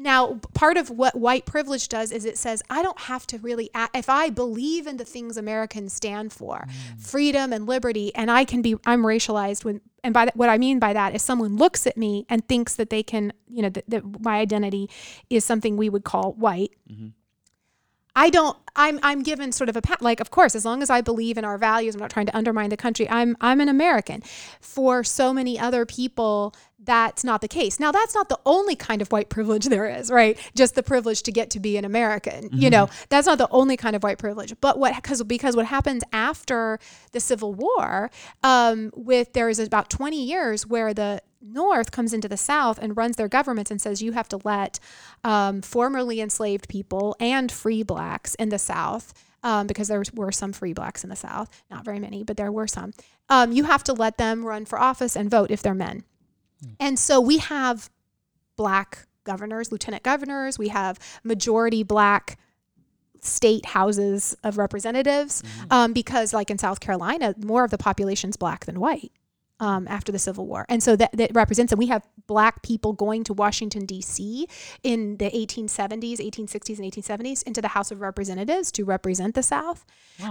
Now, 0.00 0.40
part 0.54 0.78
of 0.78 0.88
what 0.88 1.14
white 1.14 1.44
privilege 1.44 1.86
does 1.86 2.10
is 2.10 2.24
it 2.24 2.38
says, 2.38 2.62
I 2.70 2.82
don't 2.82 3.00
have 3.00 3.26
to 3.26 3.38
really, 3.38 3.68
a- 3.74 3.90
if 3.92 4.08
I 4.08 4.30
believe 4.30 4.86
in 4.86 4.96
the 4.96 5.04
things 5.04 5.36
Americans 5.36 5.92
stand 5.92 6.32
for, 6.32 6.66
mm. 6.66 7.00
freedom 7.00 7.52
and 7.52 7.66
liberty, 7.66 8.10
and 8.14 8.30
I 8.30 8.46
can 8.46 8.62
be, 8.62 8.76
I'm 8.86 9.02
racialized 9.02 9.62
when, 9.62 9.82
and 10.02 10.14
by 10.14 10.24
that, 10.24 10.36
what 10.36 10.48
I 10.48 10.56
mean 10.56 10.78
by 10.78 10.94
that 10.94 11.14
is 11.14 11.20
someone 11.20 11.58
looks 11.58 11.86
at 11.86 11.98
me 11.98 12.24
and 12.30 12.48
thinks 12.48 12.76
that 12.76 12.88
they 12.88 13.02
can, 13.02 13.34
you 13.46 13.60
know, 13.60 13.68
that, 13.68 13.84
that 13.88 14.22
my 14.22 14.38
identity 14.38 14.88
is 15.28 15.44
something 15.44 15.76
we 15.76 15.90
would 15.90 16.04
call 16.04 16.32
white. 16.32 16.70
Mm-hmm. 16.90 17.08
I 18.14 18.30
don't. 18.30 18.56
I'm. 18.76 18.98
I'm 19.02 19.22
given 19.22 19.52
sort 19.52 19.68
of 19.68 19.76
a 19.76 19.82
pat. 19.82 20.02
Like, 20.02 20.20
of 20.20 20.30
course, 20.30 20.54
as 20.54 20.64
long 20.64 20.82
as 20.82 20.90
I 20.90 21.00
believe 21.00 21.38
in 21.38 21.44
our 21.44 21.58
values, 21.58 21.94
I'm 21.94 22.00
not 22.00 22.10
trying 22.10 22.26
to 22.26 22.36
undermine 22.36 22.70
the 22.70 22.76
country. 22.76 23.08
I'm. 23.08 23.36
I'm 23.40 23.60
an 23.60 23.68
American. 23.68 24.22
For 24.60 25.04
so 25.04 25.32
many 25.32 25.58
other 25.58 25.86
people, 25.86 26.54
that's 26.82 27.24
not 27.24 27.40
the 27.40 27.48
case. 27.48 27.78
Now, 27.78 27.92
that's 27.92 28.14
not 28.14 28.28
the 28.28 28.38
only 28.46 28.74
kind 28.74 29.02
of 29.02 29.12
white 29.12 29.28
privilege 29.28 29.66
there 29.66 29.86
is, 29.86 30.10
right? 30.10 30.38
Just 30.54 30.74
the 30.74 30.82
privilege 30.82 31.22
to 31.24 31.32
get 31.32 31.50
to 31.50 31.60
be 31.60 31.76
an 31.76 31.84
American. 31.84 32.48
You 32.52 32.70
know, 32.70 32.88
that's 33.08 33.26
not 33.26 33.38
the 33.38 33.48
only 33.50 33.76
kind 33.76 33.94
of 33.94 34.02
white 34.02 34.18
privilege. 34.18 34.54
But 34.60 34.78
what? 34.78 34.94
Because 34.96 35.22
because 35.24 35.56
what 35.56 35.66
happens 35.66 36.02
after 36.12 36.78
the 37.12 37.20
Civil 37.20 37.54
War, 37.54 38.10
um, 38.42 38.92
with 38.94 39.32
there 39.32 39.48
is 39.48 39.58
about 39.58 39.90
20 39.90 40.22
years 40.22 40.66
where 40.66 40.94
the 40.94 41.22
North 41.40 41.90
comes 41.90 42.12
into 42.12 42.28
the 42.28 42.36
South 42.36 42.78
and 42.78 42.96
runs 42.96 43.16
their 43.16 43.28
governments 43.28 43.70
and 43.70 43.80
says 43.80 44.02
you 44.02 44.12
have 44.12 44.28
to 44.28 44.40
let 44.44 44.78
um, 45.24 45.62
formerly 45.62 46.20
enslaved 46.20 46.68
people 46.68 47.16
and 47.18 47.50
free 47.50 47.82
blacks 47.82 48.34
in 48.36 48.50
the 48.50 48.58
South, 48.58 49.14
um, 49.42 49.66
because 49.66 49.88
there 49.88 50.02
were 50.14 50.32
some 50.32 50.52
free 50.52 50.72
blacks 50.72 51.02
in 51.02 51.10
the 51.10 51.16
South, 51.16 51.48
not 51.70 51.84
very 51.84 51.98
many, 51.98 52.22
but 52.22 52.36
there 52.36 52.52
were 52.52 52.66
some. 52.66 52.92
Um, 53.28 53.52
you 53.52 53.64
have 53.64 53.82
to 53.84 53.92
let 53.92 54.18
them 54.18 54.44
run 54.44 54.66
for 54.66 54.78
office 54.78 55.16
and 55.16 55.30
vote 55.30 55.50
if 55.50 55.62
they're 55.62 55.74
men. 55.74 56.04
And 56.78 56.98
so 56.98 57.20
we 57.20 57.38
have 57.38 57.88
black 58.56 59.06
governors, 59.24 59.72
lieutenant 59.72 60.02
governors, 60.02 60.58
we 60.58 60.68
have 60.68 60.98
majority 61.24 61.82
black 61.82 62.38
state 63.22 63.66
houses 63.66 64.36
of 64.44 64.58
representatives 64.58 65.42
um, 65.70 65.92
because 65.92 66.32
like 66.32 66.50
in 66.50 66.56
south 66.56 66.80
carolina 66.80 67.34
more 67.38 67.64
of 67.64 67.70
the 67.70 67.76
population's 67.76 68.34
black 68.34 68.64
than 68.64 68.80
white 68.80 69.12
um, 69.60 69.86
after 69.88 70.10
the 70.10 70.18
Civil 70.18 70.46
War. 70.46 70.66
And 70.68 70.82
so 70.82 70.96
that, 70.96 71.12
that 71.12 71.30
represents, 71.34 71.72
and 71.72 71.78
we 71.78 71.86
have 71.86 72.06
black 72.26 72.62
people 72.62 72.92
going 72.92 73.24
to 73.24 73.32
Washington, 73.32 73.86
D.C. 73.86 74.48
in 74.82 75.16
the 75.18 75.30
1870s, 75.30 76.18
1860s, 76.18 76.78
and 76.78 76.92
1870s 76.92 77.42
into 77.44 77.60
the 77.60 77.68
House 77.68 77.90
of 77.90 78.00
Representatives 78.00 78.72
to 78.72 78.84
represent 78.84 79.34
the 79.34 79.42
South. 79.42 79.84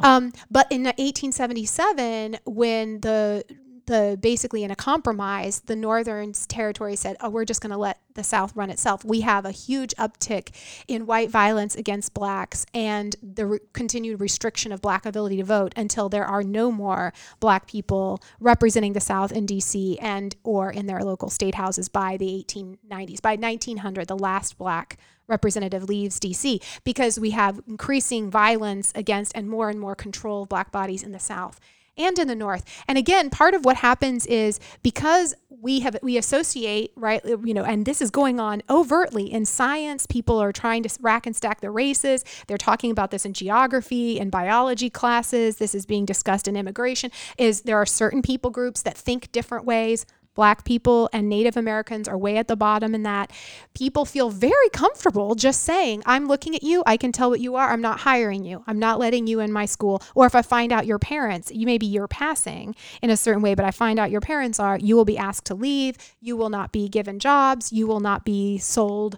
Um, 0.04 0.34
but 0.52 0.72
in 0.72 0.84
1877, 0.84 2.40
when 2.46 3.02
the 3.02 3.44
the 3.90 4.18
basically 4.22 4.64
in 4.64 4.72
a 4.72 4.76
compromise, 4.76 5.62
the 5.62 5.76
Northern 5.76 6.32
territory 6.32 6.96
said, 6.96 7.18
"Oh, 7.20 7.30
we're 7.30 7.44
just 7.44 7.60
going 7.60 7.72
to 7.72 7.78
let 7.78 8.00
the 8.14 8.24
South 8.24 8.56
run 8.56 8.70
itself." 8.70 9.04
We 9.04 9.22
have 9.22 9.46
a 9.46 9.52
huge 9.52 9.94
uptick 9.96 10.52
in 10.88 11.08
white 11.08 11.30
violence 11.30 11.76
against 11.76 12.14
blacks 12.14 12.66
and 12.74 13.16
the 13.22 13.46
re- 13.48 13.60
continued 13.74 14.22
restriction 14.22 14.72
of 14.72 14.82
black 14.82 15.06
ability 15.06 15.38
to 15.38 15.44
vote 15.44 15.74
until 15.76 16.08
there 16.08 16.26
are 16.26 16.44
no 16.44 16.72
more 16.72 17.14
black 17.40 17.68
people 17.68 18.22
representing 18.40 18.94
the 18.94 19.02
South 19.02 19.32
in 19.32 19.48
D.C. 19.48 19.98
and 20.00 20.36
or 20.44 20.70
in 20.70 20.86
their 20.86 21.04
local 21.04 21.30
state 21.30 21.56
houses 21.56 21.90
by 21.90 22.16
the 22.16 22.46
1890s. 22.48 23.22
By 23.22 23.36
1900, 23.36 24.08
the 24.08 24.18
last 24.18 24.58
black 24.60 24.98
representative 25.28 25.90
leaves 25.90 26.20
DC 26.20 26.62
because 26.84 27.20
we 27.20 27.32
have 27.32 27.60
increasing 27.68 28.30
violence 28.30 28.92
against 28.96 29.32
and 29.36 29.50
more 29.50 29.70
and 29.70 29.80
more 29.80 29.96
control 29.96 30.44
of 30.44 30.50
black 30.50 30.72
bodies 30.72 31.02
in 31.02 31.12
the 31.12 31.20
South 31.20 31.60
and 32.00 32.18
in 32.18 32.28
the 32.28 32.36
North. 32.36 32.64
And 32.88 32.98
again, 32.98 33.30
part 33.30 33.54
of 33.54 33.66
what 33.66 33.78
happens 33.78 34.26
is 34.26 34.60
because 34.82 35.36
we 35.62 35.82
have 35.82 35.98
we 36.02 36.18
associate 36.18 36.92
right, 36.96 37.22
you 37.26 37.54
know, 37.54 37.64
and 37.64 37.86
this 37.86 38.02
is 38.02 38.12
going 38.12 38.40
on 38.40 38.64
overtly 38.70 39.32
in 39.32 39.46
science. 39.46 40.06
People 40.06 40.40
are 40.40 40.54
trying 40.54 40.84
to 40.84 40.98
rack 41.02 41.26
and 41.26 41.36
stack 41.36 41.62
the 41.62 41.70
races. 41.70 42.24
They're 42.48 42.58
talking 42.58 42.92
about 42.92 43.12
this 43.12 43.26
in 43.26 43.34
geography 43.34 44.20
and 44.20 44.32
biology 44.32 44.90
classes. 44.90 45.58
This 45.58 45.76
is 45.76 45.86
being 45.86 46.06
discussed 46.06 46.48
in 46.48 46.56
immigration. 46.56 47.12
Is 47.38 47.62
there 47.62 47.78
are 47.78 47.86
certain 47.86 48.22
people 48.22 48.52
groups 48.52 48.82
that 48.84 48.98
think 48.98 49.32
different 49.32 49.66
ways 49.66 50.06
Black 50.40 50.64
people 50.64 51.10
and 51.12 51.28
Native 51.28 51.58
Americans 51.58 52.08
are 52.08 52.18
way 52.18 52.38
at 52.38 52.48
the 52.48 52.56
bottom 52.56 52.96
in 52.96 53.04
that. 53.04 53.30
People 53.74 54.06
feel 54.06 54.30
very 54.30 54.70
comfortable 54.72 55.36
just 55.36 55.66
saying, 55.66 56.02
I'm 56.06 56.30
looking 56.30 56.56
at 56.56 56.64
you, 56.64 56.82
I 56.86 56.96
can 56.96 57.12
tell 57.12 57.30
what 57.30 57.42
you 57.42 57.58
are, 57.58 57.70
I'm 57.70 57.82
not 57.82 58.00
hiring 58.00 58.46
you, 58.46 58.64
I'm 58.66 58.80
not 58.80 59.00
letting 59.00 59.28
you 59.28 59.42
in 59.42 59.52
my 59.52 59.66
school. 59.66 60.02
Or 60.16 60.26
if 60.26 60.36
I 60.36 60.42
find 60.42 60.72
out 60.72 60.86
your 60.86 60.98
parents, 60.98 61.52
you 61.54 61.66
maybe 61.66 61.88
you're 61.88 62.08
passing 62.08 62.74
in 63.02 63.10
a 63.10 63.18
certain 63.18 63.42
way, 63.42 63.54
but 63.54 63.66
I 63.66 63.72
find 63.72 64.00
out 64.00 64.12
your 64.12 64.22
parents 64.22 64.62
are, 64.62 64.80
you 64.80 64.96
will 64.96 65.04
be 65.04 65.18
asked 65.18 65.44
to 65.48 65.56
leave, 65.56 65.98
you 66.22 66.38
will 66.38 66.50
not 66.50 66.72
be 66.72 66.88
given 66.88 67.20
jobs, 67.20 67.74
you 67.74 67.86
will 67.86 68.00
not 68.00 68.24
be 68.24 68.58
sold, 68.60 69.18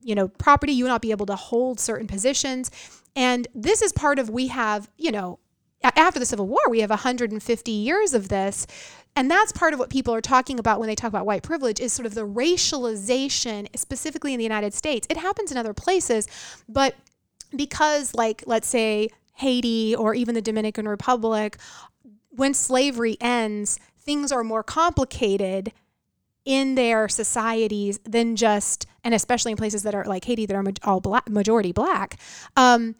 you 0.00 0.14
know, 0.14 0.28
property, 0.28 0.72
you 0.72 0.84
will 0.84 0.92
not 0.92 1.02
be 1.02 1.10
able 1.10 1.26
to 1.26 1.36
hold 1.36 1.78
certain 1.78 2.06
positions. 2.06 2.70
And 3.14 3.46
this 3.54 3.82
is 3.82 3.92
part 3.92 4.18
of 4.18 4.30
we 4.30 4.46
have, 4.46 4.88
you 4.96 5.12
know, 5.12 5.40
after 5.82 6.18
the 6.18 6.24
Civil 6.24 6.46
War, 6.46 6.62
we 6.70 6.80
have 6.80 6.88
150 6.88 7.70
years 7.70 8.14
of 8.14 8.30
this 8.30 8.66
and 9.16 9.30
that's 9.30 9.52
part 9.52 9.72
of 9.72 9.78
what 9.78 9.90
people 9.90 10.14
are 10.14 10.20
talking 10.20 10.58
about 10.58 10.80
when 10.80 10.88
they 10.88 10.94
talk 10.94 11.08
about 11.08 11.26
white 11.26 11.42
privilege 11.42 11.80
is 11.80 11.92
sort 11.92 12.06
of 12.06 12.14
the 12.14 12.26
racialization 12.26 13.66
specifically 13.76 14.32
in 14.32 14.38
the 14.38 14.44
united 14.44 14.74
states. 14.74 15.06
It 15.10 15.16
happens 15.16 15.50
in 15.50 15.56
other 15.56 15.74
places 15.74 16.28
but 16.68 16.94
because 17.54 18.14
like 18.14 18.42
let's 18.46 18.68
say 18.68 19.08
haiti 19.34 19.94
or 19.94 20.14
even 20.14 20.34
the 20.34 20.42
dominican 20.42 20.88
republic 20.88 21.58
when 22.30 22.54
slavery 22.54 23.16
ends 23.20 23.78
things 23.98 24.32
are 24.32 24.44
more 24.44 24.62
complicated 24.62 25.72
in 26.44 26.74
their 26.74 27.08
societies 27.08 27.98
than 28.04 28.36
just 28.36 28.86
and 29.02 29.14
especially 29.14 29.52
in 29.52 29.56
places 29.56 29.82
that 29.82 29.94
are 29.94 30.04
like 30.04 30.24
haiti 30.24 30.46
that 30.46 30.54
are 30.54 30.64
all 30.82 31.00
black 31.00 31.28
majority 31.28 31.72
black 31.72 32.18
um, 32.56 32.94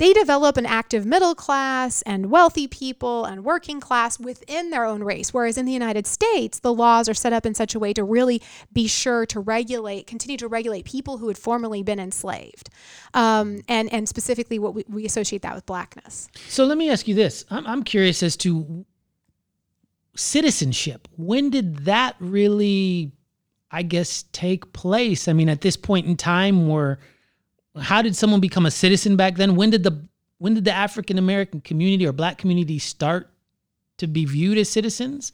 they 0.00 0.14
develop 0.14 0.56
an 0.56 0.64
active 0.64 1.04
middle 1.04 1.34
class 1.34 2.00
and 2.02 2.30
wealthy 2.30 2.66
people 2.66 3.26
and 3.26 3.44
working 3.44 3.80
class 3.80 4.18
within 4.18 4.70
their 4.70 4.86
own 4.86 5.04
race. 5.04 5.34
Whereas 5.34 5.58
in 5.58 5.66
the 5.66 5.72
United 5.72 6.06
States, 6.06 6.60
the 6.60 6.72
laws 6.72 7.06
are 7.06 7.14
set 7.14 7.34
up 7.34 7.44
in 7.44 7.54
such 7.54 7.74
a 7.74 7.78
way 7.78 7.92
to 7.92 8.02
really 8.02 8.40
be 8.72 8.86
sure 8.86 9.26
to 9.26 9.38
regulate, 9.38 10.06
continue 10.06 10.38
to 10.38 10.48
regulate 10.48 10.86
people 10.86 11.18
who 11.18 11.28
had 11.28 11.36
formerly 11.36 11.82
been 11.82 12.00
enslaved. 12.00 12.70
Um, 13.12 13.60
and, 13.68 13.92
and 13.92 14.08
specifically, 14.08 14.58
what 14.58 14.74
we, 14.74 14.86
we 14.88 15.04
associate 15.04 15.42
that 15.42 15.54
with 15.54 15.66
blackness. 15.66 16.30
So 16.48 16.64
let 16.64 16.78
me 16.78 16.88
ask 16.88 17.06
you 17.06 17.14
this 17.14 17.44
I'm, 17.50 17.66
I'm 17.66 17.82
curious 17.82 18.22
as 18.22 18.38
to 18.38 18.86
citizenship. 20.16 21.08
When 21.18 21.50
did 21.50 21.84
that 21.84 22.16
really, 22.20 23.12
I 23.70 23.82
guess, 23.82 24.24
take 24.32 24.72
place? 24.72 25.28
I 25.28 25.34
mean, 25.34 25.50
at 25.50 25.60
this 25.60 25.76
point 25.76 26.06
in 26.06 26.16
time, 26.16 26.68
where 26.68 27.00
how 27.78 28.02
did 28.02 28.16
someone 28.16 28.40
become 28.40 28.66
a 28.66 28.70
citizen 28.70 29.16
back 29.16 29.36
then? 29.36 29.56
When 29.56 29.70
did 29.70 29.82
the 29.82 30.06
when 30.38 30.54
did 30.54 30.64
the 30.64 30.72
African 30.72 31.18
American 31.18 31.60
community 31.60 32.06
or 32.06 32.12
black 32.12 32.38
community 32.38 32.78
start 32.78 33.28
to 33.98 34.06
be 34.06 34.24
viewed 34.24 34.58
as 34.58 34.68
citizens? 34.68 35.32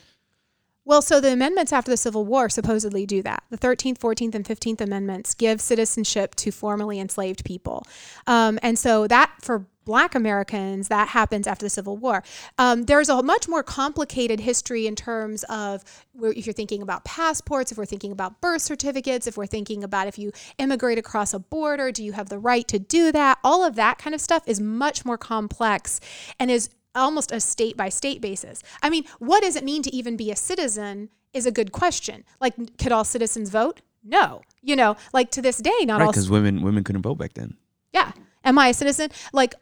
Well, 0.87 1.03
so 1.03 1.21
the 1.21 1.33
amendments 1.33 1.73
after 1.73 1.91
the 1.91 1.97
Civil 1.97 2.25
War 2.25 2.49
supposedly 2.49 3.07
do 3.07 3.21
that. 3.23 3.43
The 3.51 3.59
13th, 3.59 3.99
14th, 3.99 4.37
and 4.37 4.45
15th 4.45 4.81
Amendments 4.81 5.35
give 5.35 5.61
citizenship 5.61 6.37
to 6.37 6.53
formerly 6.53 7.01
enslaved 7.01 7.45
people. 7.45 7.85
Um, 8.29 8.61
and 8.63 8.79
so 8.79 9.09
that, 9.09 9.33
for 9.43 9.67
Black 9.85 10.15
Americans, 10.15 10.87
that 10.87 11.09
happens 11.09 11.49
after 11.49 11.67
the 11.67 11.71
Civil 11.71 11.97
War. 11.97 12.23
Um, 12.57 12.85
there's 12.85 13.09
a 13.09 13.21
much 13.21 13.49
more 13.49 13.65
complicated 13.65 14.39
history 14.39 14.87
in 14.87 14.95
terms 14.95 15.45
of 15.49 15.83
if 16.23 16.47
you're 16.47 16.53
thinking 16.53 16.83
about 16.83 17.05
passports, 17.05 17.73
if 17.73 17.79
we're 17.79 17.85
thinking 17.85 18.13
about 18.13 18.41
birth 18.41 18.63
certificates, 18.63 19.27
if 19.27 19.37
we're 19.37 19.47
thinking 19.47 19.83
about 19.83 20.07
if 20.07 20.21
you 20.21 20.31
immigrate 20.59 20.99
across 20.99 21.35
a 21.35 21.41
border, 21.41 21.91
do 21.91 22.05
you 22.05 22.13
have 22.13 22.29
the 22.29 22.39
right 22.39 22.67
to 22.69 22.79
do 22.79 23.11
that? 23.11 23.39
All 23.43 23.65
of 23.65 23.75
that 23.75 23.99
kind 23.99 24.15
of 24.15 24.21
stuff 24.21 24.45
is 24.47 24.61
much 24.61 25.05
more 25.05 25.19
complex 25.19 26.01
and 26.39 26.49
is 26.49 26.71
almost 26.97 27.33
a 27.33 27.41
state 27.41 27.77
by 27.77 27.89
state 27.89 28.21
basis. 28.21 28.63
I 28.83 28.91
mean, 28.91 29.05
what 29.19 29.43
does 29.43 29.57
it 29.57 29.65
mean 29.65 29.83
to 29.83 29.95
even 29.95 30.17
be 30.17 30.31
a 30.31 30.37
citizen 30.37 31.11
is 31.37 31.47
a 31.47 31.53
good 31.53 31.71
question. 31.71 32.25
Like, 32.41 32.55
could 32.79 32.93
all 32.93 33.05
citizens 33.05 33.51
vote? 33.51 33.83
No. 34.03 34.43
You 34.63 34.75
know, 34.75 34.97
like 35.13 35.31
to 35.33 35.43
this 35.43 35.59
day, 35.59 35.85
not 35.85 36.01
right, 36.01 36.07
all. 36.07 36.13
Because 36.13 36.31
women 36.31 36.63
women 36.63 36.83
couldn't 36.83 37.03
vote 37.03 37.17
back 37.17 37.35
then. 37.35 37.57
Yeah. 37.93 38.13
Am 38.45 38.59
I 38.59 38.69
a 38.69 38.75
citizen? 38.75 39.11
Like, 39.33 39.55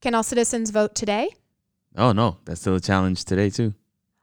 can 0.00 0.14
all 0.14 0.22
citizens 0.22 0.70
vote 0.70 0.94
today? 0.94 1.30
Oh 1.96 2.12
no, 2.12 2.38
that's 2.44 2.60
still 2.60 2.76
a 2.76 2.80
challenge 2.80 3.24
today 3.24 3.50
too. 3.50 3.74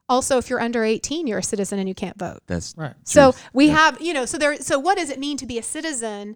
Also, 0.08 0.38
if 0.38 0.49
you're 0.49 0.62
under 0.62 0.84
18, 0.84 1.26
you're 1.26 1.39
a 1.39 1.43
citizen 1.43 1.80
and 1.80 1.89
you 1.89 1.95
can't 1.95 2.18
vote. 2.18 2.39
That's 2.45 2.76
right. 2.78 2.93
So 3.03 3.34
we 3.53 3.68
yeah. 3.68 3.74
have, 3.74 4.01
you 4.01 4.14
know, 4.14 4.26
so 4.26 4.38
there. 4.38 4.56
So 4.58 4.78
what 4.78 4.97
does 4.97 5.10
it 5.10 5.20
mean 5.20 5.38
to 5.38 5.45
be 5.45 5.58
a 5.58 5.64
citizen? 5.64 6.36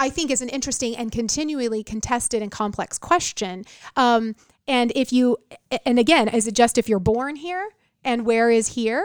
I 0.00 0.10
think 0.10 0.30
is 0.30 0.42
an 0.42 0.48
interesting 0.48 0.96
and 0.96 1.10
continually 1.10 1.82
contested 1.82 2.42
and 2.42 2.52
complex 2.52 2.98
question. 2.98 3.64
Um, 3.96 4.36
and 4.68 4.92
if 4.94 5.12
you, 5.12 5.38
and 5.84 5.98
again, 5.98 6.28
is 6.28 6.46
it 6.46 6.54
just 6.54 6.78
if 6.78 6.88
you're 6.88 6.98
born 7.00 7.36
here 7.36 7.68
and 8.04 8.24
where 8.24 8.50
is 8.50 8.68
here? 8.68 9.04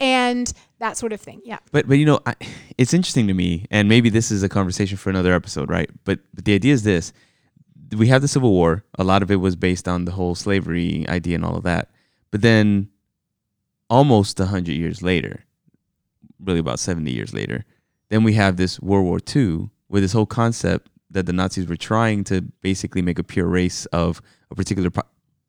And 0.00 0.52
that 0.78 0.96
sort 0.96 1.12
of 1.12 1.20
thing. 1.20 1.40
Yeah. 1.44 1.58
But, 1.72 1.88
but 1.88 1.94
you 1.94 2.06
know, 2.06 2.20
I, 2.24 2.36
it's 2.76 2.94
interesting 2.94 3.26
to 3.26 3.34
me, 3.34 3.66
and 3.68 3.88
maybe 3.88 4.10
this 4.10 4.30
is 4.30 4.44
a 4.44 4.48
conversation 4.48 4.96
for 4.96 5.10
another 5.10 5.34
episode, 5.34 5.68
right? 5.68 5.90
But, 6.04 6.20
but 6.32 6.44
the 6.44 6.54
idea 6.54 6.72
is 6.72 6.84
this 6.84 7.12
we 7.96 8.08
have 8.08 8.22
the 8.22 8.28
Civil 8.28 8.52
War. 8.52 8.84
A 8.98 9.04
lot 9.04 9.22
of 9.22 9.30
it 9.30 9.36
was 9.36 9.56
based 9.56 9.88
on 9.88 10.04
the 10.04 10.12
whole 10.12 10.34
slavery 10.34 11.06
idea 11.08 11.36
and 11.36 11.44
all 11.44 11.56
of 11.56 11.64
that. 11.64 11.90
But 12.30 12.42
then 12.42 12.90
almost 13.88 14.38
100 14.38 14.72
years 14.72 15.02
later, 15.02 15.44
really 16.38 16.58
about 16.58 16.78
70 16.78 17.10
years 17.10 17.32
later, 17.32 17.64
then 18.10 18.24
we 18.24 18.34
have 18.34 18.56
this 18.56 18.78
World 18.80 19.06
War 19.06 19.18
II 19.34 19.70
with 19.88 20.02
this 20.02 20.12
whole 20.12 20.26
concept 20.26 20.90
that 21.10 21.26
the 21.26 21.32
Nazis 21.32 21.66
were 21.66 21.76
trying 21.76 22.24
to 22.24 22.42
basically 22.60 23.00
make 23.00 23.18
a 23.18 23.24
pure 23.24 23.46
race 23.46 23.86
of 23.86 24.20
a 24.50 24.54
particular, 24.54 24.90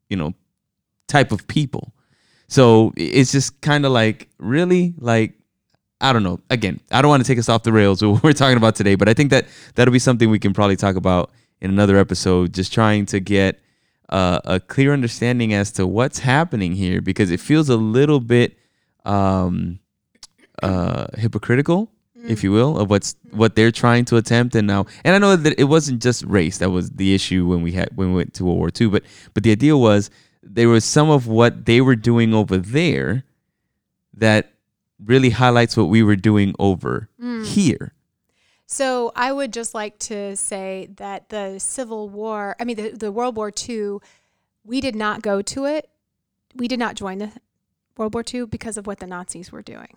you 0.09 0.17
know, 0.17 0.33
type 1.07 1.31
of 1.31 1.47
people. 1.47 1.93
So 2.47 2.93
it's 2.97 3.31
just 3.31 3.61
kind 3.61 3.85
of 3.85 3.91
like, 3.91 4.29
really? 4.39 4.95
Like, 4.97 5.33
I 6.01 6.13
don't 6.13 6.23
know. 6.23 6.39
Again, 6.49 6.79
I 6.91 7.01
don't 7.01 7.09
want 7.09 7.23
to 7.23 7.27
take 7.27 7.37
us 7.37 7.49
off 7.49 7.63
the 7.63 7.73
rails 7.73 8.01
what 8.03 8.23
we're 8.23 8.33
talking 8.33 8.57
about 8.57 8.75
today, 8.75 8.95
but 8.95 9.09
I 9.09 9.13
think 9.13 9.31
that 9.31 9.47
that'll 9.75 9.91
be 9.91 9.99
something 9.99 10.29
we 10.29 10.39
can 10.39 10.53
probably 10.53 10.75
talk 10.75 10.95
about 10.95 11.31
in 11.61 11.69
another 11.69 11.97
episode, 11.97 12.53
just 12.53 12.73
trying 12.73 13.05
to 13.07 13.19
get 13.19 13.59
uh, 14.09 14.39
a 14.45 14.59
clear 14.59 14.93
understanding 14.93 15.53
as 15.53 15.71
to 15.73 15.85
what's 15.85 16.19
happening 16.19 16.73
here 16.73 17.01
because 17.01 17.31
it 17.31 17.39
feels 17.39 17.69
a 17.69 17.77
little 17.77 18.19
bit 18.19 18.57
um, 19.05 19.79
uh, 20.63 21.07
hypocritical 21.17 21.91
if 22.27 22.43
you 22.43 22.51
will, 22.51 22.77
of 22.77 22.89
what's 22.89 23.15
what 23.31 23.55
they're 23.55 23.71
trying 23.71 24.05
to 24.05 24.17
attempt. 24.17 24.55
And 24.55 24.67
now, 24.67 24.85
and 25.03 25.15
I 25.15 25.19
know 25.19 25.35
that 25.35 25.59
it 25.59 25.65
wasn't 25.65 26.01
just 26.01 26.23
race 26.23 26.57
that 26.57 26.69
was 26.69 26.91
the 26.91 27.13
issue 27.13 27.47
when 27.47 27.61
we 27.61 27.73
had 27.73 27.89
when 27.95 28.09
we 28.09 28.15
went 28.15 28.33
to 28.35 28.45
World 28.45 28.57
War 28.57 28.69
II, 28.79 28.87
but 28.87 29.03
but 29.33 29.43
the 29.43 29.51
idea 29.51 29.77
was 29.77 30.09
there 30.41 30.69
was 30.69 30.85
some 30.85 31.09
of 31.09 31.27
what 31.27 31.65
they 31.65 31.81
were 31.81 31.95
doing 31.95 32.33
over 32.33 32.57
there 32.57 33.23
that 34.13 34.53
really 35.03 35.29
highlights 35.29 35.77
what 35.77 35.85
we 35.85 36.03
were 36.03 36.15
doing 36.15 36.53
over 36.59 37.09
mm. 37.21 37.45
here. 37.45 37.93
So 38.65 39.11
I 39.15 39.31
would 39.31 39.51
just 39.51 39.73
like 39.73 39.97
to 39.99 40.35
say 40.35 40.89
that 40.97 41.29
the 41.29 41.57
Civil 41.59 42.09
War, 42.09 42.55
I 42.59 42.65
mean 42.65 42.75
the, 42.75 42.89
the 42.91 43.11
World 43.11 43.35
War 43.35 43.51
II, 43.51 43.97
we 44.63 44.81
did 44.81 44.95
not 44.95 45.21
go 45.21 45.41
to 45.41 45.65
it. 45.65 45.89
We 46.55 46.67
did 46.67 46.79
not 46.79 46.95
join 46.95 47.17
the 47.19 47.31
World 47.97 48.13
War 48.13 48.23
II 48.31 48.45
because 48.45 48.77
of 48.77 48.85
what 48.85 48.99
the 48.99 49.07
Nazis 49.07 49.51
were 49.51 49.61
doing. 49.61 49.95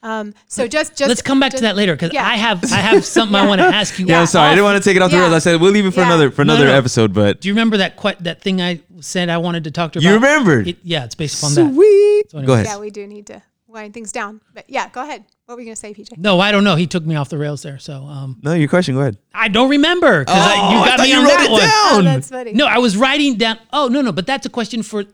Um, 0.00 0.32
so 0.46 0.68
just, 0.68 0.96
just 0.96 1.08
let's 1.08 1.22
come 1.22 1.40
back 1.40 1.50
just, 1.50 1.62
to 1.62 1.68
that 1.68 1.76
later 1.76 1.94
because 1.94 2.12
yeah. 2.12 2.24
I 2.24 2.36
have 2.36 2.64
I 2.72 2.76
have 2.76 3.04
something 3.04 3.34
yeah. 3.34 3.42
I 3.42 3.46
want 3.46 3.60
to 3.60 3.66
ask 3.66 3.98
you. 3.98 4.06
Yeah, 4.06 4.20
I'm 4.20 4.26
sorry, 4.26 4.46
off. 4.46 4.52
I 4.52 4.54
didn't 4.54 4.64
want 4.64 4.82
to 4.82 4.88
take 4.88 4.96
it 4.96 5.02
off 5.02 5.10
the 5.10 5.18
rails. 5.18 5.32
I 5.32 5.40
said 5.40 5.60
we'll 5.60 5.72
leave 5.72 5.86
it 5.86 5.90
for 5.90 6.02
another 6.02 6.30
for 6.30 6.42
another 6.42 6.66
no, 6.66 6.72
no. 6.72 6.78
episode. 6.78 7.12
But 7.12 7.40
do 7.40 7.48
you 7.48 7.54
remember 7.54 7.78
that 7.78 7.96
que- 7.96 8.16
that 8.20 8.40
thing 8.40 8.62
I 8.62 8.80
said 9.00 9.28
I 9.28 9.38
wanted 9.38 9.64
to 9.64 9.72
talk 9.72 9.92
to? 9.92 10.00
You 10.00 10.10
about? 10.10 10.14
remembered? 10.14 10.68
It, 10.68 10.78
yeah, 10.84 11.04
it's 11.04 11.16
based 11.16 11.40
upon 11.40 11.50
Sweet. 11.50 11.64
that. 11.64 11.74
Sweet. 11.74 12.30
So 12.30 12.46
go 12.46 12.52
ahead. 12.52 12.66
Yeah, 12.66 12.78
we 12.78 12.90
do 12.90 13.06
need 13.08 13.26
to 13.26 13.42
wind 13.66 13.92
things 13.92 14.12
down. 14.12 14.40
But 14.54 14.70
yeah, 14.70 14.88
go 14.88 15.02
ahead. 15.02 15.24
What 15.46 15.56
were 15.56 15.60
you 15.62 15.66
gonna 15.66 15.76
say, 15.76 15.94
PJ? 15.94 16.16
No, 16.16 16.38
I 16.38 16.52
don't 16.52 16.62
know. 16.62 16.76
He 16.76 16.86
took 16.86 17.04
me 17.04 17.16
off 17.16 17.28
the 17.28 17.38
rails 17.38 17.62
there. 17.62 17.78
So 17.78 18.04
um, 18.04 18.38
no, 18.42 18.52
your 18.54 18.68
question. 18.68 18.94
Go 18.94 19.00
ahead. 19.00 19.18
I 19.34 19.48
don't 19.48 19.70
remember 19.70 20.20
because 20.20 20.36
oh, 20.38 20.78
you 20.78 20.84
got 20.84 21.00
me 21.00 21.10
you 21.10 21.18
on 21.18 21.24
that 21.24 21.50
one. 21.50 21.60
Down. 21.60 21.70
Oh, 21.70 22.02
that's 22.02 22.30
funny. 22.30 22.52
No, 22.52 22.66
I 22.66 22.78
was 22.78 22.96
writing 22.96 23.36
down. 23.36 23.58
Oh 23.72 23.88
no, 23.88 24.00
no, 24.00 24.12
but 24.12 24.26
that's 24.26 24.46
a 24.46 24.50
question 24.50 24.82
for 24.82 25.04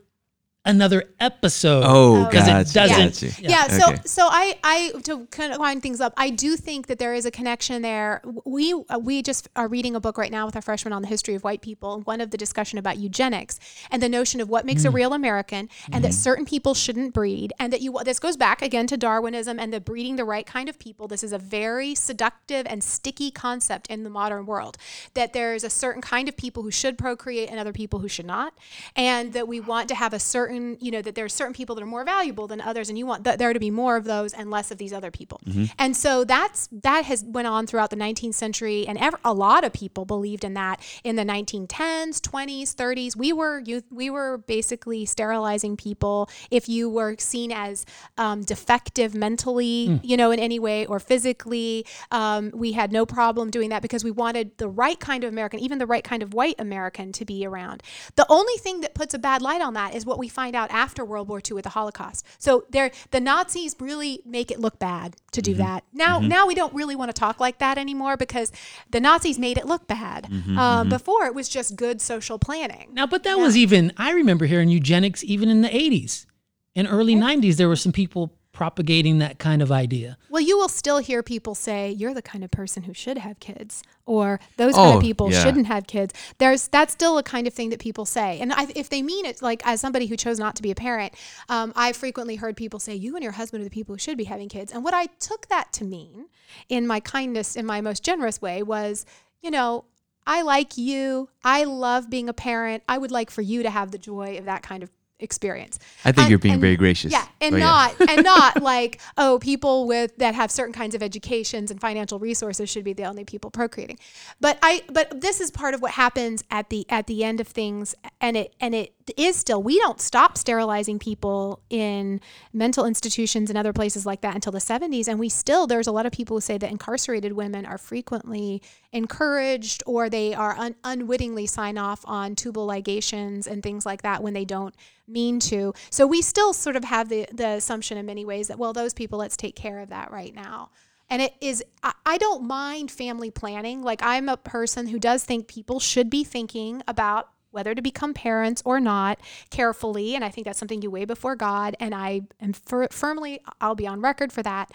another 0.64 1.04
episode. 1.20 1.82
Oh, 1.86 2.24
because 2.24 2.48
it 2.48 2.72
doesn't. 2.72 3.20
gotcha. 3.20 3.42
yeah, 3.42 3.68
so 3.68 3.92
Okay. 3.92 4.00
so 4.06 4.26
I 4.30 4.58
I 4.64 4.92
to 5.02 5.26
kind 5.26 5.52
of 5.52 5.58
wind 5.58 5.82
things 5.82 6.00
up, 6.00 6.14
I 6.16 6.30
do 6.30 6.56
think 6.56 6.86
that 6.86 6.98
there 6.98 7.14
is 7.14 7.26
a 7.26 7.30
connection 7.30 7.82
there. 7.82 8.22
We 8.44 8.72
uh, 8.72 8.98
we 8.98 9.22
just 9.22 9.48
are 9.56 9.68
reading 9.68 9.94
a 9.94 10.00
book 10.00 10.16
right 10.18 10.30
now 10.30 10.46
with 10.46 10.56
our 10.56 10.62
freshmen 10.62 10.92
on 10.92 11.02
the 11.02 11.08
history 11.08 11.34
of 11.34 11.44
white 11.44 11.60
people. 11.60 12.00
One 12.02 12.20
of 12.20 12.30
the 12.30 12.36
discussion 12.38 12.78
about 12.78 12.98
eugenics 12.98 13.58
and 13.90 14.02
the 14.02 14.08
notion 14.08 14.40
of 14.40 14.48
what 14.48 14.64
makes 14.64 14.84
a 14.84 14.90
real 14.90 15.12
American, 15.12 15.68
and 15.92 16.02
that 16.04 16.14
certain 16.14 16.44
people 16.44 16.74
shouldn't 16.74 17.12
breed, 17.12 17.52
and 17.58 17.72
that 17.72 17.80
you 17.80 17.98
this 18.04 18.18
goes 18.18 18.36
back 18.36 18.62
again 18.62 18.86
to 18.86 18.96
Darwinism 18.96 19.58
and 19.58 19.72
the 19.72 19.80
breeding 19.80 20.16
the 20.16 20.24
right 20.24 20.46
kind 20.46 20.68
of 20.68 20.78
people. 20.78 21.08
This 21.08 21.22
is 21.22 21.32
a 21.32 21.38
very 21.38 21.94
seductive 21.94 22.66
and 22.66 22.82
sticky 22.82 23.30
concept 23.30 23.86
in 23.88 24.02
the 24.04 24.10
modern 24.10 24.46
world. 24.46 24.78
That 25.14 25.32
there 25.32 25.54
is 25.54 25.64
a 25.64 25.70
certain 25.70 26.00
kind 26.02 26.28
of 26.28 26.36
people 26.36 26.62
who 26.62 26.70
should 26.70 26.96
procreate 26.96 27.50
and 27.50 27.58
other 27.58 27.72
people 27.72 27.98
who 27.98 28.08
should 28.08 28.26
not, 28.26 28.54
and 28.96 29.32
that 29.32 29.46
we 29.48 29.60
want 29.60 29.88
to 29.88 29.94
have 29.94 30.12
a 30.12 30.18
certain 30.18 30.53
you 30.80 30.90
know 30.90 31.02
that 31.02 31.14
there 31.14 31.24
are 31.24 31.28
certain 31.40 31.54
people 31.54 31.74
that 31.76 31.82
are 31.82 31.92
more 31.96 32.04
valuable 32.04 32.46
than 32.46 32.60
others, 32.60 32.88
and 32.88 32.98
you 32.98 33.06
want 33.06 33.24
th- 33.24 33.38
there 33.38 33.52
to 33.52 33.60
be 33.60 33.70
more 33.70 33.96
of 33.96 34.04
those 34.04 34.32
and 34.32 34.50
less 34.50 34.70
of 34.70 34.78
these 34.78 34.92
other 34.92 35.10
people. 35.10 35.40
And 35.78 35.96
so 35.96 36.24
that's 36.24 36.68
that 36.82 37.04
has 37.04 37.24
went 37.24 37.46
on 37.46 37.66
throughout 37.66 37.90
the 37.90 37.96
19th 37.96 38.34
century, 38.34 38.86
and 38.88 38.96
ever, 38.98 39.18
a 39.24 39.32
lot 39.32 39.64
of 39.64 39.72
people 39.72 40.04
believed 40.04 40.44
in 40.44 40.54
that 40.54 40.80
in 41.02 41.16
the 41.16 41.24
1910s, 41.24 42.20
20s, 42.20 42.74
30s. 42.74 43.16
We 43.16 43.32
were 43.32 43.60
youth, 43.60 43.84
we 43.90 44.10
were 44.10 44.38
basically 44.38 45.04
sterilizing 45.04 45.76
people 45.76 46.28
if 46.50 46.68
you 46.68 46.90
were 46.90 47.16
seen 47.18 47.50
as 47.52 47.84
um, 48.18 48.42
defective 48.42 49.14
mentally, 49.14 50.00
you 50.02 50.16
know, 50.16 50.30
in 50.30 50.38
any 50.38 50.58
way 50.58 50.86
or 50.86 50.98
physically. 51.00 51.86
Um, 52.10 52.50
we 52.54 52.72
had 52.72 52.92
no 52.92 53.06
problem 53.06 53.50
doing 53.50 53.70
that 53.70 53.82
because 53.82 54.04
we 54.04 54.10
wanted 54.10 54.56
the 54.58 54.68
right 54.68 54.98
kind 54.98 55.24
of 55.24 55.32
American, 55.32 55.60
even 55.60 55.78
the 55.78 55.86
right 55.86 56.04
kind 56.04 56.22
of 56.22 56.34
white 56.34 56.56
American, 56.58 57.12
to 57.12 57.24
be 57.24 57.46
around. 57.46 57.82
The 58.16 58.26
only 58.28 58.56
thing 58.58 58.80
that 58.82 58.94
puts 58.94 59.14
a 59.14 59.18
bad 59.18 59.40
light 59.42 59.62
on 59.62 59.74
that 59.74 59.94
is 59.94 60.04
what 60.04 60.18
we 60.18 60.28
find 60.28 60.43
out 60.52 60.70
after 60.70 61.04
World 61.04 61.28
War 61.28 61.40
II 61.40 61.54
with 61.54 61.64
the 61.64 61.70
Holocaust. 61.70 62.26
So 62.38 62.64
there, 62.70 62.90
the 63.12 63.20
Nazis 63.20 63.76
really 63.78 64.20
make 64.26 64.50
it 64.50 64.58
look 64.58 64.78
bad 64.78 65.16
to 65.32 65.40
do 65.40 65.52
mm-hmm. 65.52 65.62
that. 65.62 65.84
Now, 65.92 66.18
mm-hmm. 66.18 66.28
now 66.28 66.46
we 66.46 66.54
don't 66.54 66.74
really 66.74 66.96
want 66.96 67.08
to 67.08 67.12
talk 67.12 67.38
like 67.38 67.58
that 67.58 67.78
anymore 67.78 68.16
because 68.16 68.50
the 68.90 69.00
Nazis 69.00 69.38
made 69.38 69.56
it 69.56 69.66
look 69.66 69.86
bad. 69.86 70.24
Mm-hmm, 70.24 70.58
um, 70.58 70.88
before 70.88 71.26
it 71.26 71.34
was 71.34 71.48
just 71.48 71.76
good 71.76 72.00
social 72.00 72.38
planning. 72.38 72.88
Now, 72.92 73.06
but 73.06 73.22
that 73.22 73.38
was 73.38 73.56
even, 73.56 73.92
I 73.96 74.10
remember 74.10 74.46
hearing 74.46 74.68
eugenics 74.68 75.22
even 75.22 75.48
in 75.48 75.62
the 75.62 75.68
80s. 75.68 76.26
In 76.74 76.88
early 76.88 77.14
90s, 77.14 77.56
there 77.56 77.68
were 77.68 77.76
some 77.76 77.92
people 77.92 78.32
propagating 78.54 79.18
that 79.18 79.38
kind 79.38 79.60
of 79.60 79.70
idea. 79.70 80.16
Well, 80.30 80.40
you 80.40 80.56
will 80.56 80.70
still 80.70 80.98
hear 80.98 81.22
people 81.22 81.54
say 81.54 81.90
you're 81.90 82.14
the 82.14 82.22
kind 82.22 82.42
of 82.42 82.50
person 82.50 82.84
who 82.84 82.94
should 82.94 83.18
have 83.18 83.38
kids, 83.40 83.82
or 84.06 84.40
those 84.56 84.74
kind 84.74 84.94
Oh, 84.94 84.96
of 84.96 85.02
people 85.02 85.30
yeah. 85.30 85.42
shouldn't 85.42 85.66
have 85.66 85.86
kids. 85.86 86.14
There's 86.38 86.68
that's 86.68 86.92
still 86.94 87.18
a 87.18 87.22
kind 87.22 87.46
of 87.46 87.52
thing 87.52 87.68
that 87.70 87.80
people 87.80 88.06
say, 88.06 88.38
and 88.40 88.52
I, 88.52 88.68
if 88.74 88.88
they 88.88 89.02
mean 89.02 89.26
it, 89.26 89.42
like 89.42 89.60
as 89.66 89.80
somebody 89.80 90.06
who 90.06 90.16
chose 90.16 90.38
not 90.38 90.56
to 90.56 90.62
be 90.62 90.70
a 90.70 90.74
parent, 90.74 91.12
um, 91.50 91.72
I 91.76 91.92
frequently 91.92 92.36
heard 92.36 92.56
people 92.56 92.78
say 92.80 92.94
you 92.94 93.14
and 93.16 93.22
your 93.22 93.32
husband 93.32 93.60
are 93.60 93.64
the 93.64 93.70
people 93.70 93.94
who 93.94 93.98
should 93.98 94.16
be 94.16 94.24
having 94.24 94.48
kids. 94.48 94.72
And 94.72 94.82
what 94.82 94.94
I 94.94 95.06
took 95.18 95.48
that 95.48 95.72
to 95.74 95.84
mean, 95.84 96.26
in 96.70 96.86
my 96.86 97.00
kindness, 97.00 97.56
in 97.56 97.66
my 97.66 97.80
most 97.82 98.02
generous 98.02 98.40
way, 98.40 98.62
was 98.62 99.04
you 99.42 99.50
know. 99.50 99.84
I 100.26 100.40
like 100.40 100.78
you. 100.78 101.28
I 101.44 101.64
love 101.64 102.08
being 102.08 102.30
a 102.30 102.32
parent. 102.32 102.82
I 102.88 102.96
would 102.96 103.10
like 103.10 103.30
for 103.30 103.42
you 103.42 103.62
to 103.62 103.68
have 103.68 103.90
the 103.90 103.98
joy 103.98 104.38
of 104.38 104.46
that 104.46 104.62
kind 104.62 104.82
of 104.82 104.88
experience. 105.24 105.78
I 106.04 106.12
think 106.12 106.18
And- 106.24 106.30
you're 106.30 106.38
being 106.38 106.54
and- 106.54 106.60
very 106.60 106.76
gracious. 106.76 107.10
Yeah, 107.10 107.26
and 107.40 107.54
yeah. 107.58 107.64
not 107.64 108.00
and 108.08 108.22
not 108.22 108.62
like 108.62 109.00
oh, 109.16 109.38
people 109.40 109.86
with 109.88 110.16
that 110.18 110.34
have 110.36 110.50
certain 110.50 110.72
kinds 110.72 110.94
of 110.94 111.02
educations 111.02 111.70
and 111.70 111.80
financial 111.80 112.18
resources 112.18 112.70
should 112.70 112.84
be 112.84 112.92
the 112.92 113.04
only 113.04 113.24
people 113.24 113.50
procreating. 113.50 113.98
But 114.40 114.58
I 114.62 114.82
but 114.88 115.20
this 115.20 115.40
is 115.40 115.50
part 115.50 115.74
of 115.74 115.82
what 115.82 115.92
happens 115.92 116.44
at 116.50 116.70
the 116.70 116.86
at 116.88 117.06
the 117.08 117.24
end 117.24 117.40
of 117.40 117.48
things, 117.48 117.94
and 118.20 118.36
it 118.36 118.54
and 118.60 118.74
it 118.74 118.94
is 119.16 119.36
still 119.36 119.62
we 119.62 119.78
don't 119.78 120.00
stop 120.00 120.38
sterilizing 120.38 120.98
people 120.98 121.60
in 121.70 122.20
mental 122.52 122.86
institutions 122.86 123.50
and 123.50 123.58
other 123.58 123.72
places 123.72 124.06
like 124.06 124.22
that 124.22 124.34
until 124.34 124.52
the 124.52 124.58
70s 124.58 125.08
and 125.08 125.18
we 125.18 125.28
still 125.28 125.66
there's 125.66 125.86
a 125.86 125.92
lot 125.92 126.06
of 126.06 126.12
people 126.12 126.36
who 126.36 126.40
say 126.40 126.56
that 126.56 126.70
incarcerated 126.70 127.32
women 127.32 127.66
are 127.66 127.78
frequently 127.78 128.62
encouraged 128.92 129.82
or 129.86 130.08
they 130.08 130.32
are 130.34 130.56
un- 130.56 130.76
unwittingly 130.84 131.46
sign 131.46 131.76
off 131.76 132.04
on 132.06 132.34
tubal 132.34 132.66
ligations 132.66 133.46
and 133.46 133.62
things 133.62 133.84
like 133.84 134.02
that 134.02 134.22
when 134.22 134.32
they 134.32 134.44
don't 134.44 134.74
mean 135.06 135.38
to. 135.38 135.74
So 135.90 136.06
we 136.06 136.22
still 136.22 136.52
sort 136.52 136.76
of 136.76 136.84
have 136.84 137.08
the 137.08 137.26
the 137.32 137.48
assumption 137.48 137.98
in 137.98 138.06
many 138.06 138.24
ways 138.24 138.48
that 138.48 138.58
well 138.58 138.72
those 138.72 138.94
people 138.94 139.18
let's 139.18 139.36
take 139.36 139.56
care 139.56 139.80
of 139.80 139.90
that 139.90 140.10
right 140.10 140.34
now. 140.34 140.70
And 141.10 141.20
it 141.20 141.34
is 141.40 141.62
I, 141.82 141.92
I 142.06 142.18
don't 142.18 142.44
mind 142.44 142.90
family 142.90 143.30
planning. 143.30 143.82
Like 143.82 144.00
i'm 144.02 144.28
a 144.28 144.36
person 144.36 144.86
who 144.86 144.98
does 144.98 145.24
think 145.24 145.48
people 145.48 145.80
should 145.80 146.08
be 146.08 146.24
thinking 146.24 146.82
about 146.88 147.28
whether 147.54 147.74
to 147.74 147.82
become 147.82 148.12
parents 148.12 148.62
or 148.64 148.80
not 148.80 149.18
carefully 149.50 150.14
and 150.14 150.24
i 150.24 150.28
think 150.28 150.44
that's 150.44 150.58
something 150.58 150.82
you 150.82 150.90
weigh 150.90 151.04
before 151.04 151.36
god 151.36 151.76
and 151.80 151.94
i 151.94 152.20
am 152.40 152.52
fir- 152.52 152.88
firmly 152.90 153.40
i'll 153.60 153.74
be 153.74 153.86
on 153.86 154.00
record 154.00 154.32
for 154.32 154.42
that 154.42 154.70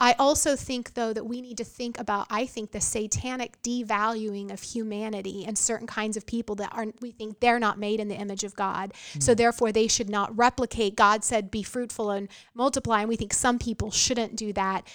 I 0.00 0.14
also 0.18 0.54
think, 0.54 0.94
though, 0.94 1.12
that 1.12 1.26
we 1.26 1.40
need 1.40 1.56
to 1.56 1.64
think 1.64 1.98
about, 1.98 2.28
I 2.30 2.46
think, 2.46 2.70
the 2.70 2.80
satanic 2.80 3.60
devaluing 3.62 4.52
of 4.52 4.62
humanity 4.62 5.44
and 5.44 5.58
certain 5.58 5.88
kinds 5.88 6.16
of 6.16 6.24
people 6.24 6.54
that 6.56 6.72
are, 6.72 6.86
we 7.00 7.10
think 7.10 7.40
they're 7.40 7.58
not 7.58 7.80
made 7.80 7.98
in 7.98 8.06
the 8.06 8.14
image 8.14 8.44
of 8.44 8.54
God. 8.54 8.92
Hmm. 9.14 9.20
So 9.20 9.34
therefore, 9.34 9.72
they 9.72 9.88
should 9.88 10.08
not 10.08 10.36
replicate. 10.36 10.94
God 10.94 11.24
said, 11.24 11.50
be 11.50 11.64
fruitful 11.64 12.10
and 12.10 12.28
multiply. 12.54 13.00
And 13.00 13.08
we 13.08 13.16
think 13.16 13.34
some 13.34 13.58
people 13.58 13.90
shouldn't 13.90 14.36
do 14.36 14.52
that. 14.52 14.86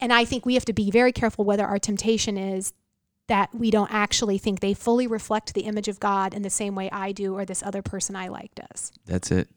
And 0.00 0.14
I 0.14 0.24
think 0.24 0.46
we 0.46 0.54
have 0.54 0.64
to 0.66 0.72
be 0.72 0.90
very 0.90 1.12
careful 1.12 1.44
whether 1.44 1.66
our 1.66 1.78
temptation 1.78 2.38
is 2.38 2.72
that 3.28 3.54
we 3.54 3.70
don't 3.70 3.92
actually 3.92 4.38
think 4.38 4.60
they 4.60 4.74
fully 4.74 5.06
reflect 5.06 5.54
the 5.54 5.62
image 5.62 5.88
of 5.88 6.00
God 6.00 6.34
in 6.34 6.42
the 6.42 6.50
same 6.50 6.74
way 6.74 6.90
I 6.90 7.12
do 7.12 7.34
or 7.36 7.44
this 7.44 7.62
other 7.62 7.82
person 7.82 8.16
I 8.16 8.28
like 8.28 8.54
does. 8.54 8.90
That's 9.06 9.30
it. 9.30 9.48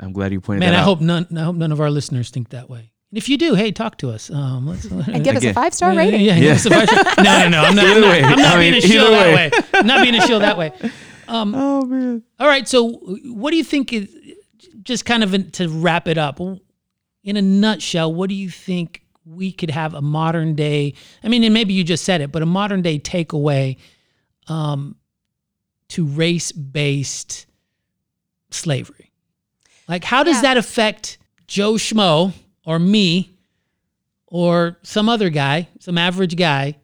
I'm 0.00 0.12
glad 0.12 0.32
you 0.32 0.40
pointed 0.40 0.60
Man, 0.60 0.72
that 0.72 0.78
I 0.78 0.80
out. 0.82 0.84
hope 0.84 1.00
none. 1.00 1.26
I 1.36 1.42
hope 1.42 1.56
none 1.56 1.72
of 1.72 1.80
our 1.80 1.90
listeners 1.90 2.30
think 2.30 2.50
that 2.50 2.70
way. 2.70 2.92
And 3.10 3.16
if 3.18 3.28
you 3.28 3.36
do, 3.38 3.54
hey, 3.54 3.72
talk 3.72 3.98
to 3.98 4.10
us. 4.10 4.30
Um, 4.30 4.66
let's, 4.68 4.84
And 5.08 5.24
give 5.24 5.34
us 5.36 5.44
a 5.44 5.52
five 5.52 5.74
star 5.74 5.92
Yeah, 5.92 5.98
rating. 5.98 6.20
Yeah, 6.20 6.38
give 6.38 6.56
us 6.56 6.66
a 6.66 6.70
five 6.70 6.88
star- 6.88 7.24
No, 7.24 7.38
no, 7.44 7.48
no. 7.48 7.60
I'm 7.62 7.74
not. 7.74 7.84
I'm 7.86 8.00
not, 8.00 8.10
way. 8.10 8.22
I'm 8.22 8.38
not 8.38 8.56
I 8.56 8.60
being 8.60 8.72
mean, 8.74 8.84
a 8.84 8.86
shill 8.86 9.04
either 9.06 9.16
that 9.16 9.34
way. 9.34 9.50
way. 9.50 9.68
I'm 9.74 9.86
not 9.86 10.02
being 10.02 10.14
a 10.14 10.20
shill 10.26 10.38
that 10.40 10.56
way. 10.58 10.72
oh 11.28 11.84
man. 11.86 12.22
All 12.38 12.46
right. 12.46 12.68
So, 12.68 12.90
what 13.24 13.50
do 13.50 13.56
you 13.56 13.64
think 13.64 13.92
is 13.92 14.08
just 14.82 15.04
kind 15.04 15.24
of 15.24 15.52
to 15.52 15.68
wrap 15.68 16.06
it 16.06 16.18
up? 16.18 16.38
In 17.24 17.36
a 17.36 17.42
nutshell, 17.42 18.14
what 18.14 18.28
do 18.28 18.34
you 18.36 18.48
think 18.48 19.02
we 19.28 19.52
could 19.52 19.70
have 19.70 19.94
a 19.94 20.00
modern 20.02 20.54
day? 20.54 20.94
I 21.22 21.28
mean, 21.28 21.44
and 21.44 21.52
maybe 21.54 21.74
you 21.74 21.84
just 21.84 22.04
said 22.04 22.20
it, 22.20 22.32
but 22.32 22.42
a 22.42 22.46
modern 22.46 22.82
day 22.82 22.98
takeaway 22.98 23.76
um, 24.48 24.96
to 25.90 26.04
race 26.06 26.52
based 26.52 27.46
slavery. 28.50 29.12
Like, 29.88 30.04
how 30.04 30.22
does 30.22 30.36
Yeah. 30.36 30.42
that 30.42 30.56
affect 30.56 31.18
Joe 31.46 31.74
Schmo 31.74 32.32
or 32.64 32.78
me 32.78 33.36
or 34.26 34.78
some 34.82 35.08
other 35.08 35.30
guy, 35.30 35.68
some 35.80 35.98
average 35.98 36.36
guy? 36.36 36.76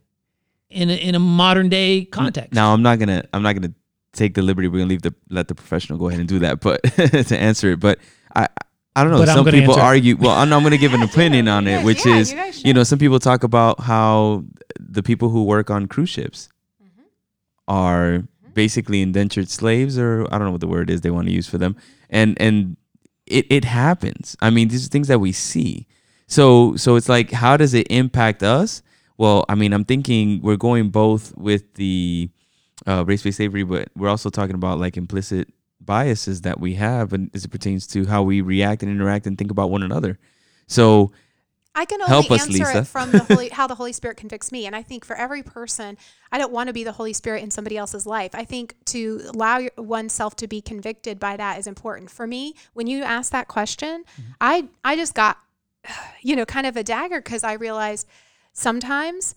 In 0.70 0.90
a, 0.90 0.94
in 0.94 1.14
a 1.14 1.20
modern 1.20 1.68
day 1.68 2.04
context. 2.04 2.52
Now 2.52 2.72
I'm 2.74 2.82
not 2.82 2.98
gonna 2.98 3.22
I'm 3.32 3.42
not 3.44 3.52
gonna 3.54 3.72
take 4.12 4.34
the 4.34 4.42
liberty. 4.42 4.66
We're 4.66 4.78
gonna 4.78 4.88
leave 4.90 5.02
the 5.02 5.14
let 5.30 5.46
the 5.46 5.54
professional 5.54 6.00
go 6.00 6.08
ahead 6.08 6.18
and 6.18 6.28
do 6.28 6.40
that. 6.40 6.58
But 6.60 6.82
to 7.28 7.38
answer 7.38 7.70
it, 7.70 7.78
but 7.78 8.00
I 8.34 8.48
I 8.96 9.02
don't 9.02 9.12
know. 9.12 9.18
But 9.18 9.28
some 9.28 9.44
people 9.44 9.74
answer 9.74 9.80
argue. 9.84 10.16
Well, 10.16 10.30
I'm, 10.32 10.52
I'm 10.52 10.62
gonna 10.62 10.76
give 10.78 10.94
an 10.94 11.02
opinion 11.10 11.48
on 11.48 11.66
it, 11.66 11.76
guys- 11.78 11.84
which 11.84 12.06
yeah, 12.06 12.16
is 12.16 12.32
you 12.32 12.68
you 12.68 12.74
know 12.74 12.84
some 12.84 12.98
people 12.98 13.18
talk 13.18 13.42
about 13.42 13.80
how 13.80 14.44
the 14.78 15.02
people 15.02 15.30
who 15.30 15.44
work 15.44 15.70
on 15.70 15.86
cruise 15.86 16.10
ships 16.10 16.48
Mm-hmm. 16.82 17.02
are 17.68 18.22
basically 18.54 19.02
indentured 19.02 19.48
slaves, 19.48 19.98
or 19.98 20.26
I 20.30 20.38
don't 20.38 20.46
know 20.46 20.52
what 20.52 20.60
the 20.60 20.68
word 20.68 20.90
is 20.90 21.00
they 21.00 21.10
want 21.10 21.26
to 21.28 21.32
use 21.32 21.48
for 21.48 21.58
them, 21.58 21.76
and 22.10 22.40
and 22.40 22.76
it 23.26 23.46
it 23.50 23.64
happens. 23.64 24.36
I 24.40 24.50
mean, 24.50 24.68
these 24.68 24.84
are 24.86 24.88
things 24.90 25.08
that 25.08 25.18
we 25.18 25.32
see. 25.32 25.86
So 26.26 26.76
so 26.76 26.96
it's 26.96 27.08
like, 27.08 27.30
how 27.32 27.56
does 27.56 27.74
it 27.74 27.86
impact 27.90 28.42
us? 28.42 28.82
Well, 29.16 29.44
I 29.48 29.54
mean, 29.54 29.72
I'm 29.72 29.84
thinking 29.84 30.40
we're 30.42 30.56
going 30.56 30.90
both 30.90 31.36
with 31.36 31.74
the 31.74 32.28
uh, 32.86 33.04
race-based 33.06 33.36
slavery, 33.36 33.62
but 33.62 33.88
we're 33.96 34.08
also 34.08 34.28
talking 34.28 34.56
about 34.56 34.78
like 34.80 34.96
implicit 34.96 35.52
biases 35.86 36.42
that 36.42 36.60
we 36.60 36.74
have, 36.74 37.12
and 37.12 37.30
as 37.34 37.44
it 37.44 37.48
pertains 37.48 37.86
to 37.88 38.06
how 38.06 38.22
we 38.22 38.40
react 38.40 38.82
and 38.82 38.90
interact 38.90 39.26
and 39.26 39.36
think 39.36 39.50
about 39.50 39.70
one 39.70 39.82
another. 39.82 40.18
So 40.66 41.12
I 41.74 41.84
can 41.86 42.00
only 42.00 42.10
Help 42.10 42.30
us, 42.30 42.42
answer 42.42 42.52
Lisa. 42.52 42.78
it 42.78 42.86
from 42.86 43.10
the 43.10 43.18
Holy, 43.24 43.48
how 43.52 43.66
the 43.66 43.74
Holy 43.74 43.92
Spirit 43.92 44.16
convicts 44.16 44.52
me. 44.52 44.66
And 44.66 44.76
I 44.76 44.82
think 44.82 45.04
for 45.04 45.16
every 45.16 45.42
person, 45.42 45.98
I 46.30 46.38
don't 46.38 46.52
want 46.52 46.68
to 46.68 46.72
be 46.72 46.84
the 46.84 46.92
Holy 46.92 47.12
Spirit 47.12 47.42
in 47.42 47.50
somebody 47.50 47.76
else's 47.76 48.06
life. 48.06 48.30
I 48.34 48.44
think 48.44 48.76
to 48.86 49.22
allow 49.34 49.58
your, 49.58 49.72
oneself 49.76 50.36
to 50.36 50.46
be 50.46 50.60
convicted 50.60 51.18
by 51.18 51.36
that 51.36 51.58
is 51.58 51.66
important. 51.66 52.10
For 52.10 52.26
me, 52.26 52.54
when 52.74 52.86
you 52.86 53.02
asked 53.02 53.32
that 53.32 53.48
question, 53.48 54.04
mm-hmm. 54.04 54.32
I 54.40 54.68
I 54.84 54.94
just 54.94 55.14
got, 55.14 55.38
you 56.22 56.36
know, 56.36 56.46
kind 56.46 56.66
of 56.66 56.76
a 56.76 56.84
dagger 56.84 57.20
because 57.20 57.42
I 57.42 57.54
realized 57.54 58.06
sometimes 58.52 59.34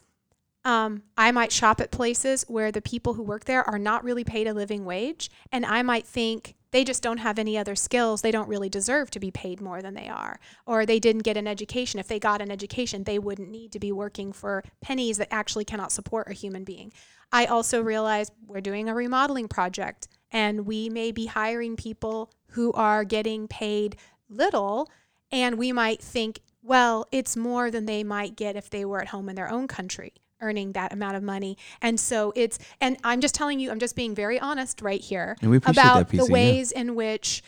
um, 0.68 1.04
I 1.18 1.32
might 1.32 1.54
shop 1.54 1.80
at 1.80 1.92
places 1.92 2.44
where 2.50 2.74
the 2.74 2.82
people 2.82 3.14
who 3.14 3.24
work 3.24 3.46
there 3.46 3.64
are 3.70 3.80
not 3.80 4.04
really 4.04 4.26
paid 4.26 4.48
a 4.48 4.54
living 4.54 4.84
wage. 4.84 5.32
And 5.50 5.66
I 5.66 5.82
might 5.82 6.06
think 6.06 6.56
they 6.72 6.84
just 6.84 7.02
don't 7.02 7.20
have 7.20 7.40
any 7.40 7.58
other 7.58 7.74
skills. 7.74 8.22
They 8.22 8.32
don't 8.32 8.50
really 8.50 8.68
deserve 8.68 9.10
to 9.12 9.20
be 9.22 9.32
paid 9.32 9.62
more 9.62 9.82
than 9.82 9.94
they 9.94 10.10
are. 10.10 10.42
Or 10.66 10.86
they 10.86 11.00
didn't 11.00 11.24
get 11.24 11.38
an 11.38 11.48
education. 11.48 12.02
If 12.02 12.10
they 12.10 12.20
got 12.20 12.42
an 12.42 12.52
education, 12.52 13.06
they 13.06 13.18
wouldn't 13.18 13.50
need 13.50 13.72
to 13.72 13.80
be 13.80 13.94
working 13.94 14.34
for 14.34 14.62
pennies 14.82 15.16
that 15.20 15.30
actually 15.32 15.64
cannot 15.64 15.94
support 15.94 16.30
a 16.30 16.34
human 16.34 16.66
being. 16.66 16.92
I 17.32 17.46
also 17.46 17.82
realize 17.82 18.30
we're 18.46 18.60
doing 18.60 18.90
a 18.90 18.94
remodeling 18.94 19.48
project 19.48 20.10
and 20.32 20.66
we 20.66 20.90
may 20.90 21.14
be 21.14 21.28
hiring 21.28 21.78
people 21.78 22.30
who 22.52 22.74
are 22.74 23.06
getting 23.06 23.48
paid 23.48 23.96
little. 24.28 24.90
And 25.32 25.58
we 25.58 25.72
might 25.72 26.02
think, 26.02 26.42
well, 26.62 27.08
it's 27.10 27.38
more 27.38 27.72
than 27.72 27.86
they 27.86 28.04
might 28.04 28.36
get 28.36 28.58
if 28.58 28.70
they 28.70 28.84
were 28.84 29.00
at 29.00 29.08
home 29.08 29.30
in 29.30 29.38
their 29.38 29.50
own 29.50 29.70
country 29.70 30.12
earning 30.42 30.74
that 30.74 30.94
amount 30.94 31.16
of 31.16 31.24
money. 31.24 31.58
And 31.82 32.00
so 32.00 32.34
it's, 32.36 32.60
and 32.82 32.98
I'm 33.04 33.22
just 33.22 33.36
telling 33.36 33.60
you, 33.60 33.72
I'm 33.72 33.80
just 33.80 33.96
being 33.96 34.16
very 34.16 34.40
honest 34.40 34.82
right 34.82 35.02
here 35.02 35.36
about 35.42 36.10
PC, 36.10 36.10
the 36.10 36.18
yeah. 36.18 36.32
ways 36.32 36.72
in 36.72 36.96
which 36.96 37.44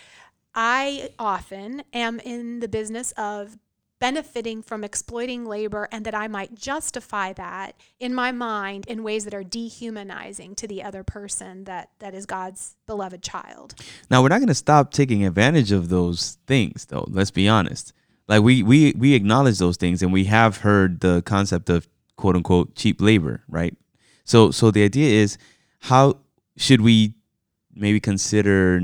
I 0.56 1.10
often 1.20 1.84
am 1.94 2.20
in 2.20 2.60
the 2.60 2.68
business 2.68 3.12
of 3.14 3.58
benefiting 4.00 4.62
from 4.62 4.84
exploiting 4.84 5.46
labor 5.46 5.88
and 5.92 6.06
that 6.06 6.16
I 6.16 6.28
might 6.28 6.56
justify 6.56 7.34
that 7.34 7.76
in 8.00 8.14
my 8.14 8.32
mind 8.32 8.86
in 8.88 9.04
ways 9.04 9.26
that 9.26 9.34
are 9.34 9.44
dehumanizing 9.44 10.56
to 10.56 10.68
the 10.68 10.82
other 10.84 11.04
person 11.04 11.66
that 11.66 11.90
that 12.00 12.14
is 12.14 12.26
God's 12.26 12.78
beloved 12.88 13.22
child. 13.22 13.76
Now 14.10 14.22
we're 14.22 14.30
not 14.30 14.40
going 14.40 14.48
to 14.48 14.56
stop 14.56 14.92
taking 14.92 15.26
advantage 15.26 15.72
of 15.72 15.90
those 15.90 16.38
things, 16.48 16.86
though. 16.86 17.06
Let's 17.10 17.32
be 17.32 17.48
honest. 17.48 17.94
Like 18.28 18.42
we 18.42 18.64
we 18.64 18.94
we 18.98 19.16
acknowledge 19.16 19.58
those 19.58 19.76
things, 19.76 20.02
and 20.02 20.14
we 20.14 20.26
have 20.26 20.58
heard 20.58 21.02
the 21.02 21.22
concept 21.24 21.70
of 21.70 21.88
quote 22.20 22.36
unquote 22.36 22.76
cheap 22.76 23.02
labor, 23.02 23.44
right? 23.48 23.76
So 24.26 24.52
so 24.52 24.72
the 24.72 24.84
idea 24.84 25.10
is 25.24 25.38
how 25.80 26.18
should 26.58 26.82
we 26.82 27.14
maybe 27.74 28.00
consider? 28.00 28.82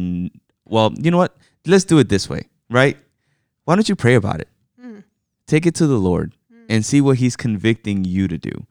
Well, 0.64 0.94
you 0.98 1.12
know 1.12 1.18
what? 1.18 1.36
Let's 1.68 1.84
do 1.84 2.00
it 2.00 2.10
this 2.10 2.30
way, 2.30 2.48
right? 2.70 2.98
Why 3.66 3.76
don't 3.76 3.90
you 3.90 3.96
pray 3.96 4.16
about 4.16 4.40
it? 4.40 4.48
Mm. 4.82 5.04
Take 5.48 5.66
it 5.66 5.76
to 5.76 5.88
the 5.88 5.98
Lord 5.98 6.34
mm. 6.52 6.66
and 6.70 6.86
see 6.86 7.02
what 7.02 7.18
He's 7.18 7.36
convicting 7.36 8.06
you 8.06 8.28
to 8.28 8.38
do 8.38 8.66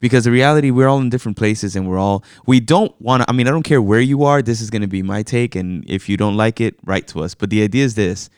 because 0.00 0.24
the 0.24 0.30
reality 0.30 0.70
we're 0.70 0.86
all 0.86 1.00
in 1.00 1.08
different 1.08 1.36
places 1.36 1.74
and 1.74 1.88
we're 1.88 1.98
all 1.98 2.22
we 2.44 2.60
don't 2.60 2.92
want 3.00 3.22
to 3.22 3.30
i 3.30 3.32
mean 3.32 3.48
i 3.48 3.50
don't 3.50 3.62
care 3.62 3.80
where 3.80 4.02
you 4.02 4.22
are 4.22 4.42
this 4.42 4.60
is 4.60 4.68
going 4.68 4.82
to 4.82 4.92
be 4.96 5.02
my 5.02 5.22
take 5.22 5.54
and 5.54 5.82
if 5.88 6.10
you 6.10 6.16
don't 6.18 6.36
like 6.36 6.60
it 6.60 6.74
write 6.84 7.08
to 7.08 7.22
us 7.22 7.34
but 7.34 7.48
the 7.48 7.62
idea 7.62 7.82
is 7.82 7.94
this 7.94 8.28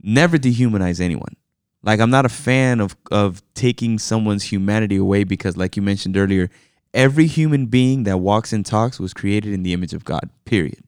never 0.00 0.38
dehumanize 0.38 1.00
anyone 1.00 1.34
like 1.82 2.00
i'm 2.00 2.10
not 2.10 2.24
a 2.24 2.30
fan 2.30 2.80
of 2.80 2.96
of 3.10 3.42
taking 3.54 3.98
someone's 3.98 4.44
humanity 4.44 4.96
away 4.96 5.24
because 5.24 5.56
like 5.56 5.76
you 5.76 5.82
mentioned 5.82 6.16
earlier 6.16 6.50
every 6.94 7.26
human 7.26 7.66
being 7.66 8.04
that 8.04 8.18
walks 8.18 8.52
and 8.52 8.66
talks 8.66 8.98
was 8.98 9.14
created 9.14 9.52
in 9.52 9.62
the 9.62 9.72
image 9.72 9.92
of 9.92 10.04
god 10.04 10.30
period 10.44 10.82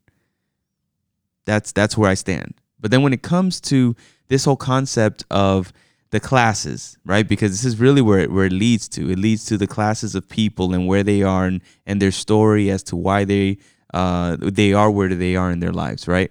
that's 1.45 1.72
that's 1.72 1.97
where 1.97 2.11
i 2.11 2.14
stand 2.14 2.55
but 2.80 2.90
then 2.90 3.03
when 3.03 3.12
it 3.12 3.22
comes 3.22 3.61
to 3.61 3.95
this 4.28 4.45
whole 4.45 4.57
concept 4.57 5.24
of 5.30 5.72
the 6.14 6.20
classes, 6.20 6.97
right? 7.05 7.26
Because 7.26 7.51
this 7.51 7.64
is 7.64 7.80
really 7.80 8.01
where 8.01 8.20
it, 8.20 8.30
where 8.30 8.45
it 8.45 8.53
leads 8.53 8.88
to. 8.90 9.11
It 9.11 9.18
leads 9.18 9.45
to 9.47 9.57
the 9.57 9.66
classes 9.66 10.14
of 10.14 10.28
people 10.28 10.72
and 10.72 10.86
where 10.86 11.03
they 11.03 11.24
are 11.24 11.45
and, 11.45 11.61
and 11.86 12.01
their 12.01 12.12
story 12.12 12.70
as 12.70 12.84
to 12.84 12.97
why 12.97 13.24
they 13.24 13.59
uh, 13.92 14.36
they 14.40 14.72
are 14.72 14.92
where 14.92 15.09
they 15.09 15.34
are 15.34 15.51
in 15.51 15.59
their 15.59 15.72
lives, 15.72 16.07
right? 16.07 16.30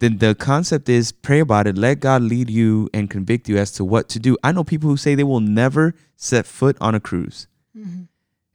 Then 0.00 0.18
the 0.18 0.34
concept 0.34 0.88
is 0.88 1.10
pray 1.12 1.40
about 1.40 1.66
it. 1.66 1.76
Let 1.76 2.00
God 2.00 2.22
lead 2.22 2.50
you 2.50 2.88
and 2.94 3.10
convict 3.10 3.48
you 3.48 3.56
as 3.58 3.72
to 3.72 3.84
what 3.84 4.08
to 4.10 4.18
do. 4.18 4.36
I 4.44 4.52
know 4.52 4.64
people 4.64 4.88
who 4.88 4.96
say 4.96 5.14
they 5.14 5.24
will 5.24 5.40
never 5.40 5.94
set 6.16 6.46
foot 6.46 6.76
on 6.80 6.94
a 6.94 7.00
cruise. 7.00 7.46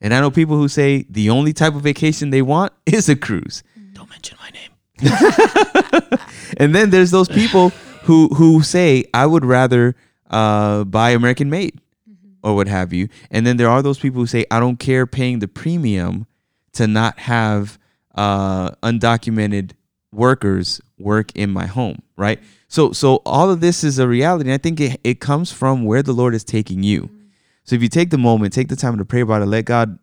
And 0.01 0.13
I 0.13 0.19
know 0.19 0.31
people 0.31 0.57
who 0.57 0.67
say 0.67 1.05
the 1.09 1.29
only 1.29 1.53
type 1.53 1.75
of 1.75 1.81
vacation 1.81 2.29
they 2.29 2.41
want 2.41 2.73
is 2.85 3.07
a 3.07 3.15
cruise. 3.15 3.63
Don't 3.93 4.09
mention 4.09 4.37
my 4.41 4.49
name. 4.49 6.19
And 6.57 6.75
then 6.75 6.89
there's 6.89 7.11
those 7.11 7.27
people 7.27 7.69
who 8.03 8.27
who 8.29 8.61
say 8.61 9.05
I 9.13 9.25
would 9.25 9.45
rather 9.45 9.95
uh, 10.29 10.83
buy 10.83 11.11
American 11.11 11.49
made 11.49 11.79
or 12.43 12.55
what 12.55 12.67
have 12.67 12.93
you. 12.93 13.07
And 13.31 13.47
then 13.47 13.57
there 13.57 13.69
are 13.69 13.81
those 13.81 13.99
people 13.99 14.21
who 14.21 14.27
say 14.27 14.45
I 14.51 14.59
don't 14.59 14.77
care 14.77 15.07
paying 15.07 15.39
the 15.39 15.47
premium 15.47 16.27
to 16.73 16.87
not 16.87 17.19
have 17.19 17.79
uh, 18.15 18.71
undocumented 18.83 19.71
workers 20.11 20.81
work 21.03 21.31
in 21.35 21.51
my 21.51 21.65
home, 21.65 22.01
right? 22.17 22.39
So 22.67 22.91
so 22.91 23.21
all 23.25 23.49
of 23.49 23.59
this 23.59 23.83
is 23.83 23.99
a 23.99 24.07
reality. 24.07 24.49
And 24.49 24.53
I 24.53 24.57
think 24.57 24.79
it, 24.79 24.99
it 25.03 25.19
comes 25.19 25.51
from 25.51 25.85
where 25.85 26.01
the 26.01 26.13
Lord 26.13 26.33
is 26.33 26.43
taking 26.43 26.83
you. 26.83 27.09
So 27.65 27.75
if 27.75 27.81
you 27.81 27.89
take 27.89 28.09
the 28.09 28.17
moment, 28.17 28.53
take 28.53 28.67
the 28.67 28.75
time 28.75 28.97
to 28.97 29.05
pray 29.05 29.21
about 29.21 29.41
it, 29.41 29.45
let 29.45 29.65
God 29.65 29.99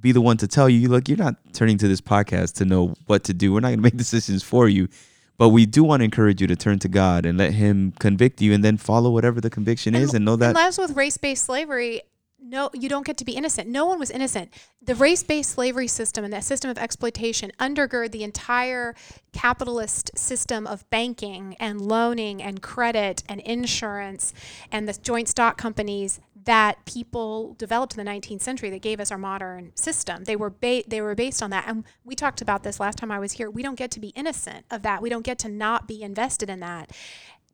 be 0.00 0.12
the 0.12 0.20
one 0.20 0.36
to 0.36 0.46
tell 0.46 0.68
you, 0.68 0.88
look, 0.88 1.08
you're 1.08 1.18
not 1.18 1.36
turning 1.54 1.78
to 1.78 1.88
this 1.88 2.00
podcast 2.00 2.54
to 2.56 2.64
know 2.64 2.94
what 3.06 3.24
to 3.24 3.34
do. 3.34 3.52
We're 3.52 3.60
not 3.60 3.68
going 3.68 3.78
to 3.78 3.82
make 3.82 3.96
decisions 4.04 4.42
for 4.42 4.68
you. 4.68 4.88
But 5.36 5.48
we 5.48 5.66
do 5.66 5.82
want 5.82 6.00
to 6.00 6.04
encourage 6.04 6.40
you 6.40 6.46
to 6.46 6.54
turn 6.56 6.78
to 6.80 6.88
God 6.88 7.26
and 7.26 7.36
let 7.36 7.54
Him 7.54 7.92
convict 7.98 8.40
you 8.40 8.52
and 8.52 8.62
then 8.62 8.76
follow 8.76 9.10
whatever 9.10 9.40
the 9.40 9.50
conviction 9.50 9.94
is 9.94 10.14
and 10.14 10.24
know 10.24 10.36
that. 10.36 10.50
And 10.50 10.58
as 10.58 10.78
with 10.78 10.94
race-based 10.94 11.44
slavery, 11.44 12.02
no, 12.46 12.68
you 12.74 12.90
don't 12.90 13.06
get 13.06 13.16
to 13.16 13.24
be 13.24 13.32
innocent. 13.32 13.68
No 13.68 13.86
one 13.86 13.98
was 13.98 14.10
innocent. 14.10 14.52
The 14.82 14.94
race-based 14.94 15.50
slavery 15.50 15.88
system 15.88 16.24
and 16.24 16.32
that 16.34 16.44
system 16.44 16.70
of 16.70 16.76
exploitation 16.76 17.50
undergird 17.58 18.12
the 18.12 18.22
entire 18.22 18.94
capitalist 19.32 20.10
system 20.16 20.66
of 20.66 20.88
banking 20.90 21.56
and 21.58 21.80
loaning 21.80 22.42
and 22.42 22.60
credit 22.60 23.22
and 23.30 23.40
insurance 23.40 24.34
and 24.70 24.86
the 24.86 24.92
joint 24.92 25.28
stock 25.28 25.56
companies 25.56 26.20
that 26.44 26.84
people 26.84 27.54
developed 27.54 27.96
in 27.96 28.04
the 28.04 28.10
19th 28.10 28.42
century 28.42 28.68
that 28.68 28.82
gave 28.82 29.00
us 29.00 29.10
our 29.10 29.16
modern 29.16 29.72
system. 29.74 30.24
They 30.24 30.36
were 30.36 30.50
ba- 30.50 30.84
they 30.86 31.00
were 31.00 31.14
based 31.14 31.42
on 31.42 31.48
that, 31.50 31.64
and 31.66 31.84
we 32.04 32.14
talked 32.14 32.42
about 32.42 32.62
this 32.62 32.78
last 32.78 32.98
time 32.98 33.10
I 33.10 33.18
was 33.18 33.32
here. 33.32 33.50
We 33.50 33.62
don't 33.62 33.76
get 33.76 33.90
to 33.92 34.00
be 34.00 34.08
innocent 34.08 34.66
of 34.70 34.82
that. 34.82 35.00
We 35.00 35.08
don't 35.08 35.24
get 35.24 35.38
to 35.40 35.48
not 35.48 35.88
be 35.88 36.02
invested 36.02 36.50
in 36.50 36.60
that 36.60 36.92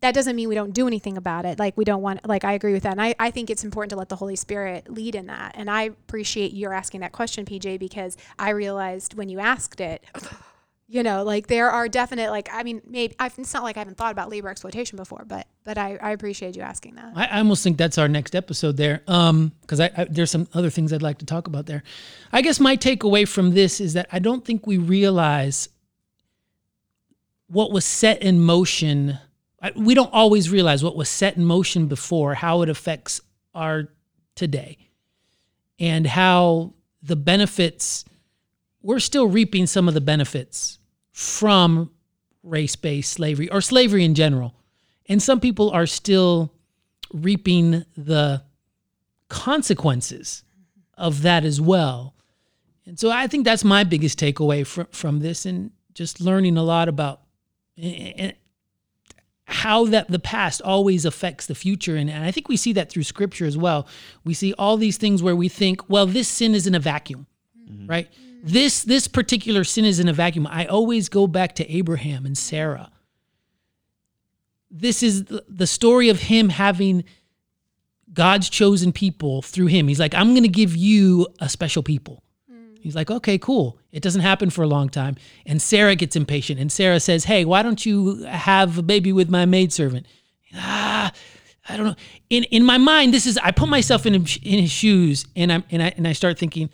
that 0.01 0.15
doesn't 0.15 0.35
mean 0.35 0.49
we 0.49 0.55
don't 0.55 0.73
do 0.73 0.87
anything 0.87 1.17
about 1.17 1.45
it. 1.45 1.59
Like 1.59 1.77
we 1.77 1.85
don't 1.85 2.03
want, 2.03 2.27
like 2.27 2.45
I 2.45 2.53
agree 2.53 2.73
with 2.73 2.85
that. 2.85 2.93
And 2.93 3.03
I, 3.03 3.15
I 3.19 3.31
think 3.31 3.51
it's 3.51 3.65
important 3.65 3.91
to 3.91 3.97
let 3.97 4.09
the 4.09 4.17
Holy 4.17 4.37
Spirit 4.37 4.91
lead 4.91 5.15
in 5.15 5.27
that. 5.27 5.53
And 5.55 5.71
I 5.71 5.83
appreciate 5.83 6.53
your 6.53 6.73
asking 6.73 7.01
that 7.01 7.13
question, 7.13 7.45
PJ, 7.45 7.79
because 7.79 8.17
I 8.39 8.51
realized 8.51 9.15
when 9.15 9.29
you 9.29 9.41
asked 9.41 9.81
it, 9.81 10.03
you 10.89 11.03
know, 11.03 11.23
like 11.23 11.49
there 11.49 11.71
are 11.71 11.87
definite, 11.87 12.31
like, 12.31 12.49
I 12.51 12.63
mean, 12.63 12.81
maybe 12.87 13.15
I've, 13.19 13.39
it's 13.39 13.53
not 13.53 13.63
like 13.63 13.77
I 13.77 13.81
haven't 13.81 13.99
thought 13.99 14.11
about 14.11 14.31
labor 14.31 14.49
exploitation 14.49 14.97
before, 14.97 15.25
but, 15.29 15.47
but 15.65 15.77
I, 15.77 15.99
I 16.01 16.13
appreciate 16.13 16.57
you 16.57 16.63
asking 16.63 16.95
that. 16.95 17.13
I, 17.15 17.27
I 17.27 17.39
almost 17.39 17.63
think 17.63 17.77
that's 17.77 17.99
our 17.99 18.09
next 18.09 18.35
episode 18.35 18.79
there, 18.79 19.03
um, 19.07 19.53
because 19.61 19.81
I, 19.81 19.91
I 19.97 20.05
there's 20.11 20.31
some 20.31 20.49
other 20.55 20.71
things 20.71 20.93
I'd 20.93 21.03
like 21.03 21.19
to 21.19 21.27
talk 21.27 21.47
about 21.47 21.67
there. 21.67 21.83
I 22.33 22.41
guess 22.41 22.59
my 22.59 22.77
takeaway 22.77 23.29
from 23.29 23.51
this 23.51 23.81
is 23.81 23.93
that 23.93 24.09
I 24.11 24.19
don't 24.19 24.45
think 24.45 24.67
we 24.67 24.79
realize 24.79 25.69
what 27.49 27.71
was 27.71 27.85
set 27.85 28.23
in 28.23 28.41
motion. 28.41 29.19
We 29.77 29.95
don't 29.95 30.13
always 30.13 30.51
realize 30.51 30.83
what 30.83 30.97
was 30.97 31.09
set 31.09 31.37
in 31.37 31.45
motion 31.45 31.87
before, 31.87 32.35
how 32.35 32.63
it 32.63 32.69
affects 32.69 33.21
our 33.55 33.89
today, 34.35 34.79
and 35.79 36.07
how 36.07 36.75
the 37.03 37.17
benefits. 37.17 38.05
We're 38.83 39.01
still 39.01 39.27
reaping 39.27 39.67
some 39.67 39.89
of 39.89 39.95
the 39.95 40.01
benefits 40.01 40.79
from 41.13 41.91
race-based 42.43 43.13
slavery 43.13 43.51
or 43.51 43.61
slavery 43.61 44.05
in 44.05 44.15
general, 44.15 44.55
and 45.07 45.23
some 45.23 45.41
people 45.41 45.71
are 45.71 45.85
still 45.85 46.55
reaping 47.13 47.85
the 47.97 48.43
consequences 49.29 50.43
of 50.97 51.21
that 51.23 51.45
as 51.45 51.61
well. 51.61 52.15
And 52.87 52.99
so 52.99 53.11
I 53.11 53.27
think 53.27 53.45
that's 53.45 53.65
my 53.65 53.85
biggest 53.85 54.19
takeaway 54.19 54.67
from 54.67 54.87
from 54.87 55.19
this, 55.19 55.45
and 55.45 55.73
just 55.93 56.21
learning 56.21 56.57
a 56.57 56.63
lot 56.63 56.89
about 56.89 57.21
how 59.51 59.87
that 59.87 60.09
the 60.09 60.19
past 60.19 60.63
always 60.63 61.05
affects 61.05 61.47
the 61.47 61.55
future. 61.55 61.97
And, 61.97 62.09
and 62.09 62.25
I 62.25 62.31
think 62.31 62.49
we 62.49 62.57
see 62.57 62.73
that 62.75 62.89
through 62.89 63.03
scripture 63.03 63.47
as 63.47 63.59
well. 63.59 63.87
We 64.25 64.35
see 64.35 64.55
all 64.55 64.77
these 64.77 64.97
things 64.97 65.23
where 65.23 65.37
we 65.37 65.49
think, 65.49 65.89
well, 65.89 66.07
this 66.07 66.29
sin 66.29 66.55
is 66.55 66.67
in 66.67 66.75
a 66.75 66.81
vacuum, 66.81 67.27
mm-hmm. 67.69 67.87
right? 67.87 68.09
This 68.43 68.83
this 68.85 69.07
particular 69.07 69.65
sin 69.65 69.85
is 69.85 70.01
in 70.01 70.09
a 70.09 70.13
vacuum. 70.13 70.47
I 70.47 70.67
always 70.67 71.09
go 71.09 71.27
back 71.27 71.55
to 71.57 71.71
Abraham 71.71 72.25
and 72.25 72.39
Sarah. 72.39 72.91
This 74.71 75.03
is 75.03 75.25
the- 75.25 75.45
the 75.49 75.67
story 75.67 76.09
of 76.09 76.21
him 76.21 76.49
having 76.49 77.05
God's 78.13 78.49
chosen 78.49 78.93
people 78.93 79.43
through 79.43 79.67
him. 79.67 79.89
He's 79.89 80.01
like, 80.01 80.15
I'm 80.15 80.31
going 80.31 80.43
to 80.43 80.49
give 80.49 80.75
you 80.75 81.29
a 81.41 81.49
special 81.49 81.83
people. 81.83 82.23
He's 82.81 82.95
like, 82.95 83.11
okay, 83.11 83.39
cool. 83.39 83.79
It 83.93 84.03
doesn't 84.03 84.23
happen 84.23 84.51
for 84.51 84.63
a 84.63 84.67
long 84.67 84.89
time. 84.89 85.17
And 85.47 85.61
Sarah 85.61 85.95
gets 85.95 86.17
impatient. 86.17 86.59
And 86.59 86.73
Sarah 86.73 87.01
says, 87.01 87.25
hey, 87.25 87.45
why 87.45 87.63
don't 87.63 87.85
you 87.85 88.23
have 88.25 88.79
a 88.79 88.83
baby 88.83 89.13
with 89.13 89.29
my 89.29 89.45
maidservant? 89.45 90.07
Ah, 90.55 91.13
I 91.69 91.77
don't 91.77 91.87
know. 91.87 91.95
In 92.31 92.45
in 92.45 92.65
my 92.65 92.79
mind, 92.79 93.15
this 93.15 93.27
is 93.27 93.39
I 93.39 93.51
put 93.51 93.69
myself 93.69 94.07
in 94.07 94.15
in 94.15 94.59
his 94.61 94.71
shoes 94.71 95.27
and 95.37 95.53
I'm 95.53 95.65
and 95.71 95.83
I 95.83 95.93
and 95.97 96.09
I 96.09 96.13
start 96.13 96.39
thinking, 96.39 96.71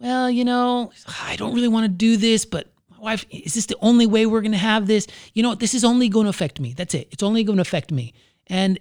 well, 0.00 0.30
you 0.30 0.44
know, 0.44 0.92
I 1.22 1.36
don't 1.36 1.54
really 1.54 1.68
want 1.68 1.84
to 1.84 1.88
do 1.88 2.16
this, 2.16 2.44
but 2.44 2.72
my 2.90 2.98
wife, 2.98 3.26
is 3.30 3.54
this 3.54 3.66
the 3.66 3.76
only 3.80 4.06
way 4.06 4.26
we're 4.26 4.40
going 4.40 4.52
to 4.52 4.58
have 4.58 4.86
this? 4.86 5.06
You 5.34 5.42
know, 5.42 5.54
this 5.54 5.74
is 5.74 5.84
only 5.84 6.08
going 6.08 6.24
to 6.24 6.30
affect 6.30 6.58
me. 6.58 6.72
That's 6.72 6.94
it. 6.94 7.08
It's 7.10 7.22
only 7.22 7.44
going 7.44 7.56
to 7.56 7.62
affect 7.62 7.92
me. 7.92 8.14
And 8.48 8.78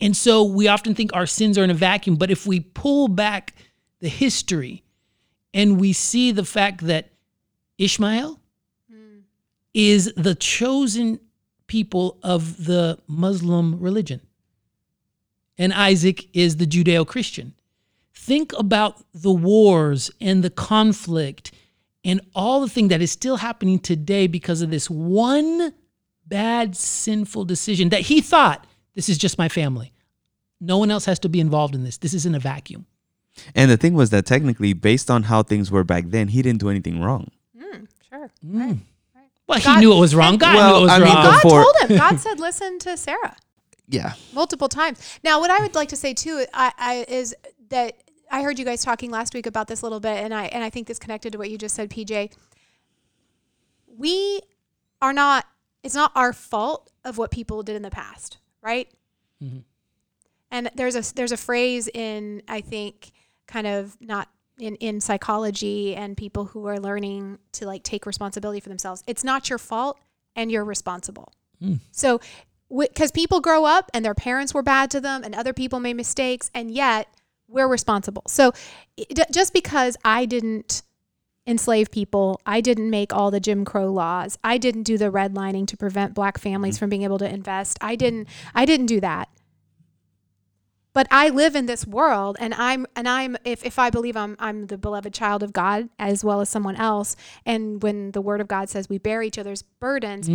and 0.00 0.16
so 0.16 0.42
we 0.42 0.66
often 0.66 0.94
think 0.94 1.14
our 1.14 1.26
sins 1.26 1.56
are 1.56 1.62
in 1.62 1.70
a 1.70 1.74
vacuum, 1.74 2.16
but 2.16 2.30
if 2.30 2.46
we 2.46 2.60
pull 2.60 3.06
back 3.06 3.54
the 4.00 4.08
history 4.08 4.82
and 5.54 5.80
we 5.80 5.92
see 5.92 6.32
the 6.32 6.44
fact 6.44 6.86
that 6.86 7.10
Ishmael 7.78 8.40
is 9.74 10.12
the 10.16 10.34
chosen 10.34 11.20
people 11.66 12.18
of 12.22 12.64
the 12.64 12.98
Muslim 13.06 13.80
religion 13.80 14.20
and 15.58 15.72
Isaac 15.72 16.28
is 16.34 16.56
the 16.56 16.66
Judeo 16.66 17.06
Christian. 17.06 17.54
Think 18.14 18.52
about 18.58 19.02
the 19.12 19.32
wars 19.32 20.10
and 20.20 20.42
the 20.42 20.50
conflict 20.50 21.52
and 22.04 22.20
all 22.34 22.60
the 22.60 22.68
thing 22.68 22.88
that 22.88 23.00
is 23.00 23.12
still 23.12 23.36
happening 23.36 23.78
today 23.78 24.26
because 24.26 24.60
of 24.60 24.70
this 24.70 24.90
one 24.90 25.72
bad, 26.26 26.76
sinful 26.76 27.44
decision 27.44 27.90
that 27.90 28.02
he 28.02 28.20
thought 28.20 28.66
this 28.94 29.08
is 29.08 29.18
just 29.18 29.38
my 29.38 29.48
family. 29.48 29.92
No 30.60 30.78
one 30.78 30.90
else 30.90 31.04
has 31.06 31.18
to 31.20 31.28
be 31.28 31.40
involved 31.40 31.74
in 31.74 31.84
this. 31.84 31.98
This 31.98 32.14
isn't 32.14 32.34
a 32.34 32.38
vacuum. 32.38 32.86
And 33.54 33.70
the 33.70 33.76
thing 33.76 33.94
was 33.94 34.10
that 34.10 34.26
technically, 34.26 34.72
based 34.72 35.10
on 35.10 35.24
how 35.24 35.42
things 35.42 35.70
were 35.70 35.84
back 35.84 36.04
then, 36.08 36.28
he 36.28 36.42
didn't 36.42 36.60
do 36.60 36.68
anything 36.68 37.00
wrong. 37.00 37.30
Mm, 37.56 37.88
sure. 38.08 38.30
Mm. 38.46 38.78
Well, 39.46 39.58
he 39.58 39.64
God- 39.64 39.80
knew 39.80 39.92
it 39.92 39.98
was 40.00 40.14
wrong. 40.14 40.36
God 40.38 40.54
Well, 40.54 40.70
knew 40.72 40.78
it 40.78 40.82
was 40.82 40.90
I 40.92 40.98
mean, 40.98 41.06
wrong. 41.08 41.24
God 41.24 41.42
before- 41.42 41.62
told 41.64 41.90
him. 41.90 41.96
God 41.98 42.20
said, 42.20 42.38
"Listen 42.40 42.78
to 42.80 42.96
Sarah." 42.96 43.36
Yeah. 43.88 44.14
multiple 44.32 44.68
times. 44.70 45.18
Now, 45.22 45.38
what 45.40 45.50
I 45.50 45.60
would 45.60 45.74
like 45.74 45.88
to 45.90 45.96
say 45.96 46.14
too 46.14 46.46
I, 46.54 46.72
I, 46.78 47.04
is 47.08 47.34
that 47.68 47.96
I 48.30 48.42
heard 48.42 48.58
you 48.58 48.64
guys 48.64 48.82
talking 48.82 49.10
last 49.10 49.34
week 49.34 49.44
about 49.44 49.66
this 49.68 49.82
a 49.82 49.84
little 49.84 50.00
bit, 50.00 50.16
and 50.24 50.32
I 50.32 50.44
and 50.46 50.62
I 50.64 50.70
think 50.70 50.86
this 50.86 50.98
connected 50.98 51.32
to 51.32 51.38
what 51.38 51.50
you 51.50 51.58
just 51.58 51.74
said, 51.74 51.90
PJ. 51.90 52.32
We 53.98 54.40
are 55.00 55.12
not. 55.12 55.46
It's 55.82 55.94
not 55.94 56.12
our 56.14 56.32
fault 56.32 56.90
of 57.04 57.18
what 57.18 57.30
people 57.30 57.62
did 57.62 57.76
in 57.76 57.82
the 57.82 57.90
past, 57.90 58.38
right? 58.62 58.88
Mm-hmm. 59.42 59.58
And 60.50 60.70
there's 60.74 60.94
a 60.94 61.14
there's 61.14 61.32
a 61.32 61.36
phrase 61.36 61.88
in 61.92 62.42
I 62.48 62.60
think 62.60 63.10
kind 63.52 63.66
of 63.66 63.96
not 64.00 64.28
in 64.58 64.76
in 64.76 65.00
psychology 65.00 65.94
and 65.94 66.16
people 66.16 66.46
who 66.46 66.66
are 66.66 66.80
learning 66.80 67.38
to 67.52 67.66
like 67.66 67.82
take 67.82 68.06
responsibility 68.06 68.60
for 68.60 68.70
themselves. 68.70 69.02
It's 69.06 69.22
not 69.22 69.50
your 69.50 69.58
fault, 69.58 70.00
and 70.34 70.50
you're 70.50 70.64
responsible. 70.64 71.32
Hmm. 71.60 71.74
So, 71.90 72.20
because 72.76 73.12
people 73.12 73.40
grow 73.40 73.64
up 73.64 73.90
and 73.92 74.04
their 74.04 74.14
parents 74.14 74.54
were 74.54 74.62
bad 74.62 74.90
to 74.92 75.00
them, 75.00 75.22
and 75.22 75.34
other 75.34 75.52
people 75.52 75.80
made 75.80 75.94
mistakes, 75.94 76.50
and 76.54 76.70
yet 76.70 77.08
we're 77.48 77.68
responsible. 77.68 78.22
So, 78.26 78.52
it, 78.96 79.20
just 79.30 79.52
because 79.52 79.96
I 80.04 80.24
didn't 80.24 80.82
enslave 81.46 81.90
people, 81.90 82.40
I 82.46 82.60
didn't 82.60 82.88
make 82.88 83.12
all 83.12 83.30
the 83.30 83.40
Jim 83.40 83.64
Crow 83.64 83.92
laws, 83.92 84.38
I 84.42 84.58
didn't 84.58 84.84
do 84.84 84.96
the 84.96 85.10
redlining 85.10 85.66
to 85.68 85.76
prevent 85.76 86.14
black 86.14 86.38
families 86.38 86.76
mm-hmm. 86.76 86.78
from 86.84 86.90
being 86.90 87.02
able 87.02 87.18
to 87.18 87.28
invest, 87.28 87.78
I 87.80 87.96
didn't, 87.96 88.28
I 88.54 88.64
didn't 88.64 88.86
do 88.86 89.00
that. 89.00 89.28
But 90.94 91.06
I 91.10 91.30
live 91.30 91.56
in 91.56 91.66
this 91.66 91.86
world, 91.86 92.36
and 92.38 92.52
I'm, 92.54 92.86
and 92.94 93.08
I'm, 93.08 93.36
if, 93.44 93.64
if 93.64 93.78
I 93.78 93.88
believe 93.88 94.16
I'm, 94.16 94.36
I'm 94.38 94.66
the 94.66 94.76
beloved 94.76 95.14
child 95.14 95.42
of 95.42 95.52
God 95.52 95.88
as 95.98 96.22
well 96.22 96.40
as 96.42 96.50
someone 96.50 96.76
else, 96.76 97.16
and 97.46 97.82
when 97.82 98.10
the 98.12 98.20
Word 98.20 98.40
of 98.42 98.48
God 98.48 98.68
says 98.68 98.88
we 98.88 98.98
bear 98.98 99.22
each 99.22 99.38
other's 99.38 99.62
burdens, 99.62 100.28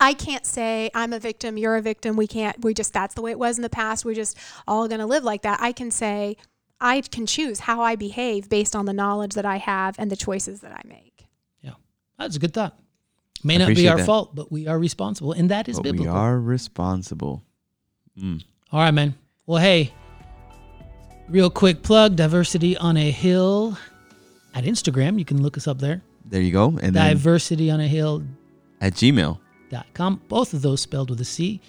I 0.00 0.12
can't 0.12 0.44
say 0.44 0.90
I'm 0.94 1.12
a 1.12 1.20
victim, 1.20 1.56
you're 1.56 1.76
a 1.76 1.82
victim. 1.82 2.16
We 2.16 2.26
can't, 2.26 2.62
we 2.64 2.74
just, 2.74 2.92
that's 2.92 3.14
the 3.14 3.22
way 3.22 3.30
it 3.30 3.38
was 3.38 3.56
in 3.58 3.62
the 3.62 3.70
past. 3.70 4.04
We're 4.04 4.14
just 4.14 4.36
all 4.66 4.88
going 4.88 5.00
to 5.00 5.06
live 5.06 5.24
like 5.24 5.42
that. 5.42 5.58
I 5.62 5.72
can 5.72 5.90
say, 5.90 6.36
I 6.80 7.00
can 7.00 7.24
choose 7.24 7.60
how 7.60 7.80
I 7.80 7.96
behave 7.96 8.48
based 8.48 8.76
on 8.76 8.84
the 8.84 8.92
knowledge 8.92 9.34
that 9.34 9.46
I 9.46 9.56
have 9.56 9.94
and 9.98 10.10
the 10.10 10.16
choices 10.16 10.60
that 10.60 10.72
I 10.72 10.82
make. 10.86 11.26
Yeah, 11.62 11.74
that's 12.18 12.36
a 12.36 12.38
good 12.38 12.52
thought. 12.52 12.78
May 13.42 13.56
not 13.56 13.68
be 13.74 13.88
our 13.88 13.98
that. 13.98 14.06
fault, 14.06 14.34
but 14.34 14.50
we 14.50 14.66
are 14.66 14.78
responsible, 14.78 15.32
and 15.32 15.50
that 15.50 15.68
is 15.68 15.76
But 15.76 15.84
biblical. 15.84 16.12
we 16.12 16.18
are 16.18 16.38
responsible. 16.38 17.44
Mm. 18.20 18.42
All 18.72 18.80
right, 18.80 18.90
man. 18.90 19.14
Well, 19.48 19.62
hey, 19.62 19.92
real 21.28 21.50
quick 21.50 21.84
plug: 21.84 22.16
Diversity 22.16 22.76
on 22.76 22.96
a 22.96 23.12
Hill 23.12 23.78
at 24.54 24.64
Instagram. 24.64 25.20
You 25.20 25.24
can 25.24 25.40
look 25.40 25.56
us 25.56 25.68
up 25.68 25.78
there. 25.78 26.02
There 26.24 26.40
you 26.40 26.50
go. 26.50 26.76
And 26.82 26.92
Diversity 26.92 27.70
on 27.70 27.78
a 27.78 27.86
Hill 27.86 28.24
at 28.80 28.94
Gmail. 28.94 29.38
com. 29.94 30.20
Both 30.26 30.52
of 30.52 30.62
those 30.62 30.80
spelled 30.80 31.10
with 31.10 31.20
a 31.20 31.24
C. 31.24 31.60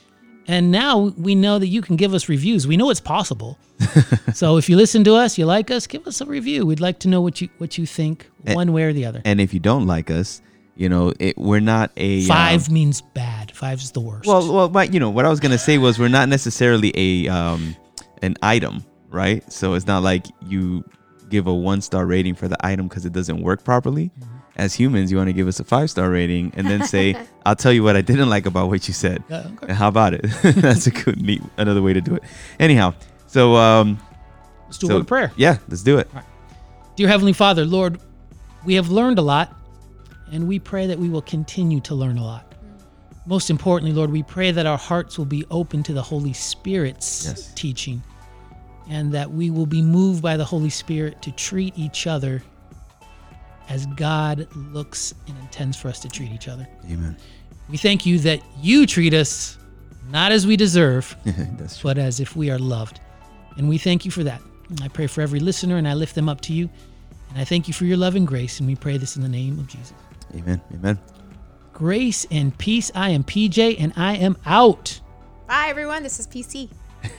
And 0.47 0.71
now 0.71 1.13
we 1.17 1.35
know 1.35 1.59
that 1.59 1.67
you 1.67 1.83
can 1.83 1.97
give 1.97 2.15
us 2.15 2.27
reviews. 2.27 2.65
We 2.65 2.77
know 2.77 2.89
it's 2.89 2.99
possible. 3.01 3.59
so 4.33 4.57
if 4.57 4.69
you 4.69 4.75
listen 4.75 5.03
to 5.03 5.13
us, 5.13 5.37
you 5.37 5.45
like 5.45 5.69
us, 5.69 5.85
give 5.85 6.07
us 6.07 6.19
a 6.19 6.25
review. 6.25 6.65
We'd 6.65 6.79
like 6.79 6.97
to 6.99 7.07
know 7.07 7.21
what 7.21 7.41
you 7.41 7.49
what 7.59 7.77
you 7.77 7.85
think, 7.85 8.27
one 8.41 8.73
way 8.73 8.85
or 8.85 8.93
the 8.93 9.05
other. 9.05 9.21
And 9.23 9.39
if 9.39 9.53
you 9.53 9.59
don't 9.59 9.85
like 9.85 10.09
us, 10.09 10.41
you 10.77 10.89
know, 10.89 11.11
it, 11.19 11.37
we're 11.37 11.59
not 11.59 11.91
a 11.97 12.21
um, 12.21 12.27
Five 12.27 12.69
means 12.69 13.01
bad. 13.01 13.51
Five's 13.51 13.91
the 13.91 13.99
worst. 13.99 14.27
well, 14.27 14.69
well, 14.69 14.85
you 14.85 14.99
know 14.99 15.09
what 15.09 15.25
I 15.25 15.29
was 15.29 15.39
gonna 15.39 15.57
say 15.57 15.77
was 15.77 15.97
we're 15.97 16.07
not 16.07 16.29
necessarily 16.29 16.93
a 16.95 17.27
um, 17.27 17.75
an 18.21 18.35
item, 18.41 18.85
right? 19.09 19.51
So 19.51 19.73
it's 19.73 19.87
not 19.87 20.03
like 20.03 20.27
you 20.45 20.83
give 21.29 21.47
a 21.47 21.53
one 21.53 21.81
star 21.81 22.05
rating 22.05 22.35
for 22.35 22.47
the 22.47 22.57
item 22.65 22.87
because 22.87 23.05
it 23.05 23.13
doesn't 23.13 23.41
work 23.41 23.63
properly. 23.63 24.11
Mm-hmm. 24.19 24.33
As 24.55 24.73
humans, 24.73 25.11
you 25.11 25.17
want 25.17 25.27
to 25.27 25.33
give 25.33 25.47
us 25.47 25.59
a 25.59 25.63
five 25.63 25.89
star 25.89 26.09
rating 26.09 26.51
and 26.55 26.67
then 26.67 26.83
say, 26.83 27.15
"I'll 27.45 27.55
tell 27.55 27.73
you 27.73 27.83
what 27.83 27.95
I 27.95 28.01
didn't 28.01 28.29
like 28.29 28.45
about 28.45 28.69
what 28.69 28.87
you 28.87 28.93
said." 28.93 29.23
Okay. 29.31 29.73
How 29.73 29.87
about 29.87 30.13
it? 30.13 30.21
That's 30.43 30.87
a 30.87 30.91
good, 30.91 31.21
neat, 31.21 31.41
another 31.57 31.81
way 31.81 31.93
to 31.93 32.01
do 32.01 32.15
it. 32.15 32.23
Anyhow, 32.59 32.93
so 33.27 33.55
um, 33.55 33.99
let's 34.65 34.77
do 34.77 34.87
a 34.87 34.89
so 34.89 34.95
word 34.95 35.01
of 35.01 35.07
prayer. 35.07 35.31
Yeah, 35.35 35.57
let's 35.69 35.83
do 35.83 35.97
it. 35.97 36.09
Dear 36.95 37.07
Heavenly 37.07 37.33
Father, 37.33 37.65
Lord, 37.65 37.99
we 38.65 38.75
have 38.75 38.89
learned 38.89 39.19
a 39.19 39.21
lot, 39.21 39.55
and 40.31 40.47
we 40.47 40.59
pray 40.59 40.87
that 40.87 40.99
we 40.99 41.09
will 41.09 41.21
continue 41.21 41.79
to 41.81 41.95
learn 41.95 42.17
a 42.17 42.23
lot. 42.23 42.53
Most 43.25 43.49
importantly, 43.49 43.93
Lord, 43.93 44.09
we 44.11 44.23
pray 44.23 44.51
that 44.51 44.65
our 44.65 44.77
hearts 44.77 45.17
will 45.17 45.25
be 45.25 45.45
open 45.51 45.83
to 45.83 45.93
the 45.93 46.01
Holy 46.01 46.33
Spirit's 46.33 47.25
Yes. 47.25 47.53
teaching, 47.55 48.01
and 48.89 49.11
that 49.13 49.31
we 49.31 49.49
will 49.49 49.65
be 49.65 49.81
moved 49.81 50.21
by 50.21 50.37
the 50.37 50.45
Holy 50.45 50.69
Spirit 50.69 51.21
to 51.23 51.31
treat 51.31 51.77
each 51.77 52.07
other 52.07 52.41
as 53.69 53.85
God 53.87 54.47
looks 54.55 55.13
and 55.27 55.37
intends 55.39 55.75
for 55.75 55.89
us 55.89 55.99
to 55.99 56.07
treat 56.09 56.31
each 56.31 56.47
other. 56.47 56.65
Amen. 56.89 57.17
We 57.69 57.75
thank 57.75 58.05
you 58.05 58.17
that 58.19 58.39
you 58.61 58.85
treat 58.85 59.13
us 59.13 59.57
not 60.09 60.31
as 60.31 60.47
we 60.47 60.55
deserve, 60.55 61.13
but 61.83 61.97
as 61.97 62.21
if 62.21 62.33
we 62.35 62.49
are 62.49 62.59
loved. 62.59 63.01
And 63.57 63.67
we 63.67 63.77
thank 63.77 64.05
you 64.05 64.11
for 64.11 64.23
that. 64.23 64.41
I 64.81 64.87
pray 64.87 65.07
for 65.07 65.21
every 65.21 65.41
listener 65.41 65.75
and 65.75 65.85
I 65.87 65.93
lift 65.95 66.15
them 66.15 66.29
up 66.29 66.39
to 66.41 66.53
you. 66.53 66.69
And 67.29 67.39
I 67.39 67.43
thank 67.43 67.67
you 67.67 67.73
for 67.73 67.83
your 67.83 67.97
love 67.97 68.15
and 68.15 68.25
grace. 68.25 68.59
And 68.59 68.67
we 68.69 68.75
pray 68.75 68.97
this 68.97 69.17
in 69.17 69.21
the 69.21 69.27
name 69.27 69.59
of 69.59 69.67
Jesus. 69.67 69.91
Amen. 70.35 70.61
Amen. 70.73 70.99
Grace 71.73 72.25
and 72.31 72.57
peace. 72.57 72.91
I 72.95 73.09
am 73.09 73.23
PJ 73.23 73.75
and 73.79 73.93
I 73.95 74.15
am 74.15 74.37
out. 74.45 74.99
Bye, 75.47 75.67
everyone. 75.69 76.03
This 76.03 76.19
is 76.19 76.27
PC. 76.27 76.69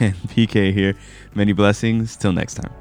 And 0.00 0.14
PK 0.28 0.72
here. 0.72 0.94
Many 1.34 1.52
blessings. 1.52 2.16
Till 2.16 2.32
next 2.32 2.54
time. 2.54 2.72